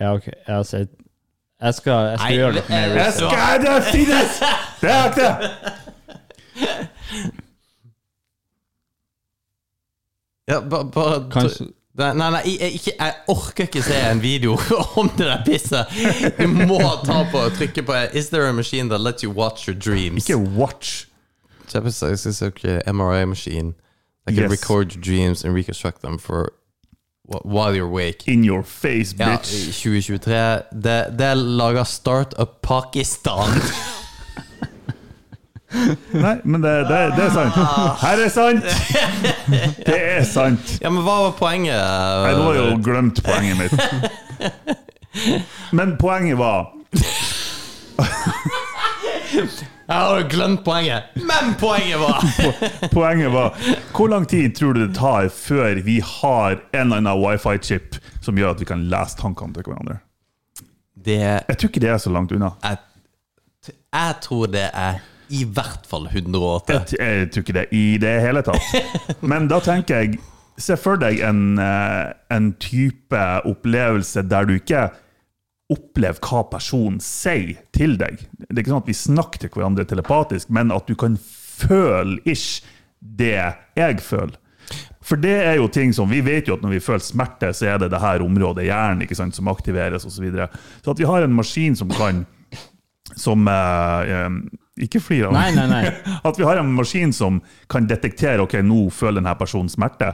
Ja, 0.00 0.12
ok. 0.14 0.28
Altså, 0.46 0.76
jeg, 0.84 0.88
jeg 1.62 1.74
skal, 1.74 1.92
jeg 2.12 2.18
skal 2.18 2.28
Nei, 2.28 2.36
gjøre 2.36 2.52
litt 2.58 2.68
mer 2.70 2.88
research. 2.94 3.32
Jeg 3.32 3.60
skal 3.60 3.64
det 3.64 3.82
finnes! 3.90 4.32
Det 4.80 4.90
er 4.92 5.04
ekte! 5.08 5.28
Ja, 10.48 10.60
ba- 10.60 10.84
bare 10.84 11.28
Kanskje- 11.30 11.72
Nei, 11.98 12.12
nei, 12.14 12.28
nei 12.30 12.40
jeg, 12.60 12.72
ikke, 12.78 12.92
jeg 12.98 13.14
orker 13.28 13.64
ikke 13.66 13.82
se 13.82 13.96
en 14.10 14.20
video 14.22 14.52
om 15.00 15.08
det 15.18 15.26
der 15.26 15.40
pisset. 15.44 15.88
Du 16.38 16.46
må 16.46 16.78
ta 17.04 17.24
på 17.32 17.40
og 17.48 17.56
trykke 17.58 17.82
på 17.82 17.96
Is 18.14 18.28
there 18.30 18.46
a 18.48 18.52
machine 18.52 18.88
that 18.88 19.00
lets 19.00 19.24
you 19.24 19.32
watch 19.34 19.66
your 19.68 19.74
dreams? 19.74 20.28
Ikke 20.28 20.38
watch. 20.38 21.06
Kjøp 21.68 21.86
en 21.90 21.92
okay, 22.46 22.78
MRI 22.86 23.24
machine 23.26 23.74
that 24.26 24.34
can 24.36 24.44
Yes. 24.44 24.50
record 24.52 24.94
your 24.94 25.02
dreams 25.02 25.44
and 25.44 25.54
reconstruct 25.54 26.00
them 26.02 26.18
for 26.18 26.52
while 27.44 27.74
you're 27.74 27.88
awake. 27.90 28.28
In 28.28 28.44
your 28.44 28.62
face, 28.62 29.14
Ja, 29.18 29.36
bitch. 29.36 29.52
i 29.68 29.72
2023. 29.72 30.62
Det, 30.72 31.18
det 31.18 31.26
er 31.26 31.34
laga 31.34 31.84
Startup 31.84 32.62
Pakistan. 32.62 33.50
Nei, 36.24 36.34
men 36.44 36.62
det, 36.64 36.72
det, 36.88 36.98
det 37.16 37.24
er 37.26 37.32
sant. 37.34 37.56
Her 38.00 38.22
er 38.24 38.30
sant! 38.32 38.64
Det 39.88 39.98
er 39.98 40.24
sant. 40.24 40.78
Ja, 40.80 40.88
men 40.92 41.02
hva 41.04 41.18
var 41.26 41.34
poenget? 41.36 41.76
Nei, 41.76 42.32
nå 42.36 42.46
har 42.46 42.56
jeg 42.56 42.70
jo 42.70 42.78
glemt 42.86 43.20
poenget 43.24 43.56
mitt. 43.60 43.74
Men 45.78 45.96
poenget 45.98 46.38
var 46.38 46.68
Jeg 49.88 49.96
har 49.96 50.28
glemt 50.30 50.60
poenget, 50.64 51.08
men 51.16 51.54
poenget 51.58 51.98
var 52.00 52.22
Poenget 52.92 53.32
var 53.32 53.56
Hvor 53.96 54.08
lang 54.12 54.28
tid 54.28 54.54
tror 54.56 54.76
du 54.76 54.82
det 54.84 54.94
tar 54.96 55.28
før 55.32 55.80
vi 55.84 55.98
har 56.04 56.60
en 56.76 56.92
eller 56.92 57.00
annen 57.00 57.22
wifi-chip 57.24 57.96
som 58.24 58.38
gjør 58.38 58.54
at 58.54 58.62
vi 58.62 58.68
kan 58.68 58.84
lese 58.92 59.18
tankene 59.18 59.56
til 59.56 59.66
hverandre? 59.66 59.98
Det 60.94 61.18
Jeg 61.18 61.56
tror 61.58 61.72
ikke 61.72 61.82
det 61.82 61.90
er 61.96 62.00
så 62.04 62.12
langt 62.14 62.32
unna. 62.36 62.52
Jeg, 62.62 62.76
Jeg 63.72 64.14
tror 64.22 64.46
det 64.52 64.68
er 64.72 65.00
i 65.34 65.44
hvert 65.44 65.86
fall 65.88 66.08
108. 66.10 66.74
Jeg, 66.74 66.98
jeg 66.98 67.30
tror 67.32 67.44
ikke 67.44 67.56
det 67.58 67.66
i 67.76 67.84
det 68.00 68.14
hele 68.24 68.42
tatt. 68.46 68.98
Men 69.32 69.48
da 69.50 69.62
tenker 69.64 70.04
jeg 70.04 70.18
Se 70.58 70.74
for 70.74 70.98
deg 70.98 71.20
en, 71.22 71.54
eh, 71.62 72.08
en 72.34 72.48
type 72.58 73.18
opplevelse 73.46 74.24
der 74.26 74.48
du 74.48 74.56
ikke 74.56 74.88
opplever 75.70 76.18
hva 76.24 76.40
personen 76.50 76.98
sier 77.04 77.60
til 77.76 77.94
deg. 78.00 78.24
Det 78.40 78.56
er 78.56 78.62
ikke 78.64 78.72
sånn 78.72 78.82
at 78.82 78.90
vi 78.90 78.96
snakker 78.98 79.42
til 79.44 79.52
hverandre 79.54 79.86
telepatisk, 79.86 80.50
men 80.50 80.72
at 80.74 80.88
du 80.88 80.96
kan 80.98 81.14
føle 81.22 82.18
ish 82.26 82.64
det 82.98 83.36
jeg 83.78 84.00
føler. 84.02 84.34
For 85.08 85.20
det 85.20 85.36
er 85.46 85.54
jo 85.56 85.68
ting 85.72 85.94
som 85.96 86.10
Vi 86.10 86.20
vet 86.20 86.48
jo 86.50 86.58
at 86.58 86.64
når 86.64 86.74
vi 86.74 86.82
føler 86.84 87.04
smerte, 87.04 87.52
så 87.56 87.70
er 87.70 87.78
det 87.80 87.92
det 87.94 88.02
her 88.02 88.24
området 88.24 88.66
i 88.66 88.68
hjernen 88.68 89.06
ikke 89.06 89.16
sant, 89.16 89.36
som 89.36 89.48
aktiveres 89.48 90.04
osv. 90.04 90.18
Så, 90.18 90.24
videre. 90.24 90.48
så 90.82 90.92
at 90.92 91.00
vi 91.00 91.08
har 91.08 91.24
en 91.24 91.36
maskin 91.36 91.76
som 91.78 91.92
kan 91.94 92.26
Som 93.16 93.48
eh, 93.48 94.28
Ikke 94.84 95.00
flir 95.00 95.26
av 95.26 95.32
Nei, 95.32 95.50
nei, 95.56 95.66
nei. 95.66 95.92
At 96.28 96.36
vi 96.38 96.44
har 96.44 96.56
en 96.60 96.72
maskin 96.76 97.12
som 97.12 97.40
kan 97.70 97.86
detektere 97.90 98.42
ok, 98.44 98.58
nå 98.62 98.88
føler 98.94 99.20
denne 99.22 99.34
personen 99.38 99.68
smerte, 99.72 100.12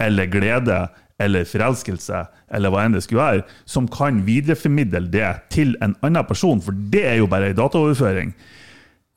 eller 0.00 0.26
glede, 0.32 0.78
eller 1.20 1.44
forelskelse, 1.48 2.22
eller 2.52 2.70
hva 2.72 2.82
enn 2.84 2.92
det 2.96 3.02
skulle 3.04 3.22
være, 3.24 3.44
som 3.68 3.86
kan 3.88 4.22
videreformidle 4.26 5.00
det 5.12 5.28
til 5.52 5.74
en 5.84 5.94
annen 6.04 6.24
person, 6.28 6.60
for 6.64 6.72
det 6.92 7.04
er 7.08 7.16
jo 7.22 7.26
bare 7.32 7.50
en 7.52 7.56
dataoverføring. 7.56 8.34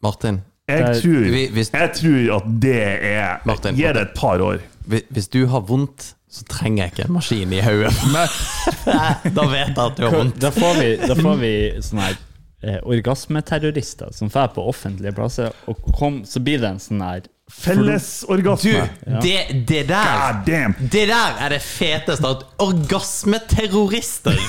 Martin, 0.04 0.42
Jeg 0.70 0.86
Det 0.86 1.02
tror, 1.02 1.24
Vi- 1.34 1.50
hvis- 1.50 1.72
jeg 1.74 1.94
tror 1.98 2.36
at 2.38 2.60
det 2.62 2.76
er 3.04 3.40
Martin, 3.46 3.76
Gi 3.76 3.82
det 3.94 3.98
et 4.02 4.14
par 4.16 4.40
år. 4.40 4.60
hvi- 4.88 5.04
hvis 5.12 5.28
du 5.32 5.46
har 5.48 5.62
vondt, 5.62 6.14
så 6.30 6.44
trenger 6.46 6.84
jeg 6.84 6.92
ikke 6.94 7.06
en 7.08 7.14
maskin 7.14 7.54
i 7.54 7.60
hodet. 7.60 7.94
da 9.36 9.46
vet 9.50 9.68
jeg 9.68 9.78
at 9.78 9.96
du 9.98 10.04
har 10.06 10.12
vondt. 10.14 10.40
Da 10.40 10.52
får 10.52 10.74
vi, 10.80 10.90
da 11.08 11.16
får 11.16 11.38
vi 11.42 11.54
sånn 11.88 12.00
her 12.04 12.16
eh, 12.64 12.80
orgasmeterrorister 12.84 14.14
som 14.16 14.30
drar 14.30 14.48
på 14.56 14.64
offentlige 14.70 15.14
plasser, 15.16 15.52
og 15.68 15.76
kom, 15.98 16.22
så 16.26 16.40
blir 16.44 16.60
det 16.64 16.70
en 16.76 16.82
sånn 16.84 17.04
her 17.06 17.22
Du, 17.26 17.30
Fellesorgasme. 17.64 18.84
det, 19.24 19.66
det 19.66 19.88
der 19.90 20.44
Det 20.78 21.08
der 21.10 21.40
er 21.42 21.50
det 21.50 21.62
feteste. 21.66 22.28
At 22.30 22.44
orgasmeterrorister 22.62 24.38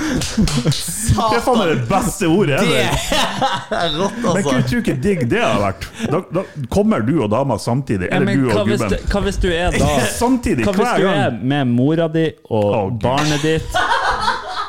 Det 0.00 1.36
er 1.36 1.42
faen 1.44 1.58
meg 1.58 1.70
det 1.70 1.84
beste 1.90 2.28
ordet 2.30 2.60
Det 2.62 2.82
er 2.82 3.94
rått, 3.98 4.16
Men 4.22 4.30
altså. 4.30 4.42
kunne 4.48 4.62
du 4.70 4.76
ikke 4.80 4.94
digg 5.02 5.24
det 5.30 5.40
har 5.42 5.58
vært? 5.62 5.86
Da, 6.10 6.20
da 6.34 6.44
kommer 6.72 7.02
du 7.06 7.12
og 7.24 7.30
dama 7.32 7.58
samtidig, 7.60 8.08
ja, 8.08 8.16
eller 8.16 8.26
men 8.30 8.42
du 8.42 8.50
hva 8.50 8.62
og 8.62 8.70
hvis, 8.70 8.80
gubben. 8.82 8.98
du, 8.98 9.10
hva 9.12 9.22
hvis 9.26 9.40
du 9.42 9.48
er 9.50 9.76
da 9.76 9.90
Samtidig, 10.22 10.66
Hva 10.66 10.74
hvis 10.78 10.92
du 11.02 11.08
er 11.10 11.38
med 11.52 11.70
mora 11.74 12.08
di 12.10 12.26
og 12.48 12.70
oh, 12.70 12.90
barnet 13.02 13.42
ditt? 13.46 13.70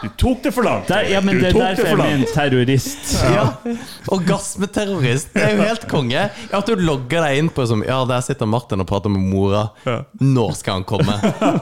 Du 0.01 0.09
tok 0.17 0.43
det 0.43 0.51
for 0.51 0.65
langt! 0.65 0.87
Der, 0.89 1.03
ja, 1.11 1.21
men 1.21 1.35
du 1.37 1.41
det 1.43 1.51
er 1.53 1.77
jeg 1.77 1.91
er 1.91 1.95
min 2.01 2.25
terrorist. 2.33 3.11
Ja. 3.31 3.43
Orgasmeterrorist. 4.11 5.29
Det 5.33 5.43
er 5.45 5.51
jo 5.55 5.61
helt 5.67 5.85
konge. 5.91 6.23
At 6.51 6.67
du 6.67 6.73
logger 6.79 7.21
deg 7.27 7.37
inn 7.41 7.49
på 7.53 7.65
som 7.69 7.83
Ja, 7.85 8.01
der 8.09 8.21
sitter 8.25 8.49
Martin 8.49 8.81
og 8.81 8.87
prater 8.89 9.13
med 9.13 9.21
mora. 9.29 9.67
Når 10.19 10.55
skal 10.57 10.79
han 10.79 10.85
komme? 10.89 11.15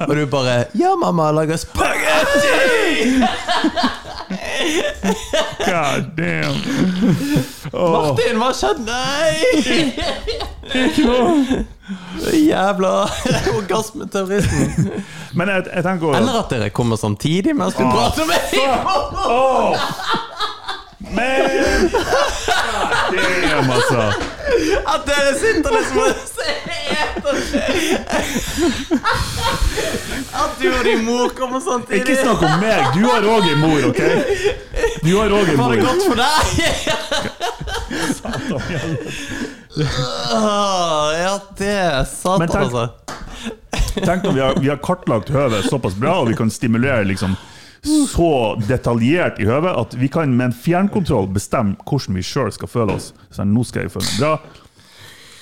Og 0.08 0.16
du 0.16 0.24
bare 0.32 0.66
Ja, 0.80 0.96
mamma 1.00 1.32
lager 1.36 1.60
spagetti! 1.60 3.20
God 5.66 6.04
damn. 6.18 6.56
Oh. 7.74 7.92
Martin, 7.92 8.40
hva 8.40 8.54
skjedde? 8.56 8.86
Nei! 8.88 9.60
Jævla 12.34 12.92
orgasmeterroristen. 13.60 14.92
Men 15.38 15.48
jeg, 15.50 15.64
jeg 15.76 15.84
tenker 15.84 16.16
Eller 16.20 16.40
at 16.44 16.50
dere 16.54 16.70
kommer 16.70 16.96
samtidig 17.00 17.56
mens 17.56 17.74
du 17.78 17.84
prater 17.84 18.26
med 18.26 18.40
Åh! 19.30 19.78
Men 21.00 21.42
damn, 23.12 23.70
altså. 23.72 24.02
At 24.94 25.02
dere 25.08 25.32
sitter 25.40 25.72
liksom 25.74 25.98
og 25.98 26.06
ser 26.30 26.56
At 30.34 30.52
du 30.62 30.68
og 30.70 30.84
din 30.86 31.06
mor 31.06 31.30
kommer 31.40 31.60
samtidig. 31.64 32.00
Ikke 32.02 32.16
snakk 32.22 32.42
om 32.46 32.60
meg. 32.62 32.84
Du 32.94 33.02
har 33.08 33.22
òg 33.32 33.48
en 33.54 33.60
mor, 33.64 33.80
OK? 33.90 34.02
Du 35.06 35.12
har 35.18 35.30
òg 35.40 35.50
en 35.50 35.58
Var 35.58 35.70
det 35.72 35.80
mor. 35.80 35.86
godt 35.88 36.04
for 36.06 36.16
deg? 36.20 36.46
Ja, 39.84 41.40
det 41.58 41.70
er 41.70 42.00
Men 42.02 42.06
satan, 42.06 42.48
tenk- 42.48 42.66
altså. 42.66 42.90
Tenk 44.00 44.24
når 44.24 44.34
vi 44.36 44.42
har, 44.44 44.60
vi 44.60 44.70
har 44.70 44.78
kartlagt 44.84 45.30
høvet 45.34 45.66
såpass 45.70 45.96
bra, 46.00 46.20
og 46.22 46.30
vi 46.30 46.36
kan 46.40 46.50
stimulere 46.54 47.04
liksom 47.10 47.36
så 47.84 48.56
detaljert 48.68 49.40
i 49.40 49.46
høvet 49.48 49.78
at 49.80 49.94
vi 49.96 50.10
kan 50.12 50.34
med 50.36 50.50
en 50.50 50.56
fjernkontroll 50.56 51.30
bestemme 51.32 51.78
hvordan 51.88 52.18
vi 52.20 52.24
sjøl 52.28 52.52
skal 52.52 52.68
føle 52.72 52.98
oss. 53.00 53.14
Så 53.32 53.46
nå 53.48 53.64
skal 53.68 53.86
jeg 53.88 53.94
føle 53.94 54.08
meg 54.10 54.20
bra. 54.20 54.34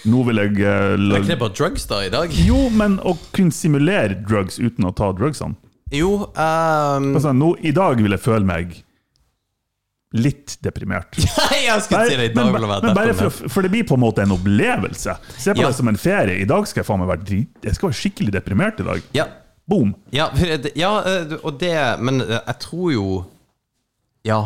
Nå 0.08 0.22
vil 0.30 0.40
jeg 0.44 0.60
uh, 0.62 0.94
la- 1.02 1.18
ikke 1.20 1.34
det 1.34 1.40
bare 1.42 1.56
drugs 1.58 1.88
da 1.90 2.04
i 2.06 2.12
dag? 2.14 2.32
Jo, 2.46 2.68
men 2.70 3.00
å 3.02 3.16
kunne 3.36 3.52
simulere 3.52 4.20
drugs 4.22 4.60
uten 4.62 4.86
å 4.88 4.94
ta 4.96 5.10
drugsene. 5.18 5.58
Jo, 5.92 6.28
um... 6.36 7.10
sånn, 7.24 7.40
nå, 7.42 7.54
I 7.66 7.72
dag 7.76 8.00
vil 8.04 8.14
jeg 8.16 8.22
føle 8.24 8.46
meg 8.48 8.78
litt 10.16 10.58
deprimert. 10.64 11.18
Jeg 11.68 11.82
skulle 11.84 12.06
si 12.08 12.16
det 12.16 12.30
i 12.32 12.34
dag 12.36 12.52
men, 12.54 12.64
men, 12.70 12.94
bare 12.96 13.16
for, 13.18 13.50
for 13.52 13.66
det 13.66 13.72
blir 13.74 13.84
på 13.88 13.98
en 13.98 14.04
måte 14.06 14.24
en 14.24 14.32
opplevelse. 14.38 15.18
Se 15.36 15.54
på 15.54 15.62
Ja. 15.62 15.68
det 15.68 15.76
som 15.76 15.88
en 15.92 16.00
ferie. 16.00 16.40
I 16.40 16.48
dag 16.48 16.68
skal 16.68 16.82
jeg 16.82 16.88
faen 16.88 17.02
meg 17.04 17.10
være. 17.12 17.42
Jeg 17.66 17.76
skal 17.76 17.90
være 17.90 18.00
skikkelig 18.00 18.34
deprimert 18.38 18.80
i 18.80 18.88
dag. 18.88 19.04
Ja, 19.18 19.26
Boom! 19.68 19.96
ja, 20.16 20.30
ja, 20.80 20.94
eh, 21.04 21.34
og 21.44 21.58
det 21.60 21.74
Men 22.00 22.22
eh, 22.24 22.38
jeg 22.40 22.60
tror 22.64 22.92
jo 22.94 23.08
Ja. 24.24 24.46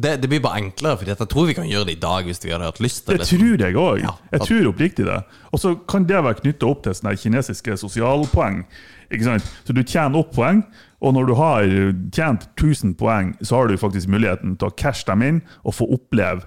Det, 0.00 0.20
det 0.22 0.28
blir 0.30 0.38
bare 0.40 0.60
enklere, 0.62 0.96
for 1.00 1.04
jeg 1.10 1.18
tror 1.18 1.48
vi 1.48 1.54
kan 1.58 1.66
gjøre 1.66 1.88
det 1.88 1.96
i 1.96 2.00
dag 2.00 2.24
hvis 2.24 2.38
vi 2.44 2.52
hadde 2.54 2.68
hatt 2.70 2.78
lyst 2.80 3.02
til 3.06 3.18
Det 3.18 3.26
det. 3.26 3.38
tror 3.40 3.64
jeg 3.66 3.74
òg. 3.74 4.04
Jeg 4.30 4.40
tror 4.46 4.68
oppriktig 4.70 5.06
det. 5.08 5.18
Og 5.50 5.58
så 5.58 5.74
kan 5.90 6.06
det 6.06 6.22
være 6.22 6.38
knytta 6.44 6.66
opp 6.70 6.84
til 6.86 6.94
kinesiske 7.18 7.74
sosialpoeng. 7.76 8.62
Så 9.10 9.74
du 9.74 9.82
tjener 9.82 10.22
opp 10.22 10.30
poeng, 10.36 10.62
og 11.00 11.14
når 11.16 11.28
du 11.30 11.34
har 11.38 11.74
tjent 12.12 12.46
1000 12.60 12.94
poeng, 13.00 13.34
så 13.40 13.56
har 13.56 13.70
du 13.70 13.80
faktisk 13.80 14.10
muligheten 14.12 14.56
til 14.60 14.68
å 14.68 14.74
cashe 14.76 15.06
dem 15.08 15.24
inn 15.24 15.42
og 15.64 15.76
få 15.78 15.88
oppleve 15.96 16.44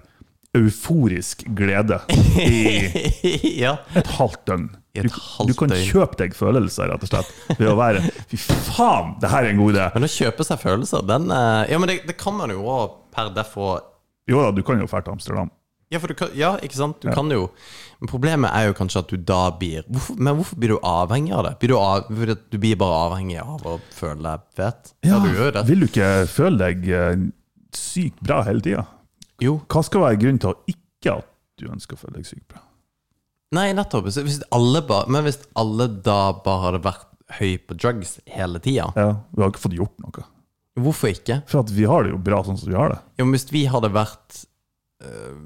euforisk 0.54 1.42
glede 1.58 1.98
i 2.38 3.62
ja. 3.64 3.78
et 3.98 4.10
halvt 4.20 4.44
døgn. 4.50 4.68
Du, 4.94 5.10
du 5.50 5.54
kan 5.58 5.72
kjøpe 5.74 6.20
deg 6.20 6.36
følelser, 6.38 6.92
rett 6.92 7.02
og 7.02 7.10
slett, 7.10 7.30
ved 7.58 7.66
å 7.72 7.74
være 7.80 8.04
Fy 8.30 8.38
faen, 8.38 9.16
det 9.24 9.32
her 9.32 9.48
er 9.48 9.56
en 9.56 9.62
god 9.64 9.74
idé! 9.74 9.88
Men 9.96 10.06
å 10.06 10.10
kjøpe 10.14 10.46
seg 10.46 10.62
følelser, 10.62 11.02
den 11.10 11.34
eh, 11.34 11.72
Ja, 11.72 11.80
men 11.82 11.90
det, 11.90 12.04
det 12.06 12.14
kan 12.20 12.38
man 12.38 12.54
jo 12.54 12.62
òg 12.70 13.00
per 13.16 13.32
defo 13.34 13.72
Jo 14.30 14.44
da, 14.46 14.52
du 14.54 14.62
kan 14.62 14.78
jo 14.78 14.86
dra 14.86 15.02
til 15.02 15.16
Amsterdam. 15.16 15.50
Ja, 15.94 16.00
for 16.02 16.10
du 16.10 16.16
kan, 16.18 16.32
ja, 16.38 16.56
ikke 16.66 16.76
sant? 16.80 17.00
Du 17.04 17.08
Ja. 17.10 17.14
kan 17.16 17.30
jo 17.32 17.52
Men 18.02 18.10
problemet 18.10 18.52
er 18.52 18.66
jo 18.68 18.74
kanskje 18.76 19.00
at 19.04 19.08
du 19.14 19.18
da 19.18 19.52
blir 19.52 19.84
hvorfor, 19.88 20.18
Men 20.18 20.36
hvorfor 20.40 20.58
blir 20.60 20.74
du 20.74 20.80
avhengig 20.84 21.32
av 21.38 21.46
det? 21.46 21.54
Blir 21.62 21.72
du, 21.72 21.78
av, 21.78 22.10
du 22.50 22.58
blir 22.58 22.76
bare 22.82 22.98
avhengig 23.08 23.38
av 23.40 23.62
å 23.70 23.78
føle 23.96 24.24
deg 24.26 24.42
fet? 24.58 24.94
Ja, 25.06 25.20
du. 25.24 25.62
Vil 25.70 25.80
du 25.86 25.88
ikke 25.88 26.10
føle 26.28 26.58
deg 26.66 26.90
eh, 26.90 27.16
sykt 27.78 28.20
bra 28.26 28.42
hele 28.44 28.60
tida? 28.66 28.88
Hva 29.44 29.84
skal 29.86 30.02
være 30.08 30.20
grunnen 30.20 30.40
til 30.44 30.54
ikke 30.74 31.18
at 31.20 31.30
du 31.60 31.68
ønsker 31.70 31.96
å 31.96 32.02
føle 32.04 32.18
deg 32.20 32.26
sykt 32.28 32.48
bra? 32.52 32.60
Nei, 33.54 33.70
nettopp. 33.78 34.08
Hvis 34.10 34.42
alle 34.52 34.82
ba, 34.82 35.04
men 35.08 35.24
hvis 35.28 35.38
alle 35.56 35.86
da 36.04 36.34
bare 36.44 36.64
hadde 36.72 36.84
vært 36.88 37.10
høy 37.40 37.58
på 37.68 37.76
drugs 37.78 38.16
hele 38.34 38.60
tida, 38.60 38.92
Ja, 38.98 39.12
Vi 39.36 39.42
har 39.44 39.52
ikke 39.52 39.62
fått 39.70 39.78
gjort 39.78 39.94
noe. 40.02 40.26
hvorfor 40.80 41.12
ikke? 41.14 41.44
For 41.48 41.60
at 41.62 41.70
vi 41.72 41.86
har 41.86 42.04
det 42.04 42.12
jo 42.16 42.18
bra 42.18 42.42
sånn 42.44 42.58
som 42.58 42.70
vi 42.72 42.76
har 42.78 42.90
det. 42.90 43.00
Jo, 43.20 43.26
men 43.26 43.36
hvis 43.38 43.48
vi 43.54 43.66
hadde 43.70 43.92
vært 43.94 44.46
øh, 45.04 45.38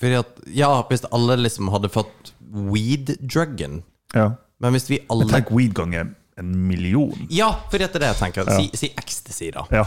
Fordi 0.00 0.18
at 0.18 0.40
Ja, 0.54 0.82
hvis 0.90 1.04
alle 1.12 1.36
liksom 1.42 1.68
hadde 1.74 1.88
fått 1.92 2.32
weed-druggen 2.54 3.82
Ja. 4.14 4.32
Men 4.62 4.72
hvis 4.76 4.88
vi 4.90 5.00
alle 5.10 5.26
Tenk 5.30 5.50
weed 5.54 5.74
ganger 5.74 6.14
en 6.38 6.50
million. 6.68 7.26
Ja, 7.30 7.52
for 7.70 7.78
det 7.78 7.92
er 7.94 8.00
det 8.02 8.08
jeg 8.14 8.18
tenker. 8.18 8.48
Ja. 8.50 8.56
Si, 8.58 8.70
si 8.74 8.88
ecstasy, 8.98 9.50
da. 9.54 9.62
Ja. 9.70 9.84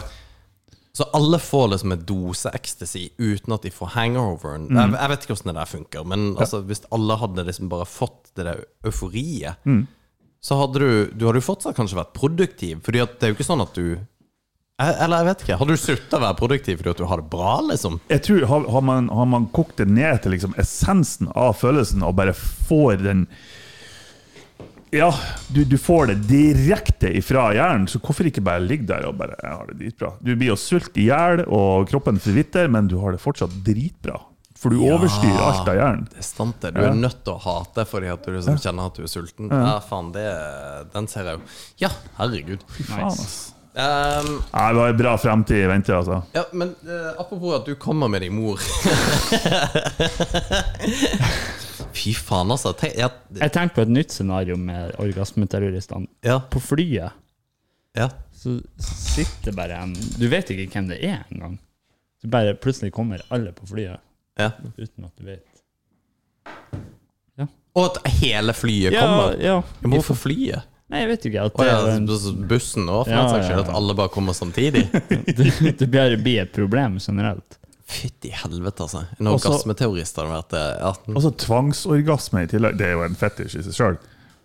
Så 0.96 1.04
alle 1.14 1.36
får 1.38 1.68
liksom 1.74 1.92
en 1.92 2.04
dose 2.08 2.48
ecstasy 2.56 3.08
uten 3.20 3.52
at 3.54 3.62
de 3.66 3.70
får 3.70 3.90
hangoveren. 3.94 4.64
Mm. 4.70 4.78
Jeg, 4.80 4.94
jeg 4.96 5.10
vet 5.12 5.26
ikke 5.26 5.34
hvordan 5.36 5.52
det 5.52 5.58
der 5.60 5.70
funker, 5.72 6.06
men 6.08 6.24
altså, 6.40 6.62
hvis 6.64 6.80
alle 6.96 7.18
hadde 7.20 7.44
liksom 7.50 7.68
bare 7.68 7.84
fått 7.88 8.32
det 8.38 8.46
der 8.48 8.64
euforiet, 8.88 9.60
Mm. 9.68 9.86
så 10.40 10.56
hadde 10.62 10.78
du 10.80 11.10
Du 11.18 11.26
hadde 11.26 11.42
jo 11.42 11.46
fortsatt 11.52 11.76
kanskje 11.76 11.98
vært 12.00 12.14
produktiv, 12.16 12.80
Fordi 12.86 12.98
det 13.04 13.22
er 13.22 13.32
jo 13.32 13.36
ikke 13.36 13.48
sånn 13.50 13.62
at 13.62 13.74
du 13.74 13.98
Eller 14.78 15.16
jeg 15.24 15.26
vet 15.26 15.40
ikke. 15.42 15.56
Har 15.58 15.66
du 15.66 15.76
slutta 15.80 16.18
å 16.20 16.22
være 16.22 16.36
produktiv 16.38 16.76
fordi 16.78 16.90
at 16.92 17.00
du 17.02 17.06
har 17.10 17.18
det 17.22 17.30
bra, 17.32 17.54
liksom? 17.66 17.96
Jeg 18.12 18.22
tror 18.22 18.44
Har, 18.46 18.66
har, 18.76 18.84
man, 18.86 19.08
har 19.10 19.26
man 19.26 19.48
kokt 19.50 19.80
det 19.80 19.88
ned 19.90 20.20
til 20.22 20.36
liksom 20.36 20.54
essensen 20.60 21.32
av 21.34 21.56
følelsen 21.58 22.04
og 22.06 22.14
bare 22.20 22.34
får 22.36 23.00
den 23.02 23.24
Ja, 24.94 25.10
du, 25.52 25.64
du 25.68 25.74
får 25.82 26.12
det 26.12 26.16
direkte 26.30 27.10
ifra 27.18 27.48
hjernen, 27.56 27.88
så 27.90 27.98
hvorfor 28.00 28.30
ikke 28.30 28.40
bare 28.46 28.62
ligge 28.64 28.86
der 28.88 29.04
og 29.10 29.18
bare 29.18 29.34
Jeg 29.42 29.50
har 29.58 29.66
det 29.72 29.76
dritbra. 29.82 30.12
Du 30.22 30.30
blir 30.38 30.52
jo 30.54 30.56
sult 30.62 30.94
i 30.96 31.08
hjel, 31.10 31.42
og 31.50 31.90
kroppen 31.90 32.22
forvitrer, 32.22 32.70
men 32.72 32.86
du 32.88 32.96
har 33.02 33.12
det 33.12 33.20
fortsatt 33.20 33.58
dritbra. 33.66 34.22
For 34.58 34.70
du 34.74 34.78
Ja. 34.80 34.94
overstyrer 34.96 35.42
alt 35.44 35.68
av 35.68 35.76
hjernen. 35.76 36.06
Det 36.14 36.22
er 36.22 36.26
sant, 36.30 36.56
det. 36.62 36.72
Du 36.74 36.80
er 36.86 36.94
nødt 36.94 37.20
til 37.26 37.34
å 37.34 37.42
hate 37.44 37.84
fordi 37.86 38.08
at 38.14 38.24
du 38.24 38.32
liksom 38.32 38.56
kjenner 38.62 38.88
at 38.88 38.96
du 38.96 39.02
er 39.04 39.10
sulten. 39.12 39.50
Ja, 39.52 39.76
faen, 39.84 40.08
det 40.14 40.24
Den 40.94 41.06
ser 41.10 41.28
jeg 41.28 41.36
jo. 41.38 41.44
Ja, 41.84 41.90
herregud. 42.22 42.64
Fy 42.78 42.86
faen, 42.88 43.06
ass. 43.12 43.36
Um, 43.78 44.40
Nei, 44.50 44.72
det 44.72 44.78
var 44.80 44.88
en 44.90 44.96
bra 44.98 45.10
fremtid 45.22 45.60
i 45.62 45.66
vente, 45.70 45.94
altså. 45.94 46.16
ja, 46.34 46.42
men 46.50 46.72
uh, 46.82 47.12
apropos 47.20 47.52
at 47.60 47.68
du 47.68 47.76
kommer 47.78 48.08
med 48.10 48.24
din 48.24 48.34
mor 48.34 48.58
Fy 51.94 52.10
faen, 52.14 52.50
altså. 52.50 52.72
Tenk, 52.74 52.96
jeg, 52.98 53.10
Jeg 53.38 53.52
tenkte 53.54 53.76
på 53.76 53.84
et 53.86 53.92
nytt 53.94 54.14
scenario 54.14 54.56
med 54.58 54.98
orgasmeterroristene. 54.98 56.10
ja, 56.26 56.40
På 56.50 56.58
flyet 56.62 57.14
ja. 57.94 58.08
så 58.34 58.56
sitter 58.82 59.54
bare 59.54 59.78
en 59.82 59.94
Du 60.18 60.26
vet 60.30 60.50
ikke 60.54 60.66
hvem 60.74 60.90
det 60.90 60.98
er 61.06 61.22
engang. 61.30 61.54
Så 62.18 62.30
bare 62.30 62.56
plutselig 62.58 62.92
kommer 62.94 63.22
alle 63.34 63.54
på 63.54 63.66
flyet 63.70 64.02
ja. 64.38 64.50
uten 64.74 65.06
at 65.06 65.14
du 65.18 65.30
vet. 65.30 65.46
Og 67.78 67.84
at 67.92 68.10
hele 68.18 68.54
flyet 68.56 68.94
kommer. 68.96 69.36
ja. 69.38 69.60
Men 69.80 69.94
Hvorfor 69.94 70.18
flyet? 70.18 70.66
Nei, 70.88 71.02
jeg 71.02 71.08
vet 71.10 71.24
ikke. 71.28 71.46
At 71.50 71.56
det, 71.58 71.68
ja, 71.68 71.78
er 71.84 71.96
en, 71.98 72.06
bussen 72.48 72.88
òg, 72.88 73.02
for 73.04 73.12
Ja, 73.12 73.22
den 73.22 73.32
saks 73.34 73.46
skyld. 73.48 73.58
ja, 73.58 73.64
At 73.66 73.72
alle 73.76 73.96
bare 73.98 74.12
kommer 74.12 74.36
samtidig. 74.36 74.86
det, 75.38 75.74
det 75.82 75.88
blir 75.92 76.42
et 76.46 76.52
problem 76.54 76.96
generelt. 77.02 77.58
Fytti 77.88 78.28
helvete, 78.32 78.84
altså. 78.84 79.04
En 79.20 79.30
orgasmeteorist 79.32 80.16
hadde 80.20 80.32
vært 80.32 80.50
det. 80.52 80.64
Ja, 80.80 80.92
Og 81.14 81.22
så 81.24 81.32
tvangsorgasme 81.44 82.44
i 82.44 82.48
tillegg. 82.50 82.76
Det 82.80 82.88
er 82.88 82.96
jo 82.98 83.04
en 83.06 83.16
fetisj 83.16 83.60
i 83.60 83.66
seg 83.68 83.76
sjøl. 83.76 84.00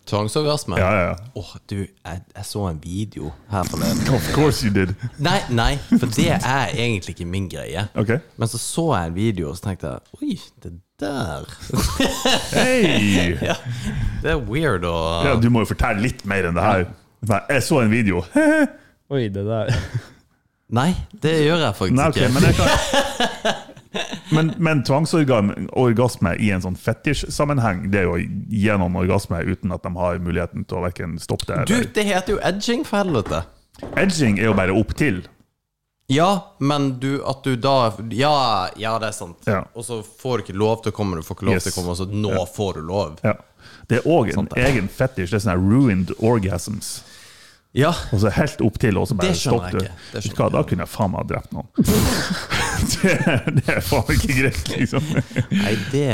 Tvangsorgasme. 0.08 0.76
Ja, 0.80 0.88
ja, 0.96 1.04
ja. 1.10 1.16
Åh, 1.40 1.50
du, 1.68 1.76
jeg, 1.86 2.22
jeg 2.36 2.44
så 2.44 2.66
en 2.68 2.80
video 2.82 3.30
her 3.52 3.68
forleden. 3.68 4.02
Of 4.12 4.26
course 4.36 4.64
you 4.66 4.72
did. 4.72 4.92
Nei, 5.16 5.38
nei, 5.48 5.70
for 5.94 6.08
det 6.12 6.28
er 6.36 6.72
egentlig 6.72 7.16
ikke 7.16 7.28
min 7.28 7.48
greie. 7.52 7.86
Ok. 7.96 8.18
Men 8.36 8.52
så 8.52 8.60
så 8.60 8.90
jeg 8.98 9.12
en 9.12 9.16
video, 9.16 9.48
og 9.52 9.56
så 9.60 9.70
tenkte 9.70 9.94
jeg 9.94 10.20
Oi, 10.20 10.36
det 10.64 10.74
der 11.04 11.44
Hei! 12.54 13.36
ja, 13.48 13.56
Det 14.22 14.32
er 14.34 14.40
weird 14.48 14.86
å 14.88 14.96
Ja, 15.26 15.36
du 15.40 15.50
må 15.52 15.64
jo 15.64 15.70
fortelle 15.74 16.02
litt 16.04 16.24
mer 16.28 16.48
enn 16.48 16.56
det 16.56 16.64
her. 16.64 16.86
Jeg 17.48 17.64
så 17.64 17.80
en 17.84 17.92
video. 17.92 18.24
Oi, 19.14 19.28
det 19.32 19.44
der. 19.46 19.72
Nei, 20.78 20.90
det 21.22 21.36
gjør 21.44 21.60
jeg 21.68 21.76
faktisk 21.78 21.98
Nei, 22.00 22.08
okay, 22.10 22.28
ikke. 22.28 22.40
men 22.40 22.52
kan 22.58 23.60
Men, 24.34 24.48
men 24.58 24.80
tvangsorgasme 24.82 26.32
i 26.42 26.48
en 26.50 26.62
sånn 26.64 26.78
fetisj-sammenheng, 26.80 27.84
det 27.92 28.00
er 28.00 28.08
jo 28.08 28.16
gjennom 28.50 28.96
orgasme 28.98 29.38
uten 29.46 29.74
at 29.76 29.84
de 29.84 29.92
har 29.94 30.18
muligheten 30.24 30.64
til 30.66 30.80
å 30.80 30.86
verken 30.86 31.18
stoppe 31.22 31.46
det 31.52 31.66
Du, 31.70 31.76
det 31.94 32.06
heter 32.08 32.34
jo 32.34 32.40
edging, 32.42 32.82
for 32.88 33.04
helvete. 33.04 33.44
Edging 34.00 34.40
er 34.40 34.48
jo 34.48 34.56
bare 34.58 34.74
opp 34.74 34.96
til. 34.98 35.22
Ja, 36.12 36.54
men 36.60 36.98
du, 37.00 37.24
at 37.24 37.44
du 37.46 37.54
da 37.56 37.92
Ja, 38.12 38.68
ja 38.76 38.98
det 39.00 39.08
er 39.08 39.16
sant. 39.16 39.38
Ja. 39.48 39.62
Og 39.74 39.86
så 39.86 40.02
får 40.04 40.38
du 40.38 40.44
ikke 40.44 40.58
lov 40.60 40.82
til 40.84 40.92
å 40.92 40.96
komme, 40.96 41.16
du 41.16 41.24
får 41.24 41.38
ikke 41.38 41.46
lov 41.48 41.54
Yes. 41.56 41.64
til 41.64 41.72
å 41.72 41.76
komme, 41.78 41.94
og 41.94 42.00
så 42.02 42.06
nå 42.10 42.46
får 42.54 42.74
du 42.74 42.86
lov. 42.90 43.18
Ja. 43.24 43.34
Det 43.88 44.00
er 44.02 44.08
òg 44.08 44.28
en 44.32 44.34
Sant 44.42 44.56
egen 44.60 44.88
fetisj. 44.88 45.30
Det 45.32 45.38
er 45.40 45.44
sånne 45.46 45.60
ruined 45.60 46.12
orgasms. 46.20 46.98
Ja. 47.74 47.90
Og 48.14 48.20
så 48.22 48.30
helt 48.30 48.60
opp 48.62 48.76
til, 48.78 48.98
og 49.00 49.08
så 49.10 49.16
bare 49.18 49.34
stopp 49.34 49.64
du. 49.74 49.80
hva, 50.36 50.50
Da 50.52 50.60
kunne 50.62 50.84
jeg 50.84 50.92
faen 50.92 51.10
meg 51.10 51.24
ha 51.24 51.26
drept 51.32 51.56
noen. 51.56 51.66
det, 52.92 53.14
det 53.56 53.64
er 53.74 53.80
faen 53.82 54.12
ikke 54.14 54.36
greit, 54.36 54.68
liksom. 54.76 55.08
Nei, 55.50 55.72
det 55.90 56.04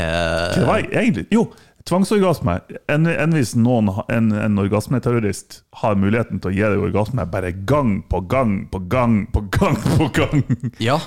Det 0.54 0.64
var 0.70 0.86
egentlig 0.86 1.26
Jo, 1.34 1.44
tvangsorgasme. 1.88 2.58
Enn 2.90 3.08
en 3.10 3.34
hvis 3.36 3.54
noen, 3.58 3.88
en, 4.12 4.30
en 4.36 4.60
orgasmeterrorist 4.62 5.62
har 5.82 5.98
muligheten 6.00 6.40
til 6.42 6.50
å 6.52 6.54
gi 6.54 6.64
deg 6.74 6.84
orgasme 6.90 7.26
bare 7.30 7.52
gang 7.68 8.00
på 8.10 8.22
gang 8.30 8.56
på 8.72 8.82
gang 8.92 9.20
på 9.32 9.44
gang 9.54 9.78
på 9.96 10.10
gang 10.16 10.44
Ja. 10.82 10.98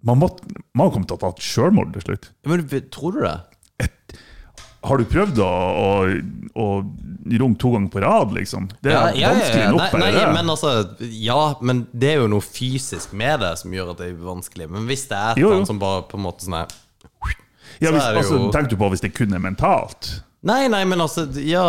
Man 0.00 0.16
må, 0.22 0.30
man 0.72 0.86
må 0.86 0.90
komme 0.94 1.08
til 1.08 1.18
å 1.18 1.20
ta 1.20 1.28
et 1.34 1.42
selvmord 1.44 1.90
til 1.96 2.06
slutt. 2.06 2.30
Men 2.48 2.62
tror 2.94 3.16
du 3.18 3.24
det? 3.26 3.38
Har 4.80 4.96
du 4.96 5.04
prøvd 5.04 5.36
å, 5.44 5.46
å, 5.76 5.88
å 6.56 6.66
runke 7.36 7.58
to 7.60 7.72
ganger 7.74 7.90
på 7.92 8.00
rad, 8.00 8.30
liksom? 8.32 8.70
Det 8.80 8.94
er 8.96 9.10
vanskelig 9.12 9.66
nok, 9.74 9.82
Nei, 9.92 10.06
nei, 10.06 10.12
det. 10.16 10.30
men 10.38 10.52
altså 10.54 10.70
Ja, 11.12 11.40
men 11.60 11.82
det 11.92 12.14
er 12.14 12.22
jo 12.22 12.30
noe 12.32 12.44
fysisk 12.44 13.12
med 13.12 13.42
det 13.44 13.50
som 13.60 13.74
gjør 13.76 13.92
at 13.92 14.00
det 14.00 14.08
er 14.08 14.22
vanskelig. 14.24 14.70
Men 14.72 14.88
hvis 14.88 15.04
det 15.10 15.18
er 15.18 15.36
et 15.36 15.50
annet 15.50 15.68
som 15.68 15.82
bare 15.82 16.06
på 16.08 16.16
en 16.16 16.24
måte 16.24 16.46
sånn 16.46 16.56
her 16.62 16.72
ja, 17.80 17.88
så 17.88 17.94
hvis, 17.94 18.04
er 18.04 18.12
det 18.12 18.24
altså, 18.24 18.40
Tenk 18.54 18.72
du 18.72 18.76
på 18.80 18.90
hvis 18.92 19.02
det 19.04 19.12
kun 19.16 19.32
er 19.36 19.42
mentalt? 19.42 20.10
Nei, 20.48 20.68
nei, 20.72 20.84
men 20.88 21.02
altså 21.04 21.26
Ja, 21.44 21.64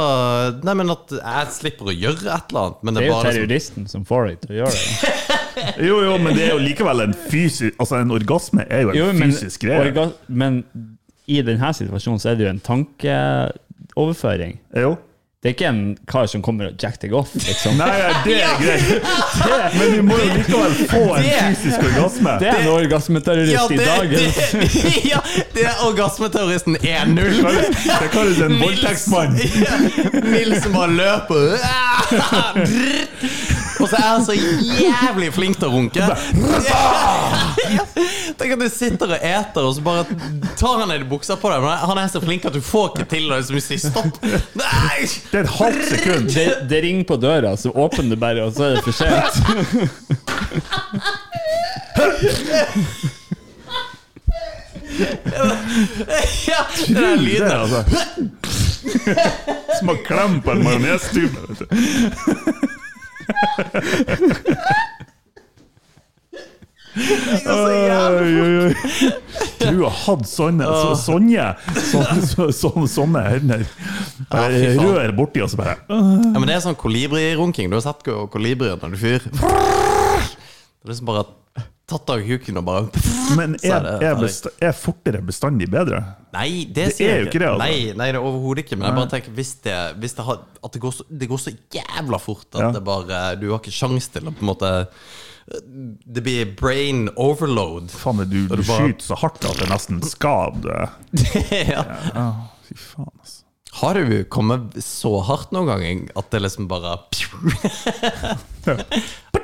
nei, 0.63 0.73
men 0.79 0.93
at 0.93 1.11
jeg 1.11 1.51
slipper 1.57 1.89
å 1.91 1.95
gjøre 1.95 2.31
et 2.31 2.53
eller 2.53 2.61
annet. 2.61 2.77
Men 2.87 2.95
Det 2.95 3.01
det 3.01 3.07
er 3.07 3.09
jo 3.09 3.17
liksom, 3.17 3.33
terroristen 3.35 3.87
som 3.91 4.05
får 4.07 4.29
deg 4.29 4.37
til 4.45 4.53
å 4.55 4.59
gjøre 4.61 4.77
det. 4.79 5.37
Jo, 5.89 5.97
jo, 6.05 6.13
men 6.23 6.33
det 6.37 6.45
er 6.45 6.53
jo 6.55 6.61
likevel 6.63 7.03
en 7.03 7.13
fysisk 7.27 7.75
Altså, 7.83 7.99
en 7.99 8.13
orgasme 8.15 8.63
er 8.71 8.85
jo 8.85 8.93
en 8.93 8.97
Jo, 8.97 9.09
men, 9.11 9.33
fysisk 9.35 9.65
greie. 9.67 10.05
men 10.31 10.61
i 11.31 11.41
denne 11.45 11.69
situasjonen 11.75 12.19
så 12.23 12.31
er 12.31 12.39
det 12.39 12.45
jo 12.47 12.51
en 12.51 12.63
tankeoverføring. 12.65 14.55
Jo. 14.81 14.95
Det 15.41 15.49
er 15.49 15.53
ikke 15.55 15.69
en 15.73 15.97
kar 16.05 16.27
som 16.29 16.41
kommer 16.45 16.67
og 16.69 16.75
jacker 16.77 17.01
deg 17.07 17.13
off, 17.17 17.31
liksom. 17.33 17.73
Nei, 17.79 17.87
ja, 17.97 18.09
det 18.21 18.33
er 18.45 18.59
greit. 18.61 19.07
Men 19.79 19.87
vi 19.95 20.01
må 20.05 20.19
jo 20.19 20.27
likevel 20.35 20.75
få 20.91 20.99
en 21.17 21.23
Det- 21.25 21.39
fysisk 21.47 21.85
orgasme. 21.87 22.35
Det 22.43 22.49
er 22.51 22.59
en 22.59 22.67
orgasmeterrorist 22.75 23.55
ja, 23.55 23.63
i 23.73 23.77
dag. 23.81 24.05
det, 24.11 24.19
det, 24.53 24.91
ja, 25.15 25.21
det 25.55 25.63
er 25.71 25.81
orgasmeterroristen 25.87 26.77
1-0. 26.77 27.41
Det 27.89 28.11
kalles 28.13 28.37
en 28.45 28.53
voldtektsmann. 28.61 29.33
Nils 30.35 30.61
som 30.67 30.77
bare 30.77 30.93
løper. 31.01 31.57
Og 33.81 33.87
så 33.89 33.97
er 33.97 34.07
han 34.07 34.25
så 34.25 34.35
jævlig 34.35 35.31
flink 35.35 35.59
til 35.59 35.67
å 35.67 35.71
runke. 35.73 35.99
Ja. 36.01 36.15
Tenk 38.39 38.55
at 38.55 38.61
du 38.61 38.67
sitter 38.71 39.15
og 39.15 39.25
eter, 39.25 39.61
og 39.65 39.75
så 39.75 39.83
bare 39.85 40.05
tar 40.59 40.81
han 40.81 40.89
ned 40.91 41.05
buksa 41.09 41.37
på 41.41 41.51
deg. 41.51 41.63
Men 41.65 41.77
han 41.91 42.01
er 42.01 42.11
så 42.13 42.21
flink 42.23 42.45
at 42.47 42.55
du 42.55 42.61
får 42.65 42.91
ikke 42.93 43.07
til 43.15 43.31
å 43.31 43.39
liksom 43.39 43.61
sier 43.63 43.81
stopp. 43.83 44.21
Nei! 44.57 44.99
Det 45.31 45.41
er 45.41 45.45
et 45.45 45.55
halvt 45.59 45.83
sekund. 45.91 46.29
Det, 46.35 46.47
det 46.71 46.83
ringer 46.85 47.05
på 47.09 47.17
døra, 47.21 47.55
så 47.59 47.73
åpner 47.73 48.13
du 48.13 48.17
bare, 48.21 48.45
og 48.47 48.55
så 48.55 48.69
er 48.69 48.71
det 48.77 48.83
for 48.85 48.95
sent. 48.95 49.35
Ja, 56.47 56.61
det 56.87 57.05
er 57.05 57.15
lyden. 57.15 57.51
altså. 57.51 57.83
Som 59.79 59.93
å 59.93 59.95
klemme 60.05 60.41
på 60.43 60.51
en 60.55 60.63
majonestube. 60.65 61.39
vet 61.47 61.59
du. 61.59 61.65
Du 69.61 69.83
har 69.85 69.93
hatt 69.95 70.25
sånne 70.27 70.65
så, 70.67 70.95
Sånne, 70.99 71.45
så, 72.25 72.47
så, 72.55 72.71
sånne 72.91 73.21
hender. 73.29 73.63
Rør 74.81 75.13
borti, 75.17 75.43
og 75.45 75.51
så 75.53 75.59
bare 75.61 75.77
Ja, 75.87 76.39
men 76.39 76.47
det 76.49 76.57
er 76.57 76.63
sånn 76.65 76.77
kolibrirunking. 76.79 77.69
Du 77.71 77.77
har 77.77 77.85
sett 77.85 78.03
ko- 78.07 78.25
kolibrier 78.33 78.79
når 78.81 78.95
du 78.95 78.99
fyrer. 79.01 79.29
Det 79.31 80.89
er 80.89 80.91
liksom 80.91 81.07
bare 81.11 81.25
tatt 81.91 82.11
av 82.15 82.23
kuken 82.25 82.59
og 82.61 82.65
bare 82.67 83.03
Men 83.37 83.55
er, 83.61 83.87
er, 84.01 84.15
besta, 84.19 84.51
er 84.63 84.73
fortere 84.75 85.21
bestandig 85.27 85.67
bedre? 85.71 86.01
Nei, 86.35 86.63
det, 86.67 86.87
Det 86.89 86.95
sier 86.97 87.13
er 87.13 87.19
jeg 87.21 87.29
ikke 87.29 87.41
det, 87.43 87.49
altså. 87.51 87.65
Nei, 87.67 87.95
nei, 87.99 88.07
det 88.11 88.19
er 88.19 88.27
overhodet 88.27 88.65
ikke. 88.65 88.79
Men 88.79 88.89
jeg 88.89 88.97
bare 89.01 89.11
tenker 89.15 89.35
hvis 89.37 89.53
det, 89.65 89.75
hvis 90.03 90.15
det, 90.17 90.25
har, 90.29 90.39
at 90.63 90.77
det, 90.77 90.81
går 90.83 90.95
så, 90.97 91.07
det 91.21 91.29
går 91.31 91.43
så 91.43 91.53
jævla 91.75 92.21
fort 92.23 92.47
at 92.55 92.63
Ja. 92.63 92.71
det 92.77 92.83
bare 92.87 93.19
Du 93.41 93.49
har 93.51 93.59
ikke 93.61 93.75
sjans 93.75 94.07
til 94.13 94.31
å 94.31 94.35
på 94.35 94.45
en 94.45 94.51
måte 94.53 94.71
Det 96.07 96.23
blir 96.23 96.53
brain 96.55 97.09
overload. 97.19 97.91
Faen, 97.91 98.23
du, 98.23 98.39
du, 98.47 98.55
du 98.55 98.63
bare- 98.63 98.87
skyter 98.87 99.09
så 99.11 99.19
hardt 99.19 99.43
at 99.49 99.59
det 99.59 99.67
nesten 99.71 99.99
skader. 100.07 100.93
ja. 101.75 101.83
Ja, 102.15 102.27
fy 102.69 102.79
faen, 102.79 103.11
altså. 103.19 103.37
Har 103.81 103.95
du 103.95 104.25
kommet 104.27 104.73
så 104.83 105.13
hardt 105.23 105.53
noen 105.55 105.69
gang 105.69 106.01
at 106.19 106.27
det 106.33 106.41
liksom 106.43 106.65
bare 106.67 106.97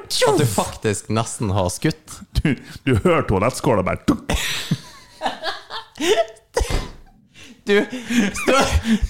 At 0.08 0.38
du 0.40 0.46
faktisk 0.46 1.10
nesten 1.10 1.50
har 1.56 1.70
skutt? 1.74 2.20
Du, 2.42 2.56
du 2.84 2.96
hører 3.04 3.26
toalettskåla 3.28 3.84
bare 3.84 3.98
tuk. 4.08 4.32
Du, 7.68 7.86
står, 8.34 8.64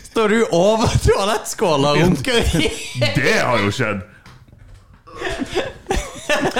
står 0.03 0.29
du 0.33 0.37
over 0.55 0.93
toalettskåla 1.03 1.91
og 1.91 1.99
runker 2.01 2.39
Det 3.15 3.35
har 3.37 3.61
jo 3.61 3.69
skjedd! 3.75 3.99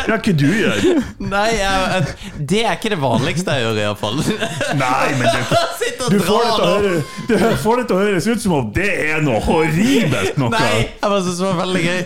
Ja, 0.08 0.16
hva 0.18 0.34
du 0.38 0.46
gjør? 0.48 0.86
Nei, 1.20 1.48
jeg, 1.58 2.16
det 2.50 2.62
er 2.66 2.78
ikke 2.78 2.92
det 2.94 3.00
vanligste 3.02 3.56
jeg 3.58 3.66
gjør, 3.66 3.80
iallfall. 3.84 4.22
Nei, 4.80 5.08
men 5.20 5.28
det, 5.28 5.42
du 6.12 6.20
får 6.24 6.44
det, 6.46 6.68
høre, 6.68 6.94
du 7.28 7.36
får 7.64 7.82
det 7.82 7.86
til 7.90 7.96
å 7.98 8.00
høres 8.02 8.28
ut 8.30 8.44
som 8.44 8.56
om 8.58 8.70
det 8.76 8.88
er 9.10 9.24
noe 9.26 9.40
horribelt 9.44 10.38
noe. 10.40 10.52
Nei, 10.54 10.88
jeg 11.02 11.24
synes 11.26 11.40
det 11.42 11.48
var 11.48 11.58
veldig 11.62 11.82
gøy 11.84 12.00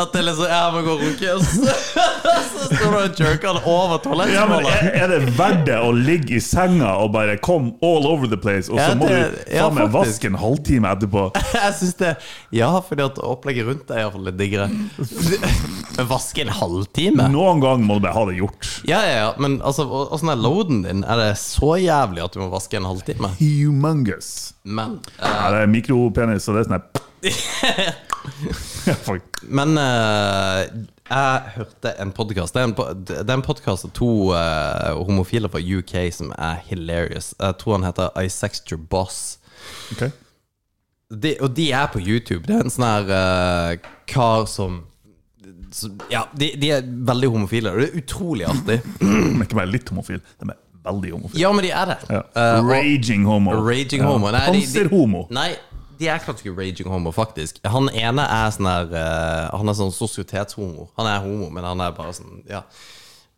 At 0.00 0.14
det 0.14 0.22
liksom 0.26 0.50
Jeg 0.50 0.72
må 0.74 0.82
gå 0.86 0.94
og 0.94 1.02
runke 1.04 1.32
Og 1.34 1.44
så, 1.46 2.66
står 2.70 2.94
du 2.94 2.98
og 2.98 3.20
jerker 3.22 3.54
han 3.54 3.60
over 3.70 4.28
Ja, 4.30 4.44
men 4.50 4.66
er, 4.68 4.90
er 5.04 5.12
det 5.12 5.20
verdt 5.38 5.64
det 5.68 5.78
å 5.80 5.90
ligge 5.94 6.36
i 6.38 6.42
senga 6.44 6.92
og 7.04 7.12
bare 7.14 7.36
come 7.42 7.74
all 7.84 8.08
over 8.08 8.30
the 8.30 8.38
place, 8.40 8.70
og 8.70 8.78
så 8.80 8.90
Ja, 8.90 8.98
må 8.98 9.08
det- 9.10 9.20
du 9.20 9.54
ja, 9.56 9.66
faen 9.66 9.78
meg 9.78 9.92
vaske 9.94 10.30
en 10.30 10.38
halvtime 10.40 10.94
etterpå? 10.94 11.26
Jeg 11.56 11.74
synes 11.80 11.96
det 12.00 12.14
Ja, 12.56 12.72
fordi 12.86 13.06
at 13.06 13.20
opplegget 13.24 13.68
rundt 13.70 13.90
er 13.94 14.04
iallfall 14.04 14.28
litt 14.30 14.40
diggere 14.40 14.68
vaske 16.10 16.44
en 16.44 16.54
halvtime? 16.54 16.89
Noen 17.30 17.62
gang 17.62 17.84
må 17.86 17.98
du 17.98 18.04
bare 18.04 18.16
ha 18.16 18.24
det 18.28 18.38
gjort. 18.40 18.66
Ja, 18.88 19.00
ja, 19.06 19.14
ja 19.20 19.28
Men 19.38 19.60
altså, 19.62 19.86
åssen 19.86 20.32
er 20.32 20.40
loaden 20.40 20.82
din? 20.86 21.04
Er 21.06 21.20
det 21.20 21.30
så 21.40 21.76
jævlig 21.80 22.24
at 22.24 22.34
du 22.34 22.42
må 22.42 22.50
vaske 22.52 22.80
en 22.80 22.88
halvtime? 22.88 23.32
Humongous. 23.38 24.54
Men 24.64 24.98
Ja, 25.20 25.50
det 25.54 25.64
er 25.64 25.70
mikropenis, 25.70 26.48
og 26.50 26.58
det 26.58 26.64
er 26.64 26.70
sånn 26.70 26.78
her 26.80 27.98
Ja. 28.86 29.16
Men 29.42 29.78
uh, 29.78 30.62
jeg 31.10 31.52
hørte 31.56 31.92
en 32.00 32.12
podkast. 32.16 32.54
Det 32.54 32.62
er 32.62 33.34
en, 33.34 33.44
podkast 33.44 33.88
av 33.88 33.92
to 33.96 34.30
uh, 34.32 34.96
homofile 35.00 35.50
fra 35.52 35.60
UK 35.60 35.94
som 36.14 36.32
er 36.36 36.60
hilarious. 36.68 37.32
Jeg 37.38 37.58
tror 37.60 37.78
han 37.78 37.86
heter 37.88 38.12
Isexture 38.24 38.80
Boss. 38.80 39.38
Ok. 39.94 40.08
De, 41.10 41.34
og 41.42 41.50
de 41.56 41.70
er 41.74 41.88
på 41.90 42.00
YouTube. 42.00 42.44
Det 42.46 42.56
er 42.56 42.64
en 42.64 42.72
sånn 42.72 42.86
her 42.86 43.10
uh, 43.10 43.90
kar 44.10 44.46
som, 44.50 44.84
som 45.72 45.98
Ja, 46.10 46.24
de, 46.36 46.50
de 46.60 46.70
er 46.76 46.82
veldig 46.84 47.28
homofile, 47.34 47.70
og 47.72 47.78
det 47.80 47.88
er 47.90 47.98
utrolig 48.02 48.46
artig. 48.48 48.80
Er 49.40 49.44
ikke 49.46 49.56
bare 49.60 49.70
litt 49.70 49.88
homofil. 49.92 50.20
de 50.40 50.50
er 50.50 50.56
veldig 50.84 51.10
homofile. 51.16 51.40
Ja, 51.40 51.50
men 51.52 51.64
de 51.66 51.70
er 51.76 51.90
det. 51.92 51.98
Ja. 52.10 52.22
Uh, 52.36 52.68
Raging 52.70 53.24
homo. 53.28 53.52
Raging 53.66 54.02
homo. 54.06 54.30
Nei, 54.34 54.40
Panserhomo. 54.46 55.26
Nei, 55.30 55.50
de 56.00 56.08
er 56.08 56.22
kanskje 56.24 56.46
ikke 56.48 56.56
raging 56.62 56.88
homo, 56.88 57.10
faktisk. 57.12 57.58
Han 57.68 57.90
ene 57.92 58.24
er 58.24 58.52
sånn 58.56 58.68
her 58.70 58.86
uh, 58.94 59.58
Han 59.60 59.68
er 59.68 59.76
sånn 59.76 59.92
sosietetshomo. 59.92 60.86
Han 60.96 61.06
er 61.10 61.20
homo, 61.26 61.50
men 61.52 61.66
han 61.68 61.80
er 61.84 61.92
bare 61.98 62.14
sånn 62.16 62.40
Ja. 62.48 62.62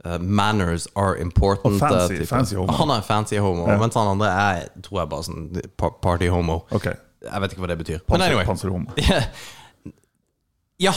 Uh, 0.02 0.16
manners 0.18 0.88
are 0.98 1.16
important. 1.22 1.76
Og 1.76 1.82
fancy- 1.82 2.20
uh, 2.22 2.26
fancy 2.26 2.56
homo. 2.58 2.72
Han 2.78 2.90
er 2.94 3.02
fancy 3.06 3.36
homo, 3.42 3.66
Ja. 3.70 3.76
mens 3.78 3.94
han 3.98 4.08
andre 4.14 4.30
er 4.30 4.68
tror 4.82 5.00
jeg 5.02 5.10
bare 5.12 5.26
sånn 5.26 5.44
party 6.02 6.30
homo. 6.30 6.62
Ok. 6.74 6.88
Jeg 7.22 7.42
vet 7.44 7.52
ikke 7.54 7.62
hva 7.62 7.68
det 7.70 7.78
betyr. 7.82 7.98
Men 8.00 8.16
Panser, 8.16 8.26
anyway. 8.30 8.46
Panserhomo. 8.46 8.94
Ja. 10.82 10.92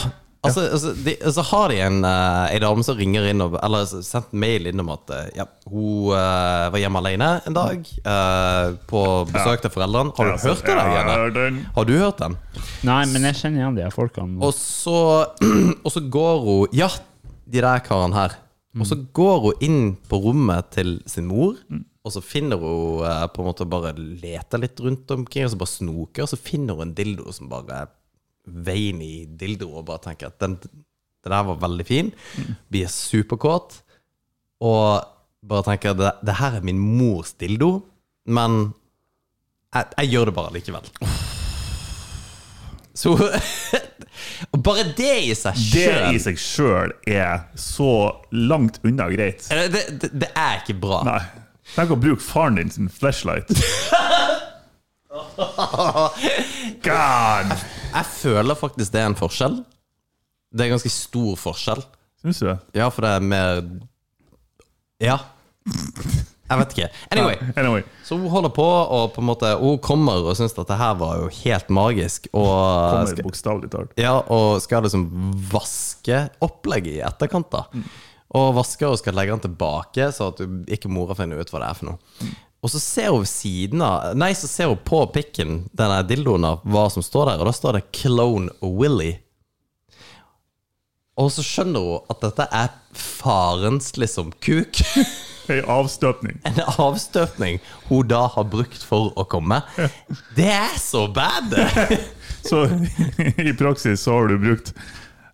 Altså, 0.46 0.62
altså, 0.72 0.92
de, 1.06 1.14
så 1.34 1.42
har 1.50 1.68
de 1.72 1.76
en, 1.84 1.98
uh, 2.06 2.46
en 2.54 2.62
dame 2.64 2.84
som 2.86 2.96
ringer 2.98 3.26
inn 3.30 3.42
og, 3.44 3.56
Eller 3.62 3.84
sendt 4.06 4.32
mail 4.32 4.66
inn 4.70 4.80
om 4.82 4.90
at 4.94 5.12
eh, 5.16 5.28
ja, 5.40 5.46
hun 5.70 6.12
uh, 6.14 6.68
var 6.72 6.78
hjemme 6.80 7.02
alene 7.02 7.28
en 7.50 7.56
dag. 7.56 7.90
uh, 8.06 8.76
på 8.90 9.02
besøk 9.32 9.64
til 9.66 9.74
foreldrene. 9.74 10.14
Har 10.16 10.30
du 10.30 10.32
Ja, 10.34 10.38
hørt 10.48 10.62
det? 10.64 10.76
der, 10.76 10.92
jeg 10.94 11.04
har 11.10 11.34
den. 11.36 11.58
Har 11.76 11.84
du 11.90 11.92
hørt 11.98 12.22
den? 12.22 12.38
Nei, 12.86 13.02
men 13.12 13.28
jeg 13.30 13.40
kjenner 13.42 13.62
igjen 13.64 13.76
de 13.80 13.84
her 13.88 13.94
folkene. 13.94 14.38
Og 14.46 14.54
så, 14.56 14.96
og 15.84 15.90
så 15.92 16.00
går 16.18 16.40
hun 16.46 16.76
Ja, 16.76 16.88
de 17.46 17.60
der 17.62 17.84
karene 17.86 18.14
her. 18.16 18.38
Og 18.76 18.84
så 18.90 18.96
går 19.16 19.38
hun 19.46 19.60
inn 19.64 19.82
på 20.10 20.18
rommet 20.20 20.66
til 20.74 20.98
sin 21.08 21.24
mor, 21.30 21.54
og 22.04 22.12
så 22.12 22.20
finner 22.22 22.60
hun 22.60 23.00
på 23.32 23.40
en 23.40 23.46
måte 23.48 23.64
bare 23.66 23.94
leter 23.96 24.60
litt 24.60 24.78
rundt 24.84 25.10
omkring, 25.14 25.46
og 25.46 25.54
så 25.54 25.58
bare 25.62 25.72
snoker, 25.72 26.26
og 26.26 26.28
så 26.28 26.36
finner 26.36 26.76
hun 26.76 26.90
en 26.90 26.92
dildo 26.98 27.32
som 27.32 27.48
bare 27.48 27.86
veiny 28.46 29.26
dildo, 29.38 29.70
og 29.76 29.86
bare 29.88 30.04
tenker 30.08 30.30
at 30.30 30.38
den, 30.42 30.56
den 30.62 31.34
der 31.34 31.46
var 31.50 31.60
veldig 31.62 31.86
fin. 31.88 32.12
Blir 32.72 32.90
superkåt, 32.92 33.80
og 34.64 35.06
bare 35.46 35.66
tenker 35.70 35.96
det, 35.98 36.12
det 36.26 36.38
her 36.40 36.58
er 36.58 36.66
min 36.66 36.80
mors 36.80 37.34
dildo, 37.38 37.80
men 38.26 38.72
jeg, 39.74 39.90
jeg 39.98 40.12
gjør 40.14 40.30
det 40.30 40.36
bare 40.38 40.54
likevel. 40.56 40.92
Så 42.96 43.12
Og 44.52 44.60
bare 44.64 44.84
det 44.96 45.12
i 45.28 45.34
seg 45.36 45.56
Det 45.72 45.90
i 46.16 46.20
seg 46.20 46.38
sjøl 46.40 46.92
er 47.08 47.46
så 47.60 47.88
langt 48.32 48.78
unna 48.84 49.08
greit. 49.12 49.44
det, 49.48 49.82
det, 50.00 50.10
det 50.12 50.30
er 50.32 50.62
ikke 50.62 50.78
bra. 50.80 51.02
Nei. 51.06 51.20
Tenk 51.74 51.92
å 51.92 51.98
bruke 51.98 52.22
faren 52.22 52.56
din 52.60 52.70
sin 52.72 52.88
flashlight. 52.92 53.50
God! 56.86 57.54
Jeg 57.96 58.06
føler 58.16 58.58
faktisk 58.58 58.92
det 58.94 59.00
er 59.02 59.10
en 59.10 59.18
forskjell. 59.18 59.58
Det 60.52 60.64
er 60.64 60.70
en 60.70 60.76
ganske 60.76 60.92
stor 60.92 61.36
forskjell. 61.40 61.82
Syns 62.22 62.40
du 62.42 62.48
det? 62.50 62.58
Ja, 62.78 62.88
for 62.92 63.06
det 63.06 63.14
er 63.16 63.26
mer 63.32 63.62
Ja. 65.02 65.18
Jeg 66.46 66.60
vet 66.60 66.74
ikke. 66.76 66.88
Anyway. 67.10 67.36
Anyway. 67.58 67.82
Så 68.06 68.14
hun 68.20 68.30
holder 68.30 68.52
på, 68.54 68.62
og 68.64 69.08
på 69.16 69.22
en 69.22 69.26
måte 69.26 69.48
Hun 69.58 69.80
kommer 69.82 70.22
og 70.30 70.36
syns 70.38 70.54
at 70.54 70.68
det 70.70 70.76
her 70.78 70.94
var 71.00 71.16
jo 71.24 71.30
helt 71.42 71.72
magisk. 71.74 72.28
Og 72.32 72.46
Kommer 72.46 73.22
bokstavelig 73.26 73.70
talt. 73.72 73.96
ja, 73.98 74.14
og 74.30 74.60
skal 74.62 74.86
liksom 74.86 75.08
vaske 75.52 76.20
opplegget 76.46 77.00
i 77.00 77.02
etterkant, 77.06 77.50
da. 77.50 77.64
Og 78.36 78.52
vasker 78.56 78.92
og 78.92 78.98
skal 79.00 79.14
legge 79.18 79.34
den 79.34 79.42
tilbake, 79.48 80.08
så 80.14 80.30
at 80.30 80.38
du, 80.42 80.60
ikke 80.70 80.90
mora 80.92 81.14
finner 81.18 81.40
ut 81.42 81.50
hva 81.50 81.62
det 81.62 81.68
er 81.72 81.78
for 81.80 81.90
noe. 81.90 82.30
Og 82.64 82.72
så 82.72 82.80
ser 82.82 83.12
hun 83.14 83.26
siden 83.28 83.82
av 83.84 84.16
Nei, 84.18 84.32
så 84.34 84.48
ser 84.50 84.72
hun 84.72 84.80
på 84.82 85.02
pikken, 85.14 85.62
denne 85.76 86.00
dildoen, 86.08 86.46
av 86.48 86.64
hva 86.66 86.88
som 86.92 87.04
står 87.04 87.30
der, 87.30 87.42
og 87.42 87.50
da 87.50 87.54
står 87.54 87.78
det 87.78 87.86
'Clone 87.92 88.50
Willy'. 88.60 89.18
Og 91.16 91.30
så 91.32 91.44
skjønner 91.44 91.80
hun 91.80 92.10
at 92.12 92.20
dette 92.20 92.44
er 92.52 92.74
farens 92.92 93.94
liksom 93.96 94.34
kuk. 94.44 94.82
Ei 95.52 95.62
avstøpning. 95.62 96.40
En 96.48 96.58
avstøpning 96.82 97.60
hun 97.86 98.08
da 98.10 98.24
har 98.34 98.48
brukt 98.50 98.82
for 98.82 99.12
å 99.16 99.24
komme. 99.30 99.62
Det 100.38 100.50
er 100.50 100.74
så 100.80 101.06
bad! 101.08 101.54
Så 102.46 102.66
i 103.42 103.52
praksis 103.58 104.04
så 104.06 104.12
har 104.18 104.28
du 104.30 104.36
brukt 104.38 104.68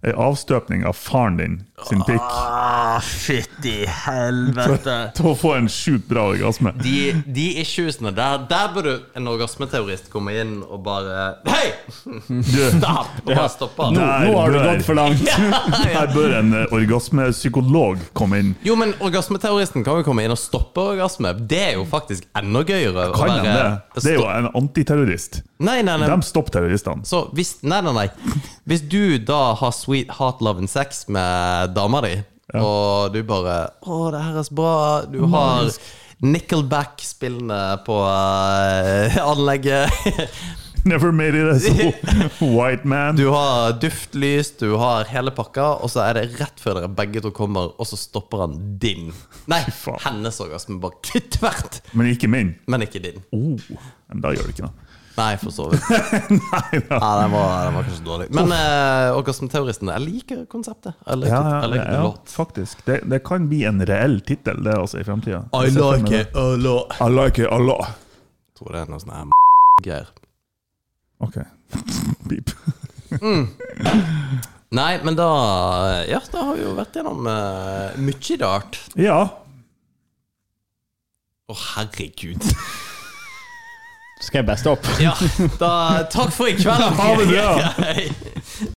ei 0.03 0.15
avstøpning 0.17 0.87
av 0.89 0.97
faren 0.97 1.37
din 1.37 1.57
sin 1.89 2.01
pikk 2.09 2.23
Ah, 2.93 3.01
fytti 3.01 3.87
helvete. 3.89 4.95
til 5.17 5.29
å 5.31 5.33
få 5.39 5.55
en 5.57 5.69
sjukt 5.73 6.05
bra 6.11 6.27
orgasme. 6.35 6.75
De, 6.83 7.13
de 7.25 7.47
issuesene 7.63 8.11
der, 8.13 8.43
der 8.51 8.73
burde 8.75 8.95
en 9.17 9.31
orgasmeteorist 9.33 10.11
komme 10.13 10.35
inn 10.43 10.59
og 10.67 10.83
bare 10.85 11.39
Hei! 11.49 11.71
Stopp! 12.75 13.15
Og 13.23 13.31
bare 13.31 13.47
stoppe 13.53 13.87
Nå, 13.95 14.03
nå 14.03 14.35
har 14.37 14.53
du 14.53 14.59
gått 14.61 14.85
for 14.85 14.99
langt! 14.99 15.23
Her 15.95 16.13
bør 16.13 16.37
en 16.43 16.53
eh, 16.59 16.75
orgasmepsykolog 16.77 18.03
komme 18.19 18.43
inn. 18.43 18.51
Jo, 18.67 18.77
men 18.77 18.93
orgasmeteoristen 19.01 19.87
kan 19.87 20.03
jo 20.03 20.07
komme 20.07 20.27
inn 20.27 20.35
og 20.35 20.41
stoppe 20.41 20.85
orgasme. 20.93 21.33
Det 21.49 21.63
er 21.71 21.73
jo 21.79 21.87
faktisk 21.89 22.29
enda 22.39 22.65
gøyere. 22.69 23.09
å 23.09 23.17
Kan 23.17 23.33
han 23.39 23.49
det? 23.49 24.03
Det 24.03 24.13
er 24.13 24.21
jo 24.21 24.29
en 24.29 24.51
antiterrorist. 24.59 25.41
Nei, 25.63 25.79
nei, 25.87 25.97
nei. 26.03 26.11
De 26.11 26.27
stopper 26.27 26.59
terroristene. 26.59 27.07
Så 27.09 27.25
hvis, 27.37 27.55
nei, 27.65 27.81
nei, 27.87 27.95
nei. 28.03 28.37
Hvis 28.69 28.85
du 28.85 29.17
da 29.23 29.55
har 29.59 29.73
sweet 29.77 30.13
hot 30.19 30.45
love 30.45 30.61
and 30.61 30.71
sex 30.71 31.07
med 31.13 31.73
dama 31.77 32.03
di, 32.05 32.17
og 32.59 33.13
du 33.15 33.23
bare 33.25 33.59
Å, 33.81 33.99
det 34.13 34.23
her 34.27 34.39
er 34.41 34.47
så 34.49 34.57
bra. 34.59 34.75
Du 35.09 35.23
har 35.33 35.71
Nickelback 36.23 37.03
spillende 37.03 37.61
på 37.87 37.97
uh, 38.03 39.17
anlegget. 39.23 39.91
Never 40.85 41.13
made 41.13 41.35
it 41.35 41.47
as 41.47 41.67
a 41.67 41.93
white 42.45 42.85
man. 42.85 43.17
Du 43.17 43.29
har 43.29 43.73
duftlys, 43.73 44.51
du 44.59 44.75
har 44.75 45.07
hele 45.11 45.31
pakka, 45.31 45.67
og 45.79 45.91
så 45.93 46.03
er 46.09 46.19
det 46.19 46.41
rett 46.41 46.59
før 46.63 46.81
dere 46.81 46.91
begge 46.91 47.23
to 47.23 47.31
kommer, 47.35 47.71
og 47.79 47.87
så 47.87 47.99
stopper 47.99 48.43
han 48.43 48.57
din. 48.83 49.13
Nei, 49.51 49.61
hennes 50.03 50.41
orgasme. 50.43 50.81
Bare 50.83 51.23
tvert. 51.37 51.83
Men 51.95 52.11
ikke 52.11 52.31
min. 52.31 52.57
Men 52.67 52.83
ikke 52.87 53.03
din. 53.05 53.23
Oh, 53.31 53.55
men 54.11 54.25
da 54.25 54.35
gjør 54.35 54.51
det 54.51 54.57
ikke 54.57 54.67
noe. 54.67 54.82
Nei, 55.17 55.33
for 55.37 55.53
så 55.53 55.67
vidt. 55.69 55.83
Nei 56.33 56.79
da. 56.89 56.97
Nei 57.03 57.11
den 57.21 57.33
var, 57.35 57.51
den 57.67 57.75
var 57.77 57.85
kanskje 57.89 58.05
dårlig. 58.07 58.29
Men 58.33 58.53
uh, 58.55 59.17
orgasmeteoristen, 59.19 59.91
jeg 59.93 60.05
liker 60.07 60.45
konseptet. 60.53 60.95
Jeg 61.05 61.21
liker, 61.21 61.35
Ja, 61.35 61.43
ja, 61.51 61.59
jeg 61.67 61.73
liker 61.75 61.91
det 61.91 61.99
ja, 61.99 62.07
godt. 62.07 62.33
faktisk. 62.33 62.85
Det, 62.87 62.97
det 63.13 63.19
kan 63.29 63.49
bli 63.51 63.61
en 63.69 63.85
reell 63.89 64.17
tittel, 64.25 64.63
det 64.65 64.79
også, 64.81 65.03
i 65.03 65.07
framtida. 65.09 65.43
I 65.53 65.69
like 65.77 66.23
it 66.23 66.37
a 66.39 66.47
lot. 66.57 66.97
I 67.01 67.11
like 67.13 67.43
it 67.45 67.51
a 67.53 67.61
lot. 67.61 67.93
Jeg 67.93 68.63
tror 68.63 68.73
det 68.79 68.85
er 68.87 68.91
noe 68.95 69.03
sånn 69.05 69.15
her 69.19 69.37
greier. 69.85 70.09
Ok. 71.23 71.39
Beep. 72.31 72.55
Nei, 74.73 74.93
men 75.05 75.17
da 75.19 75.29
Ja, 76.09 76.23
da 76.33 76.47
har 76.49 76.57
vi 76.57 76.65
jo 76.65 76.73
vært 76.79 76.97
gjennom 76.97 77.27
uh, 77.29 77.93
mye 78.01 78.39
rart. 78.41 78.79
Ja. 78.97 79.19
Å, 81.53 81.57
herregud. 81.75 82.47
Skal 84.23 84.39
jeg 84.39 84.47
bare 84.47 84.61
stoppe? 84.61 84.89
Ja, 85.03 85.13
da 85.59 85.71
Takk 86.13 86.31
for 86.35 86.47
i 86.47 86.55
kveld. 86.55 86.85
Ha 86.99 87.09
det 87.19 87.27
bra. 87.33 87.49